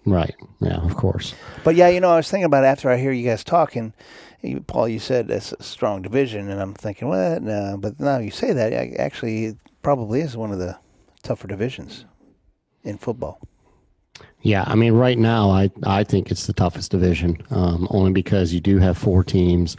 right, 0.06 0.34
yeah, 0.62 0.78
of 0.78 0.96
course. 0.96 1.36
But 1.64 1.76
yeah, 1.76 1.90
you 1.90 2.00
know, 2.00 2.12
I 2.12 2.16
was 2.18 2.30
thinking 2.30 2.46
about 2.46 2.64
it 2.64 2.68
after 2.68 2.90
I 2.90 2.98
hear 2.98 3.12
you 3.12 3.28
guys 3.28 3.44
talking. 3.44 3.94
You, 4.42 4.62
Paul, 4.62 4.88
you 4.88 5.00
said 5.00 5.30
it's 5.30 5.52
a 5.54 5.62
strong 5.64 6.02
division, 6.02 6.50
and 6.50 6.62
I'm 6.62 6.74
thinking, 6.74 7.10
what? 7.10 7.42
No, 7.42 7.76
but 7.78 8.00
now 8.00 8.20
you 8.20 8.32
say 8.32 8.54
that, 8.54 8.72
I- 8.74 8.96
actually, 8.98 9.46
it 9.46 9.58
probably 9.82 10.22
is 10.22 10.38
one 10.38 10.52
of 10.52 10.60
the 10.60 10.78
tougher 11.24 11.48
divisions 11.48 12.06
in 12.84 12.98
football. 12.98 13.40
Yeah, 14.42 14.64
I 14.66 14.76
mean, 14.76 14.94
right 14.94 15.18
now, 15.18 15.50
I 15.50 15.70
I 15.84 16.06
think 16.06 16.32
it's 16.32 16.48
the 16.48 16.54
toughest 16.54 16.92
division, 16.92 17.38
um, 17.52 17.88
only 17.92 18.12
because 18.14 18.54
you 18.54 18.62
do 18.62 18.78
have 18.78 18.98
four 18.98 19.22
teams 19.24 19.76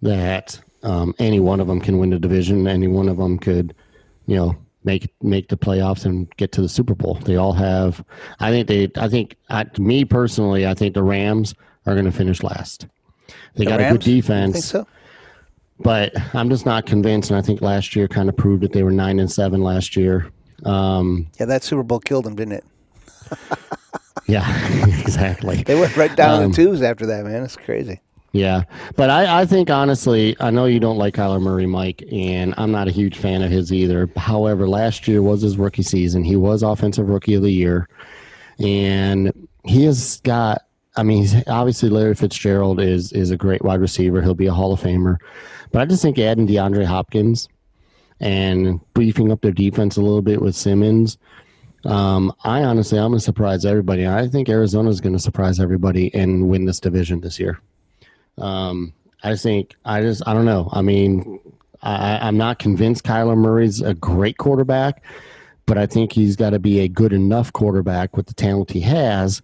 that 0.00 0.58
um, 0.82 1.14
any 1.18 1.40
one 1.40 1.60
of 1.60 1.66
them 1.66 1.80
can 1.80 1.98
win 1.98 2.08
the 2.10 2.18
division. 2.18 2.66
Any 2.66 2.86
one 2.88 3.08
of 3.10 3.18
them 3.18 3.38
could, 3.38 3.74
you 4.26 4.36
know, 4.36 4.56
make 4.84 5.12
make 5.22 5.48
the 5.48 5.56
playoffs 5.56 6.04
and 6.04 6.28
get 6.36 6.52
to 6.52 6.62
the 6.62 6.68
Super 6.68 6.94
Bowl. 6.94 7.14
They 7.24 7.36
all 7.36 7.52
have. 7.52 8.04
I 8.40 8.50
think 8.50 8.68
they. 8.68 8.90
I 8.96 9.08
think. 9.08 9.36
I, 9.50 9.66
me 9.78 10.04
personally, 10.04 10.66
I 10.66 10.74
think 10.74 10.94
the 10.94 11.02
Rams 11.02 11.54
are 11.86 11.94
going 11.94 12.04
to 12.06 12.12
finish 12.12 12.42
last. 12.42 12.86
They 13.54 13.64
The 13.64 13.70
got 13.70 13.80
a 13.80 13.90
good 13.90 14.00
defense 14.00 14.52
think 14.54 14.64
so? 14.64 14.86
but 15.80 16.12
I'm 16.34 16.48
just 16.48 16.64
not 16.64 16.86
convinced. 16.86 17.30
And 17.30 17.38
I 17.38 17.42
think 17.42 17.60
last 17.60 17.96
year 17.96 18.06
kind 18.08 18.28
of 18.28 18.36
proved 18.36 18.62
that 18.62 18.72
they 18.72 18.82
were 18.82 18.90
nine 18.92 19.18
and 19.18 19.30
seven 19.30 19.62
last 19.62 19.96
year. 19.96 20.30
Um, 20.64 21.26
Yeah, 21.40 21.46
that 21.46 21.62
Super 21.64 21.82
Bowl 21.82 21.98
killed 21.98 22.24
them, 22.24 22.36
didn't 22.36 22.52
it? 22.52 22.64
yeah, 24.26 24.44
exactly. 25.00 25.62
They 25.64 25.74
went 25.74 25.96
right 25.96 26.14
down 26.14 26.42
Um, 26.42 26.50
the 26.50 26.56
twos 26.56 26.82
after 26.82 27.06
that, 27.06 27.24
man. 27.24 27.42
It's 27.42 27.56
crazy. 27.56 28.00
Yeah, 28.32 28.62
but 28.96 29.10
I, 29.10 29.42
I 29.42 29.46
think 29.46 29.68
honestly, 29.68 30.34
I 30.40 30.50
know 30.50 30.64
you 30.64 30.80
don't 30.80 30.96
like 30.96 31.14
Kyler 31.14 31.40
Murray, 31.40 31.66
Mike, 31.66 32.02
and 32.10 32.54
I'm 32.56 32.72
not 32.72 32.88
a 32.88 32.90
huge 32.90 33.18
fan 33.18 33.42
of 33.42 33.50
his 33.50 33.70
either. 33.72 34.08
However, 34.16 34.66
last 34.66 35.06
year 35.06 35.20
was 35.20 35.42
his 35.42 35.58
rookie 35.58 35.82
season. 35.82 36.24
He 36.24 36.36
was 36.36 36.62
offensive 36.62 37.08
rookie 37.08 37.34
of 37.34 37.42
the 37.42 37.52
year, 37.52 37.88
and 38.58 39.48
he 39.64 39.84
has 39.84 40.20
got 40.20 40.62
I 40.96 41.02
mean, 41.02 41.26
obviously 41.46 41.88
Larry 41.88 42.14
Fitzgerald 42.14 42.80
is 42.80 43.12
is 43.12 43.30
a 43.30 43.36
great 43.36 43.62
wide 43.62 43.80
receiver. 43.80 44.20
He'll 44.20 44.34
be 44.34 44.46
a 44.46 44.52
Hall 44.52 44.72
of 44.72 44.80
Famer, 44.80 45.16
but 45.70 45.80
I 45.80 45.86
just 45.86 46.02
think 46.02 46.18
adding 46.18 46.46
DeAndre 46.46 46.84
Hopkins 46.84 47.48
and 48.20 48.80
beefing 48.94 49.32
up 49.32 49.40
their 49.40 49.52
defense 49.52 49.96
a 49.96 50.02
little 50.02 50.22
bit 50.22 50.40
with 50.40 50.54
Simmons. 50.54 51.18
Um, 51.84 52.32
I 52.44 52.62
honestly, 52.62 52.98
I'm 52.98 53.12
to 53.12 53.20
surprise 53.20 53.64
everybody. 53.64 54.06
I 54.06 54.28
think 54.28 54.48
Arizona 54.48 54.90
is 54.90 55.00
to 55.00 55.18
surprise 55.18 55.58
everybody 55.58 56.14
and 56.14 56.48
win 56.48 56.66
this 56.66 56.78
division 56.78 57.20
this 57.20 57.40
year. 57.40 57.58
Um, 58.38 58.92
I 59.22 59.36
think 59.36 59.74
I 59.84 60.00
just 60.00 60.22
I 60.26 60.34
don't 60.34 60.44
know. 60.44 60.68
I 60.72 60.82
mean, 60.82 61.40
I, 61.82 62.18
I'm 62.18 62.36
not 62.36 62.58
convinced 62.58 63.04
Kyler 63.04 63.36
Murray's 63.36 63.80
a 63.80 63.94
great 63.94 64.38
quarterback, 64.38 65.04
but 65.66 65.78
I 65.78 65.86
think 65.86 66.12
he's 66.12 66.36
got 66.36 66.50
to 66.50 66.58
be 66.58 66.80
a 66.80 66.88
good 66.88 67.12
enough 67.12 67.52
quarterback 67.52 68.16
with 68.16 68.26
the 68.26 68.34
talent 68.34 68.70
he 68.70 68.80
has. 68.80 69.42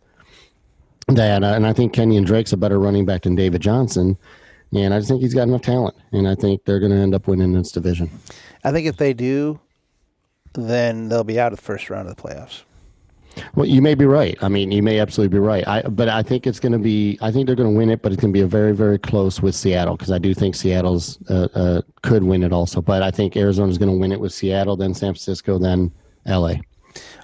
That 1.09 1.43
uh, 1.43 1.55
and 1.55 1.67
I 1.67 1.73
think 1.73 1.93
Kenyon 1.93 2.25
Drake's 2.25 2.53
a 2.53 2.57
better 2.57 2.79
running 2.79 3.07
back 3.07 3.23
than 3.23 3.35
David 3.35 3.63
Johnson, 3.63 4.17
and 4.75 4.93
I 4.93 4.99
just 4.99 5.09
think 5.09 5.23
he's 5.23 5.35
got 5.35 5.49
enough 5.49 5.63
talent, 5.63 5.97
and 6.13 6.29
I 6.29 6.35
think 6.35 6.65
they're 6.65 6.81
going 6.81 6.93
to 6.93 6.99
end 6.99 7.15
up 7.15 7.29
winning 7.29 7.53
this 7.53 7.73
division. 7.73 8.11
I 8.63 8.73
think 8.73 8.87
if 8.87 8.99
they 8.99 9.15
do, 9.15 9.59
then 10.55 11.09
they'll 11.09 11.25
be 11.25 11.41
out 11.41 11.53
of 11.53 11.59
the 11.59 11.65
first 11.65 11.89
round 11.89 12.09
of 12.09 12.17
the 12.17 12.23
playoffs. 12.23 12.63
Well, 13.55 13.67
you 13.67 13.83
may 13.83 13.95
be 13.95 14.05
right. 14.05 14.37
I 14.43 14.49
mean, 14.49 14.71
you 14.71 14.83
may 14.83 14.99
absolutely 14.99 15.37
be 15.37 15.41
right. 15.41 15.67
I, 15.67 15.83
but 15.83 16.09
I 16.09 16.23
think 16.23 16.47
it's 16.47 16.61
going 16.61 16.73
to 16.73 16.79
be. 16.79 17.19
I 17.21 17.31
think 17.31 17.47
they're 17.47 17.57
going 17.57 17.73
to 17.73 17.77
win 17.77 17.91
it, 17.91 18.03
but 18.03 18.13
it's 18.13 18.21
going 18.21 18.33
to 18.33 18.37
be 18.37 18.43
a 18.43 18.47
very, 18.47 18.75
very 18.75 18.99
close 18.99 19.41
with 19.41 19.55
Seattle 19.55 19.97
because 19.97 20.11
I 20.11 20.19
do 20.19 20.35
think 20.35 20.55
Seattle's 20.55 21.19
uh, 21.29 21.49
uh, 21.55 21.83
could 22.03 22.25
win 22.25 22.43
it 22.43 22.53
also. 22.53 22.81
But 22.81 23.03
I 23.03 23.11
think 23.11 23.37
Arizona's 23.37 23.79
going 23.79 23.91
to 23.91 23.99
win 23.99 24.13
it 24.13 24.21
with 24.21 24.33
Seattle, 24.33 24.77
then 24.77 24.95
San 24.95 25.13
Francisco, 25.13 25.59
then 25.59 25.93
L.A. 26.27 26.61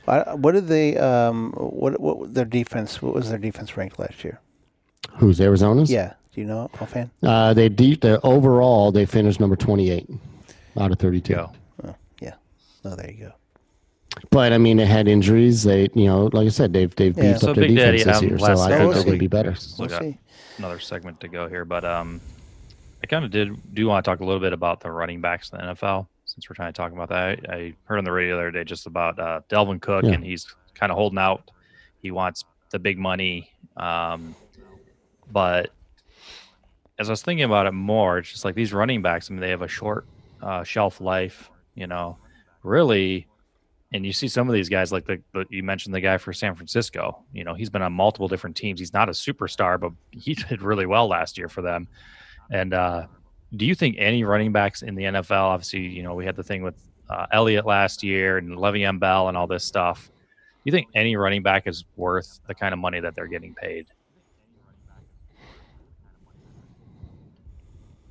What 0.05 0.53
did 0.53 0.69
they? 0.69 0.97
Um, 0.99 1.53
what 1.53 1.99
what 2.01 2.35
their 2.35 2.45
defense? 2.45 3.01
What 3.01 3.15
was 3.15 3.31
their 3.31 3.39
defense 3.39 3.77
ranked 3.77 3.99
last 3.99 4.23
year? 4.23 4.41
Who's 5.17 5.41
Arizona's? 5.41 5.91
Yeah, 5.91 6.15
do 6.35 6.41
you 6.41 6.47
know 6.47 6.71
offhand? 6.81 7.11
Uh, 7.23 7.55
they 7.55 7.69
deep. 7.69 8.03
The 8.03 8.21
overall, 8.23 8.93
they 8.93 9.07
finished 9.07 9.41
number 9.41 9.57
twenty-eight 9.57 10.09
out 10.79 10.93
of 10.93 10.99
thirty-two. 10.99 11.35
Go. 11.35 11.53
Yeah. 12.21 12.35
Oh, 12.85 12.95
there 12.95 13.11
you 13.11 13.25
go. 13.25 13.33
But 14.31 14.53
I 14.53 14.59
mean, 14.59 14.77
they 14.77 14.87
had 14.87 15.09
injuries. 15.09 15.62
They, 15.65 15.89
you 15.95 16.07
know, 16.07 16.31
like 16.33 16.47
I 16.47 16.51
said, 16.51 16.73
they've 16.73 16.95
they've 16.95 17.17
Yeah. 17.17 17.33
beefed 17.33 17.41
So 17.41 17.51
up 17.51 17.57
their 17.57 17.67
Big 17.69 17.77
Daddy, 17.77 17.99
defense 17.99 18.21
this 18.21 18.23
um, 18.23 18.29
year. 18.29 18.39
So 18.39 18.45
I 18.47 18.55
think 18.55 18.69
they're 18.69 18.79
we'll 18.87 18.93
going 19.05 19.12
to 19.12 19.19
be 19.19 19.27
better. 19.27 19.51
We 19.79 19.87
We'll 19.87 19.89
got 19.89 20.05
another 20.59 20.79
segment 20.79 21.21
to 21.21 21.29
go 21.29 21.49
here, 21.49 21.65
but 21.65 21.85
um, 21.85 22.21
I 23.03 23.07
kind 23.07 23.25
of 23.25 23.31
did 23.31 23.75
do 23.75 23.87
want 23.87 24.05
to 24.05 24.11
talk 24.11 24.21
a 24.21 24.25
little 24.25 24.41
bit 24.41 24.53
about 24.53 24.81
the 24.81 24.91
running 24.91 25.21
backs 25.21 25.51
in 25.51 25.59
the 25.59 25.65
NFL 25.75 26.07
since 26.27 26.49
we're 26.49 26.55
trying 26.55 26.73
to 26.73 26.77
talk 26.77 26.93
about 26.93 27.09
that. 27.11 27.41
I, 27.51 27.55
I 27.55 27.75
heard 27.85 27.99
on 27.99 28.05
the 28.05 28.12
radio 28.12 28.37
the 28.37 28.41
other 28.43 28.51
day 28.51 28.65
just 28.65 28.87
about 28.87 29.19
uh, 29.19 29.41
Dalvin 29.49 29.81
Cook, 29.81 30.05
Yeah. 30.05 30.12
and 30.12 30.25
he's 30.25 30.47
kind 30.75 30.91
of 30.93 30.97
holding 30.97 31.19
out. 31.19 31.51
He 32.01 32.11
wants 32.11 32.45
the 32.71 32.79
big 32.79 32.99
money, 32.99 33.51
um, 33.77 34.35
but 35.31 35.71
as 36.99 37.09
I 37.09 37.12
was 37.12 37.23
thinking 37.23 37.45
about 37.45 37.67
it 37.67 37.73
more, 37.73 38.19
it's 38.19 38.31
just 38.31 38.45
like 38.45 38.55
these 38.55 38.73
running 38.73 39.03
backs. 39.03 39.29
I 39.31 39.35
mean, 39.35 39.41
they 39.41 39.51
have 39.51 39.62
a 39.62 39.69
short 39.69 40.07
uh, 40.41 40.62
shelf 40.62 41.01
life, 41.01 41.51
you 41.75 41.87
know, 41.87 42.19
really. 42.62 43.27
And 43.95 44.05
you 44.05 44.12
see 44.12 44.26
some 44.26 44.49
of 44.49 44.55
these 44.55 44.68
guys, 44.68 44.90
like 44.90 45.07
the, 45.07 45.22
the 45.32 45.47
you 45.51 45.62
mentioned 45.62 45.95
the 45.95 46.01
guy 46.01 46.18
for 46.18 46.32
San 46.32 46.57
Francisco. 46.57 47.22
You 47.32 47.45
know, 47.45 47.55
he's 47.55 47.70
been 47.70 47.80
on 47.80 47.92
multiple 47.92 48.26
different 48.26 48.57
teams. 48.57 48.80
He's 48.80 48.92
not 48.92 49.09
a 49.09 49.12
superstar, 49.12 49.78
but 49.78 49.92
he 50.11 50.34
did 50.49 50.62
really 50.62 50.84
well 50.84 51.07
last 51.07 51.38
year 51.38 51.49
for 51.49 51.62
them. 51.62 51.86
And 52.51 52.74
uh, 52.74 53.07
do 53.55 53.64
you 53.64 53.76
think 53.76 53.95
any 54.01 54.24
running 54.24 54.51
backs 54.51 54.82
in 54.82 54.97
the 54.97 55.05
NFL? 55.05 55.45
Obviously, 55.45 55.86
you 55.86 56.03
know, 56.03 56.12
we 56.12 56.26
had 56.26 56.34
the 56.34 56.42
thing 56.42 56.62
with 56.62 56.74
uh, 57.09 57.26
Elliott 57.30 57.66
last 57.66 58.03
year 58.03 58.38
and 58.38 58.59
Le'Veon 58.59 58.99
Bell 58.99 59.28
and 59.28 59.36
all 59.36 59.47
this 59.47 59.64
stuff. 59.64 60.07
Do 60.09 60.62
you 60.64 60.72
think 60.72 60.88
any 60.97 61.14
running 61.14 61.45
back 61.45 61.68
is 61.68 61.84
worth 61.95 62.40
the 62.49 62.55
kind 62.55 62.72
of 62.72 62.80
money 62.80 62.99
that 62.99 63.14
they're 63.14 63.28
getting 63.28 63.55
paid? 63.55 63.86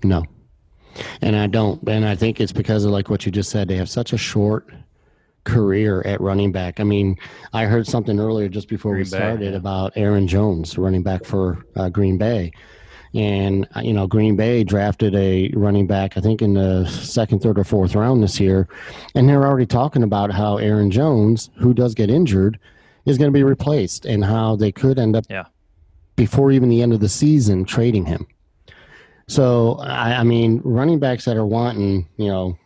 No. 0.02 0.24
And 1.22 1.36
I 1.36 1.48
don't. 1.48 1.86
And 1.90 2.06
I 2.06 2.16
think 2.16 2.40
it's 2.40 2.54
because 2.54 2.86
of 2.86 2.92
like 2.92 3.10
what 3.10 3.26
you 3.26 3.34
just 3.34 3.50
said. 3.50 3.68
They 3.68 3.76
have 3.76 3.90
such 3.90 4.14
a 4.14 4.18
short 4.18 4.70
career 5.44 6.02
at 6.06 6.22
running 6.22 6.52
back. 6.52 6.80
I 6.80 6.84
mean, 6.84 7.18
I 7.54 7.66
heard 7.66 7.88
something 7.88 8.20
earlier 8.20 8.50
just 8.50 8.68
before 8.68 8.92
we 8.94 9.00
Green 9.04 9.12
Bay, 9.12 9.18
started 9.18 9.52
yeah. 9.52 9.58
about 9.58 9.94
Aaron 9.96 10.28
Jones, 10.28 10.78
running 10.78 11.04
back 11.04 11.26
for 11.26 11.66
uh, 11.76 11.90
Green 11.90 12.18
Bay. 12.18 12.52
And, 13.16 13.68
uh, 13.76 13.82
you 13.82 13.94
know, 13.94 14.08
Green 14.08 14.36
Bay 14.36 14.64
drafted 14.64 15.14
a 15.14 15.52
running 15.54 15.86
back, 15.86 16.18
I 16.18 16.22
think, 16.22 16.42
in 16.42 16.56
the 16.56 16.88
second, 16.88 17.42
third, 17.44 17.60
or 17.60 17.64
fourth 17.64 17.94
round 17.94 18.24
this 18.24 18.40
year. 18.40 18.68
And 19.14 19.30
they're 19.30 19.46
already 19.46 19.68
talking 19.68 20.02
about 20.02 20.32
how 20.32 20.58
Aaron 20.58 20.90
Jones, 20.90 21.52
who 21.58 21.76
does 21.76 21.94
get 21.94 22.10
injured, 22.10 22.60
is 23.06 23.20
going 23.20 23.30
to 23.30 23.34
be 23.34 23.44
replaced 23.44 24.06
and 24.06 24.26
how 24.26 24.56
they 24.56 24.72
could 24.72 24.98
end 24.98 25.16
up, 25.16 25.26
Yeah. 25.30 25.46
before 26.16 26.52
even 26.52 26.70
the 26.70 26.82
end 26.82 26.94
of 26.94 27.02
the 27.02 27.10
season, 27.10 27.66
trading 27.66 28.06
him. 28.06 28.26
So 29.28 29.76
I, 29.82 30.16
I 30.16 30.24
mean, 30.24 30.62
running 30.64 31.00
backs 31.00 31.26
that 31.26 31.38
are 31.38 31.46
wanting, 31.46 32.08
you 32.18 32.28
know, 32.28 32.58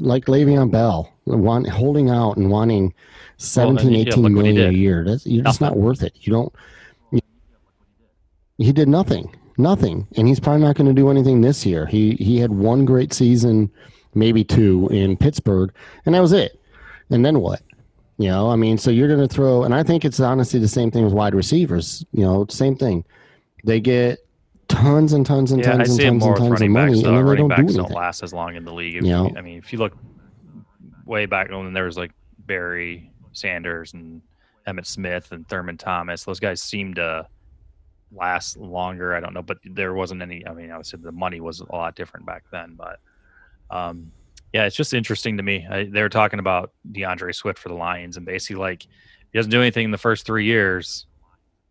like 0.00 0.26
Le'Veon 0.26 0.70
Bell, 0.70 1.12
want 1.26 1.68
holding 1.68 2.10
out 2.10 2.36
and 2.36 2.50
wanting 2.50 2.92
17, 3.38 3.92
yeah, 3.92 4.00
18 4.00 4.22
look 4.22 4.34
what 4.36 4.46
he 4.46 4.52
million 4.52 4.56
a 4.74 4.76
year. 4.78 5.04
That's 5.04 5.26
you're 5.26 5.44
just 5.44 5.60
not 5.60 5.76
worth 5.76 6.02
it. 6.02 6.12
You 6.20 6.32
don't. 6.32 6.52
you- 7.12 7.20
he 8.58 8.72
did 8.72 8.88
nothing, 8.88 9.34
nothing, 9.56 10.06
and 10.16 10.26
he's 10.26 10.40
probably 10.40 10.62
not 10.62 10.76
going 10.76 10.88
to 10.88 10.92
do 10.94 11.10
anything 11.10 11.40
this 11.40 11.64
year. 11.64 11.86
He 11.86 12.12
he 12.16 12.38
had 12.38 12.50
one 12.52 12.84
great 12.84 13.12
season, 13.12 13.70
maybe 14.14 14.42
two 14.44 14.88
in 14.90 15.16
Pittsburgh, 15.16 15.72
and 16.04 16.14
that 16.14 16.20
was 16.20 16.32
it. 16.32 16.60
And 17.10 17.24
then 17.24 17.40
what? 17.40 17.62
You 18.18 18.28
know, 18.28 18.50
I 18.50 18.56
mean, 18.56 18.78
so 18.78 18.90
you're 18.90 19.06
going 19.06 19.26
to 19.26 19.32
throw, 19.32 19.62
and 19.62 19.72
I 19.72 19.84
think 19.84 20.04
it's 20.04 20.18
honestly 20.18 20.58
the 20.58 20.66
same 20.66 20.90
thing 20.90 21.04
with 21.04 21.12
wide 21.14 21.34
receivers. 21.36 22.04
You 22.12 22.22
know, 22.24 22.46
same 22.50 22.74
thing. 22.74 23.04
They 23.64 23.78
get 23.80 24.18
tons 24.68 25.12
and 25.12 25.24
tons 25.26 25.52
and 25.52 25.62
Yeah, 25.62 25.74
I 25.74 25.76
tons 25.78 25.88
and 25.90 25.96
see 25.98 26.04
tons 26.04 26.20
more 26.20 26.30
and 26.30 26.38
tons 26.38 26.46
of 26.46 26.52
running 26.52 26.72
backs. 26.74 26.90
money, 26.90 27.02
Though. 27.02 27.08
and 27.08 27.18
then 27.18 27.26
they 27.26 27.36
don't 27.36 27.48
do 27.48 27.62
backs 27.62 27.74
don't 27.74 27.90
last 27.92 28.22
as 28.22 28.32
long 28.32 28.54
in 28.56 28.64
the 28.64 28.72
league. 28.72 28.96
If 28.96 29.04
you- 29.04 29.36
I 29.36 29.40
mean, 29.40 29.58
if 29.58 29.72
you 29.72 29.78
look 29.78 29.96
way 31.06 31.26
back 31.26 31.50
when 31.50 31.72
there 31.72 31.84
was 31.84 31.96
like 31.96 32.12
Barry 32.40 33.10
Sanders 33.32 33.94
and 33.94 34.20
Emmitt 34.66 34.86
Smith 34.86 35.32
and 35.32 35.48
Thurman 35.48 35.78
Thomas, 35.78 36.24
those 36.24 36.40
guys 36.40 36.60
seemed 36.62 36.96
to 36.96 37.26
last 38.12 38.56
longer. 38.58 39.14
I 39.14 39.20
don't 39.20 39.34
know, 39.34 39.42
but 39.42 39.58
there 39.64 39.94
wasn't 39.94 40.22
any. 40.22 40.46
I 40.46 40.52
mean, 40.52 40.70
obviously 40.70 41.00
the 41.02 41.12
money 41.12 41.40
was 41.40 41.60
a 41.60 41.74
lot 41.74 41.94
different 41.96 42.26
back 42.26 42.44
then, 42.50 42.74
but 42.76 43.00
um, 43.70 44.12
yeah, 44.52 44.64
it's 44.64 44.76
just 44.76 44.94
interesting 44.94 45.36
to 45.38 45.42
me. 45.42 45.66
I, 45.70 45.84
they 45.84 46.00
were 46.02 46.08
talking 46.08 46.38
about 46.38 46.72
DeAndre 46.92 47.34
Swift 47.34 47.58
for 47.58 47.68
the 47.68 47.74
Lions, 47.74 48.16
and 48.16 48.24
basically 48.26 48.56
like 48.60 48.84
if 48.84 49.32
he 49.32 49.38
doesn't 49.38 49.50
do 49.50 49.60
anything 49.60 49.84
in 49.86 49.90
the 49.90 49.98
first 49.98 50.26
three 50.26 50.44
years. 50.46 51.06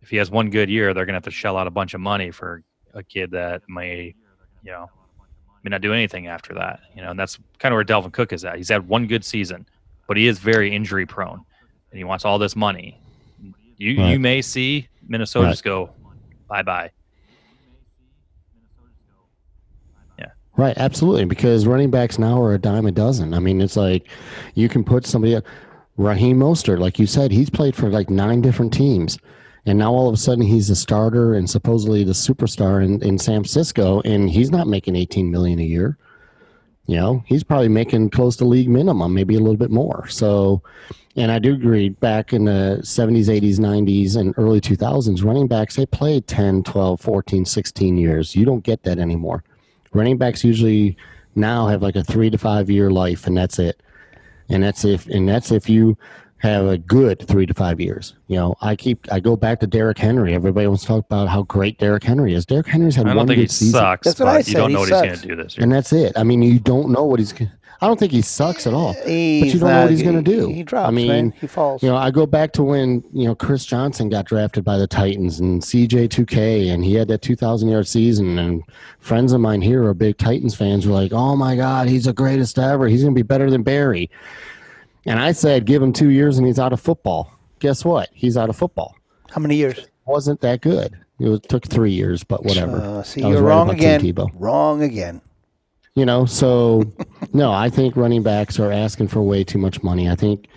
If 0.04 0.12
he 0.12 0.18
has 0.18 0.30
one 0.30 0.52
good 0.52 0.70
year, 0.70 0.94
they're 0.94 1.06
gonna 1.08 1.16
have 1.16 1.24
to 1.24 1.32
shell 1.32 1.58
out 1.58 1.66
a 1.66 1.72
bunch 1.72 1.96
of 1.96 2.00
money 2.00 2.30
for 2.30 2.64
a 2.94 3.04
kid 3.04 3.32
that 3.32 3.62
may, 3.70 4.16
you 4.64 4.72
know, 4.72 4.90
may 5.64 5.70
not 5.70 5.82
do 5.82 5.94
anything 5.94 6.28
after 6.28 6.54
that. 6.56 6.80
You 6.96 7.02
know, 7.02 7.12
and 7.12 7.20
that's 7.20 7.38
kind 7.60 7.74
of 7.74 7.78
where 7.78 7.86
Dalvin 7.86 8.12
Cook 8.14 8.34
is 8.34 8.46
at. 8.46 8.56
He's 8.58 8.70
had 8.70 8.88
one 8.88 9.08
good 9.08 9.24
season, 9.26 9.66
but 10.08 10.18
he 10.18 10.28
is 10.28 10.40
very 10.40 10.76
injury 10.76 11.06
prone, 11.06 11.42
and 11.92 11.98
he 11.98 12.04
wants 12.04 12.26
all 12.26 12.40
this 12.40 12.56
money. 12.56 13.00
You 13.78 13.92
you 13.92 14.20
may 14.20 14.42
see 14.42 14.88
Minnesota 15.08 15.46
Right. 15.46 15.52
just 15.52 15.64
go 15.64 15.92
bye 16.48 16.64
bye. 16.64 16.92
Yeah. 20.20 20.32
Right, 20.56 20.78
absolutely. 20.78 21.26
Because 21.26 21.68
running 21.68 21.92
backs 21.92 22.18
now 22.18 22.42
are 22.42 22.54
a 22.54 22.58
dime 22.58 22.86
a 22.88 22.92
dozen. 22.92 23.34
I 23.34 23.40
mean, 23.40 23.62
it's 23.62 23.78
like 23.78 24.08
you 24.56 24.68
can 24.70 24.84
put 24.84 25.06
somebody, 25.06 25.40
Raheem 25.98 26.40
Mostert, 26.40 26.80
like 26.80 27.00
you 27.00 27.06
said, 27.08 27.32
he's 27.32 27.50
played 27.50 27.76
for 27.76 27.90
like 27.90 28.10
nine 28.10 28.42
different 28.42 28.74
teams, 28.74 29.18
and 29.68 29.78
now 29.78 29.92
all 29.92 30.08
of 30.08 30.14
a 30.14 30.18
sudden 30.18 30.44
he's 30.44 30.70
a 30.70 30.76
starter 30.76 31.34
and 31.34 31.50
supposedly 31.50 32.06
the 32.06 32.14
superstar 32.14 32.84
in, 32.84 33.04
in 33.04 33.20
San 33.20 33.42
Francisco, 33.42 34.02
and 34.06 34.30
he's 34.30 34.50
not 34.50 34.66
making 34.66 34.96
eighteen 34.96 35.30
million 35.30 35.60
a 35.60 35.64
year. 35.64 35.98
You 36.86 36.96
know, 36.96 37.24
he's 37.28 37.44
probably 37.44 37.68
making 37.68 38.12
close 38.12 38.38
to 38.38 38.46
league 38.46 38.70
minimum, 38.70 39.14
maybe 39.14 39.36
a 39.36 39.40
little 39.40 39.58
bit 39.58 39.72
more. 39.72 40.08
So, 40.08 40.64
and 41.18 41.34
I 41.34 41.38
do 41.38 41.54
agree, 41.54 41.90
back 41.90 42.32
in 42.32 42.46
the 42.46 42.80
70s, 42.82 43.26
80s, 43.26 43.60
90s, 43.60 44.16
and 44.16 44.34
early 44.38 44.62
2000s, 44.62 45.22
running 45.22 45.48
backs, 45.48 45.76
they 45.76 45.86
played 45.86 46.28
10, 46.28 46.64
12, 46.64 47.02
14, 47.02 47.44
16 47.44 47.98
years. 47.98 48.38
You 48.38 48.46
don't 48.46 48.64
get 48.64 48.84
that 48.84 49.00
anymore. 49.00 49.44
Running 49.92 50.18
backs 50.18 50.46
usually 50.46 50.96
now 51.36 51.68
have 51.68 51.82
like 51.82 51.98
a 51.98 52.06
three 52.06 52.30
to 52.30 52.38
five 52.38 52.70
year 52.70 52.90
life, 52.90 53.28
and 53.28 53.36
that's 53.36 53.60
it. 53.60 53.84
And 54.48 54.64
that's 54.64 54.86
if, 54.86 55.08
and 55.08 55.28
that's 55.28 55.52
if 55.52 55.70
you 55.70 55.98
have 56.40 56.66
a 56.66 56.78
good 56.78 57.28
three 57.28 57.46
to 57.46 57.54
five 57.54 57.80
years. 57.80 58.14
You 58.28 58.36
know, 58.36 58.56
I 58.62 58.76
keep, 58.76 59.12
I 59.12 59.20
go 59.20 59.36
back 59.36 59.60
to 59.62 59.68
Derrick 59.68 59.98
Henry. 59.98 60.34
Everybody 60.36 60.68
wants 60.68 60.84
to 60.84 60.88
talk 60.88 61.06
about 61.06 61.28
how 61.30 61.44
great 61.44 61.80
Derrick 61.80 62.04
Henry 62.04 62.34
is. 62.34 62.46
Derrick 62.46 62.68
Henry's 62.68 62.96
had 62.96 63.06
I 63.08 63.10
one 63.10 63.18
don't 63.18 63.28
think 63.28 63.38
good 63.38 63.42
he 63.44 63.48
season. 63.48 63.80
sucks, 63.80 64.06
That's 64.08 64.20
what 64.20 64.26
but 64.28 64.36
I 64.36 64.40
you 64.40 64.54
don't 64.54 64.70
He 64.70 64.74
know 64.76 64.80
what 64.82 64.90
he's 64.90 65.02
going 65.02 65.16
to 65.20 65.28
do 65.28 65.36
this 65.44 65.58
year. 65.58 65.64
and 65.64 65.72
that's 65.72 65.92
it. 65.94 66.14
I 66.16 66.24
mean, 66.24 66.42
you 66.44 66.60
don't 66.60 66.90
know 66.92 67.04
what 67.06 67.20
he's. 67.20 67.34
I 67.80 67.86
don't 67.86 68.00
think 68.00 68.12
he 68.12 68.24
sucks 68.24 68.66
at 68.66 68.74
all. 68.74 68.94
but 68.94 69.08
you 69.08 69.52
don't 69.52 69.62
know 69.70 69.82
what 69.82 69.92
he's 69.92 70.02
going 70.02 70.24
to 70.24 70.32
he- 70.32 70.38
do. 70.38 70.48
He 70.50 70.64
drops, 70.64 70.88
I 70.88 70.92
mean, 70.92 71.08
man. 71.08 71.34
He 71.40 71.46
falls. 71.46 71.84
you 71.84 71.90
know, 71.90 71.96
I 71.96 72.10
go 72.10 72.26
back 72.26 72.52
to 72.54 72.64
when 72.64 73.04
you 73.14 73.26
know 73.28 73.36
Chris 73.36 73.66
Johnson 73.66 74.10
got 74.10 74.26
drafted 74.26 74.64
by 74.64 74.78
the 74.80 74.88
Titans 74.88 75.40
and 75.40 75.62
CJ2K, 75.62 76.72
and 76.74 76.84
he 76.84 76.94
had 76.96 77.08
that 77.10 77.22
2,000 77.22 77.70
yard 77.70 77.88
season. 77.88 78.38
And 78.40 78.64
friends 79.00 79.32
of 79.34 79.42
mine 79.42 79.62
here 79.62 79.84
are 79.86 79.94
big 79.94 80.18
Titans 80.18 80.56
fans. 80.56 80.88
Were 80.88 80.94
like, 80.94 81.14
"Oh 81.14 81.36
my 81.36 81.56
God, 81.56 81.88
he's 81.88 82.06
the 82.06 82.14
greatest 82.14 82.58
ever. 82.58 82.88
He's 82.88 83.02
going 83.04 83.14
to 83.14 83.20
be 83.20 83.24
better 83.24 83.50
than 83.52 83.62
Barry." 83.64 84.10
And 85.08 85.20
I 85.20 85.32
said, 85.32 85.66
"Give 85.66 85.82
him 85.82 85.94
two 85.94 86.10
years, 86.10 86.38
and 86.38 86.46
he's 86.46 86.60
out 86.60 86.74
of 86.74 86.80
football." 86.80 87.32
Guess 87.60 87.84
what? 87.84 88.10
He's 88.14 88.38
out 88.38 88.50
of 88.50 88.56
football. 88.56 88.96
How 89.32 89.42
many 89.42 89.56
years? 89.56 89.88
wasn't 90.08 90.42
that 90.42 90.62
good. 90.62 90.98
It 91.20 91.28
was, 91.28 91.42
took 91.42 91.68
three 91.68 91.92
years, 91.92 92.24
but 92.24 92.44
whatever. 92.44 92.78
Uh, 92.78 93.04
see, 93.04 93.24
I 93.24 93.30
you're 93.30 93.42
right 93.42 93.50
wrong 93.50 93.70
about 93.70 93.80
Tim 93.80 94.02
again. 94.02 94.16
Tebow. 94.16 94.32
Wrong 94.36 94.82
again. 94.82 95.22
You 95.96 96.06
know, 96.06 96.26
so 96.26 96.84
no, 97.34 97.52
I 97.52 97.70
think 97.70 97.96
running 97.96 98.24
backs 98.24 98.60
are 98.60 98.72
asking 98.72 99.10
for 99.10 99.22
way 99.22 99.44
too 99.44 99.58
much 99.58 99.82
money. 99.82 100.10
I 100.10 100.16
think, 100.16 100.48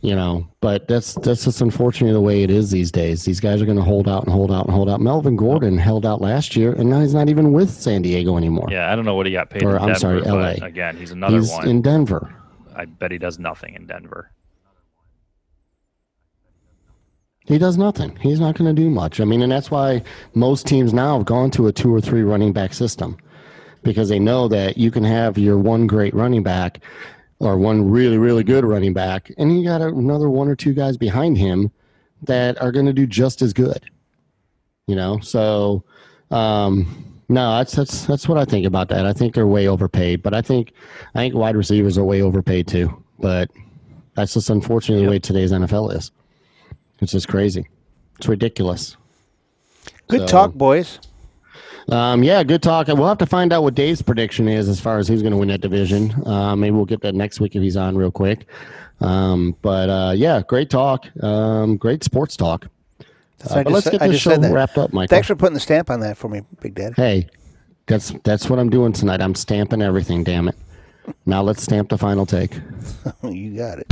you 0.00 0.14
know, 0.14 0.48
but 0.60 0.88
that's 0.88 1.14
that's 1.16 1.44
just 1.44 1.60
unfortunately 1.60 2.14
the 2.14 2.22
way 2.22 2.42
it 2.42 2.50
is 2.50 2.70
these 2.70 2.90
days. 2.90 3.24
These 3.24 3.40
guys 3.40 3.60
are 3.60 3.66
going 3.66 3.76
to 3.76 3.84
hold 3.84 4.08
out 4.08 4.24
and 4.24 4.32
hold 4.32 4.50
out 4.50 4.64
and 4.64 4.74
hold 4.74 4.88
out. 4.88 5.00
Melvin 5.00 5.36
Gordon 5.36 5.76
held 5.76 6.06
out 6.06 6.22
last 6.22 6.56
year, 6.56 6.72
and 6.72 6.88
now 6.88 7.00
he's 7.00 7.14
not 7.14 7.28
even 7.28 7.52
with 7.52 7.70
San 7.70 8.00
Diego 8.02 8.38
anymore. 8.38 8.68
Yeah, 8.70 8.90
I 8.90 8.96
don't 8.96 9.04
know 9.04 9.14
what 9.14 9.26
he 9.26 9.32
got 9.32 9.50
paid. 9.50 9.62
Or, 9.62 9.76
in 9.76 9.82
I'm 9.82 9.92
Denver, 9.92 9.98
sorry, 9.98 10.20
LA. 10.22 10.66
Again, 10.66 10.96
he's 10.96 11.10
another 11.10 11.36
he's 11.36 11.50
one. 11.50 11.68
in 11.68 11.82
Denver. 11.82 12.34
I 12.74 12.84
bet 12.86 13.10
he 13.10 13.18
does 13.18 13.38
nothing 13.38 13.74
in 13.74 13.86
Denver. 13.86 14.30
He 17.46 17.58
does 17.58 17.76
nothing. 17.76 18.16
He's 18.16 18.38
not 18.38 18.56
going 18.56 18.74
to 18.74 18.82
do 18.82 18.88
much. 18.88 19.20
I 19.20 19.24
mean, 19.24 19.42
and 19.42 19.50
that's 19.50 19.70
why 19.70 20.02
most 20.34 20.66
teams 20.66 20.94
now 20.94 21.18
have 21.18 21.26
gone 21.26 21.50
to 21.52 21.66
a 21.66 21.72
two 21.72 21.92
or 21.92 22.00
three 22.00 22.22
running 22.22 22.52
back 22.52 22.72
system 22.72 23.16
because 23.82 24.08
they 24.08 24.18
know 24.18 24.46
that 24.48 24.78
you 24.78 24.90
can 24.90 25.02
have 25.02 25.36
your 25.36 25.58
one 25.58 25.86
great 25.88 26.14
running 26.14 26.42
back 26.42 26.80
or 27.40 27.58
one 27.58 27.90
really, 27.90 28.18
really 28.18 28.44
good 28.44 28.64
running 28.64 28.92
back, 28.92 29.32
and 29.36 29.58
you 29.58 29.64
got 29.64 29.80
another 29.80 30.30
one 30.30 30.48
or 30.48 30.54
two 30.54 30.72
guys 30.72 30.96
behind 30.96 31.36
him 31.36 31.72
that 32.22 32.60
are 32.62 32.70
going 32.70 32.86
to 32.86 32.92
do 32.92 33.04
just 33.06 33.42
as 33.42 33.52
good. 33.52 33.90
You 34.86 34.94
know, 34.94 35.18
so 35.18 35.82
um, 36.30 37.11
no, 37.32 37.56
that's 37.56 37.74
that's 37.74 38.06
that's 38.06 38.28
what 38.28 38.38
I 38.38 38.44
think 38.44 38.66
about 38.66 38.88
that. 38.90 39.06
I 39.06 39.12
think 39.12 39.34
they're 39.34 39.46
way 39.46 39.66
overpaid, 39.66 40.22
but 40.22 40.34
I 40.34 40.42
think 40.42 40.72
I 41.14 41.18
think 41.20 41.34
wide 41.34 41.56
receivers 41.56 41.96
are 41.96 42.04
way 42.04 42.20
overpaid 42.22 42.68
too. 42.68 43.02
But 43.18 43.50
that's 44.14 44.34
just 44.34 44.50
unfortunately 44.50 45.04
the 45.06 45.10
way 45.10 45.18
today's 45.18 45.52
NFL 45.52 45.94
is. 45.96 46.10
It's 47.00 47.12
just 47.12 47.28
crazy. 47.28 47.66
It's 48.18 48.28
ridiculous. 48.28 48.96
Good 50.08 50.20
So- 50.20 50.26
talk, 50.26 50.54
boys. 50.54 50.98
Um, 51.88 52.22
yeah, 52.22 52.44
good 52.44 52.62
talk. 52.62 52.86
We'll 52.86 53.08
have 53.08 53.18
to 53.18 53.26
find 53.26 53.52
out 53.52 53.64
what 53.64 53.74
Dave's 53.74 54.02
prediction 54.02 54.46
is 54.46 54.68
as 54.68 54.78
far 54.78 54.98
as 54.98 55.08
who's 55.08 55.20
going 55.20 55.32
to 55.32 55.36
win 55.36 55.48
that 55.48 55.60
division. 55.62 56.14
Uh, 56.24 56.54
maybe 56.54 56.76
we'll 56.76 56.84
get 56.84 57.00
that 57.00 57.14
next 57.14 57.40
week 57.40 57.56
if 57.56 57.62
he's 57.62 57.76
on 57.76 57.96
real 57.96 58.12
quick. 58.12 58.46
Um, 59.00 59.56
but 59.62 59.88
uh, 59.90 60.12
yeah, 60.14 60.42
great 60.46 60.70
talk. 60.70 61.06
Um, 61.22 61.76
great 61.76 62.04
sports 62.04 62.36
talk. 62.36 62.68
Uh, 63.50 63.54
I 63.54 63.62
but 63.62 63.70
just 63.70 63.86
let's 63.86 63.90
get 63.90 64.02
I 64.02 64.08
this 64.08 64.20
show 64.20 64.38
wrapped 64.38 64.78
up, 64.78 64.92
Michael. 64.92 65.08
Thanks 65.14 65.26
for 65.26 65.36
putting 65.36 65.54
the 65.54 65.60
stamp 65.60 65.90
on 65.90 66.00
that 66.00 66.16
for 66.16 66.28
me, 66.28 66.42
Big 66.60 66.74
Dad. 66.74 66.94
Hey, 66.96 67.28
that's 67.86 68.12
that's 68.24 68.48
what 68.48 68.58
I'm 68.58 68.70
doing 68.70 68.92
tonight. 68.92 69.20
I'm 69.20 69.34
stamping 69.34 69.82
everything. 69.82 70.24
Damn 70.24 70.48
it! 70.48 70.56
Now 71.26 71.42
let's 71.42 71.62
stamp 71.62 71.88
the 71.88 71.98
final 71.98 72.26
take. 72.26 72.54
you 73.22 73.56
got 73.56 73.78
it. 73.78 73.86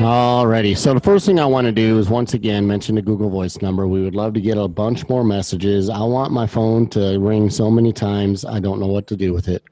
Alrighty. 0.00 0.76
So 0.78 0.94
the 0.94 1.00
first 1.00 1.26
thing 1.26 1.38
I 1.38 1.44
want 1.44 1.66
to 1.66 1.72
do 1.72 1.98
is 1.98 2.08
once 2.08 2.32
again 2.32 2.66
mention 2.66 2.94
the 2.94 3.02
Google 3.02 3.28
Voice 3.28 3.60
number. 3.60 3.86
We 3.86 4.02
would 4.02 4.14
love 4.14 4.32
to 4.32 4.40
get 4.40 4.56
a 4.56 4.66
bunch 4.66 5.06
more 5.10 5.22
messages. 5.22 5.90
I 5.90 6.00
want 6.00 6.32
my 6.32 6.46
phone 6.46 6.88
to 6.90 7.18
ring 7.18 7.50
so 7.50 7.70
many 7.70 7.92
times. 7.92 8.46
I 8.46 8.60
don't 8.60 8.80
know 8.80 8.86
what 8.86 9.06
to 9.08 9.16
do 9.16 9.34
with 9.34 9.46
it. 9.46 9.62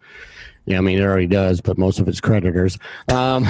Yeah, 0.67 0.77
I 0.77 0.81
mean 0.83 0.99
it 0.99 1.03
already 1.03 1.29
does, 1.29 1.63
but 1.63 1.79
most 1.79 1.99
of 1.99 2.09
it's 2.09 2.21
creditors. 2.21 2.79
Um, 3.11 3.47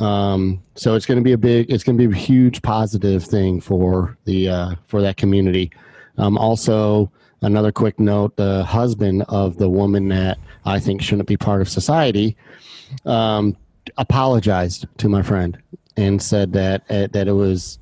Um, 0.00 0.62
so 0.76 0.94
it's 0.94 1.06
going 1.06 1.18
to 1.18 1.24
be 1.24 1.32
a 1.32 1.38
big, 1.38 1.70
it's 1.70 1.82
going 1.82 1.98
to 1.98 2.08
be 2.08 2.14
a 2.14 2.18
huge 2.18 2.62
positive 2.62 3.24
thing 3.24 3.60
for 3.60 4.16
the 4.24 4.48
uh, 4.48 4.74
for 4.86 5.02
that 5.02 5.16
community. 5.16 5.72
Um, 6.18 6.38
also, 6.38 7.10
another 7.42 7.72
quick 7.72 7.98
note: 7.98 8.36
the 8.36 8.64
husband 8.64 9.24
of 9.28 9.56
the 9.56 9.68
woman 9.68 10.08
that 10.08 10.38
I 10.64 10.78
think 10.78 11.02
shouldn't 11.02 11.28
be 11.28 11.36
part 11.36 11.60
of 11.60 11.68
society 11.68 12.36
um, 13.04 13.56
apologized 13.96 14.86
to 14.98 15.08
my 15.08 15.22
friend 15.22 15.58
and 15.96 16.22
said 16.22 16.52
that 16.52 16.82
uh, 16.90 17.08
that 17.12 17.26
it 17.26 17.32
was 17.32 17.78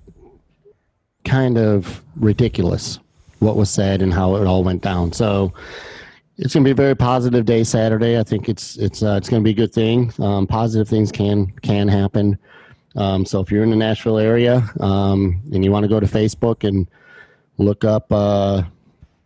kind 1.24 1.59
of 1.59 2.03
ridiculous 2.16 2.99
what 3.40 3.57
was 3.57 3.68
said 3.68 4.01
and 4.01 4.14
how 4.14 4.36
it 4.36 4.47
all 4.47 4.64
went 4.64 4.80
down. 4.82 5.12
So 5.12 5.53
it's 6.39 6.53
going 6.53 6.64
to 6.64 6.68
be 6.68 6.72
a 6.72 6.74
very 6.74 6.95
positive 6.95 7.45
day 7.45 7.64
Saturday. 7.64 8.18
I 8.18 8.22
think 8.22 8.49
it's 8.49 8.76
it's 8.76 9.03
uh, 9.03 9.16
it's 9.16 9.28
going 9.28 9.43
to 9.43 9.45
be 9.45 9.51
a 9.51 9.55
good 9.55 9.72
thing. 9.72 10.12
Um, 10.18 10.47
positive 10.47 10.89
things 10.89 11.11
can 11.11 11.51
can 11.62 11.89
happen. 11.89 12.39
Um, 12.95 13.24
so 13.26 13.41
if 13.41 13.51
you're 13.51 13.62
in 13.62 13.70
the 13.70 13.76
Nashville 13.76 14.18
area 14.18 14.68
um, 14.80 15.41
and 15.53 15.64
you 15.64 15.70
want 15.70 15.84
to 15.84 15.89
go 15.89 16.01
to 16.01 16.07
Facebook 16.07 16.66
and 16.66 16.89
look 17.59 17.84
up 17.84 18.11
uh, 18.11 18.62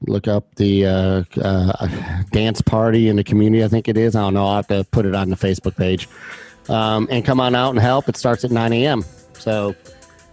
look 0.06 0.28
up 0.28 0.54
the 0.54 0.86
uh, 0.86 1.24
uh, 1.40 2.22
dance 2.32 2.62
party 2.62 3.08
in 3.08 3.16
the 3.16 3.24
community, 3.24 3.64
I 3.64 3.68
think 3.68 3.88
it 3.88 3.96
is. 3.96 4.14
I 4.14 4.20
don't 4.20 4.34
know. 4.34 4.46
I'll 4.46 4.56
have 4.56 4.68
to 4.68 4.84
put 4.90 5.06
it 5.06 5.14
on 5.14 5.30
the 5.30 5.36
Facebook 5.36 5.76
page 5.76 6.08
um, 6.68 7.08
and 7.10 7.24
come 7.24 7.40
on 7.40 7.54
out 7.54 7.70
and 7.70 7.78
help. 7.78 8.08
It 8.08 8.16
starts 8.16 8.44
at 8.44 8.50
9 8.50 8.72
a.m. 8.72 9.04
So 9.34 9.74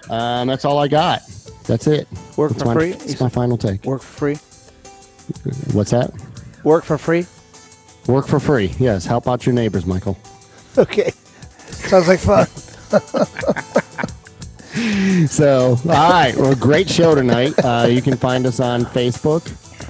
um, 0.09 0.47
that's 0.47 0.65
all 0.65 0.77
I 0.79 0.87
got. 0.87 1.21
That's 1.65 1.87
it. 1.87 2.07
Work 2.37 2.51
That's 2.51 2.63
for 2.63 2.67
my, 2.67 2.73
free? 2.73 2.91
That's 2.91 3.19
my 3.19 3.29
final 3.29 3.57
take. 3.57 3.83
Work 3.83 4.01
for 4.01 4.35
free. 4.35 4.35
What's 5.73 5.91
that? 5.91 6.11
Work 6.67 6.83
for 6.83 6.97
free. 6.97 7.25
Work 8.07 8.27
for 8.27 8.41
free. 8.41 8.73
Yes. 8.77 9.05
Help 9.05 9.25
out 9.25 9.45
your 9.45 9.55
neighbors, 9.55 9.85
Michael. 9.85 10.17
Okay. 10.77 11.09
Sounds 11.57 12.07
like 12.07 12.19
fun. 12.19 12.45
So, 15.27 15.75
all 15.85 16.11
right. 16.11 16.35
Well, 16.35 16.53
great 16.53 16.87
show 16.87 17.15
tonight. 17.15 17.57
Uh, 17.57 17.87
you 17.89 17.99
can 17.99 18.15
find 18.15 18.45
us 18.45 18.59
on 18.59 18.85
Facebook, 18.85 19.47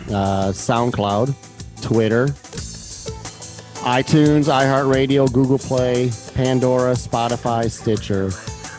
uh, 0.09 0.53
SoundCloud, 0.53 1.36
Twitter, 1.82 2.28
iTunes, 3.84 4.47
iHeartRadio, 4.47 5.30
Google 5.34 5.59
Play, 5.59 6.09
Pandora, 6.36 6.93
Spotify, 6.93 7.69
Stitcher. 7.69 8.32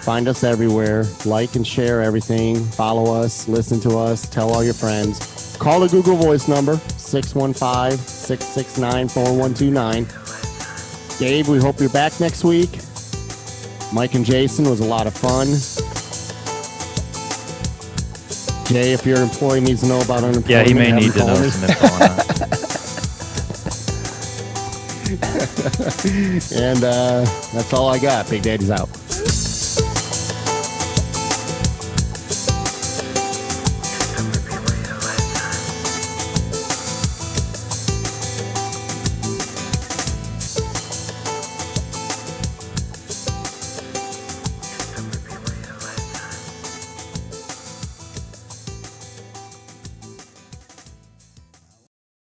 Find 0.09 0.26
us 0.26 0.42
everywhere. 0.42 1.04
Like 1.26 1.54
and 1.54 1.66
share 1.66 2.00
everything. 2.00 2.64
Follow 2.64 3.12
us. 3.14 3.46
Listen 3.46 3.78
to 3.80 3.98
us. 3.98 4.26
Tell 4.26 4.50
all 4.50 4.64
your 4.64 4.72
friends. 4.72 5.54
Call 5.59 5.80
the 5.80 5.88
Google 5.88 6.16
Voice 6.16 6.48
number 6.48 6.76
615 6.96 7.98
669 8.06 9.09
4129. 9.09 10.06
Dave, 11.18 11.46
we 11.50 11.59
hope 11.59 11.78
you're 11.78 11.90
back 11.90 12.18
next 12.20 12.42
week. 12.42 12.70
Mike 13.92 14.14
and 14.14 14.24
Jason 14.24 14.64
was 14.70 14.80
a 14.80 14.84
lot 14.86 15.06
of 15.06 15.12
fun. 15.12 15.46
Jay, 18.72 18.94
if 18.94 19.04
your 19.04 19.18
employee 19.20 19.61
needs 19.61 19.82
to 19.82 19.88
know 19.88 20.00
about 20.00 20.24
unemployment, 20.24 20.48
Yeah, 20.48 20.64
he 20.64 20.72
may 20.72 20.90
need 20.90 21.12
to 21.12 21.18
know 21.18 21.38
me. 21.38 21.50
some 21.50 21.68
info 21.68 21.84
on 21.86 21.98
that. 21.98 22.38
and 26.56 26.82
uh, 26.82 27.24
that's 27.52 27.74
all 27.74 27.90
I 27.90 27.98
got. 27.98 28.30
Big 28.30 28.40
Daddy's 28.40 28.70
out. 28.70 28.88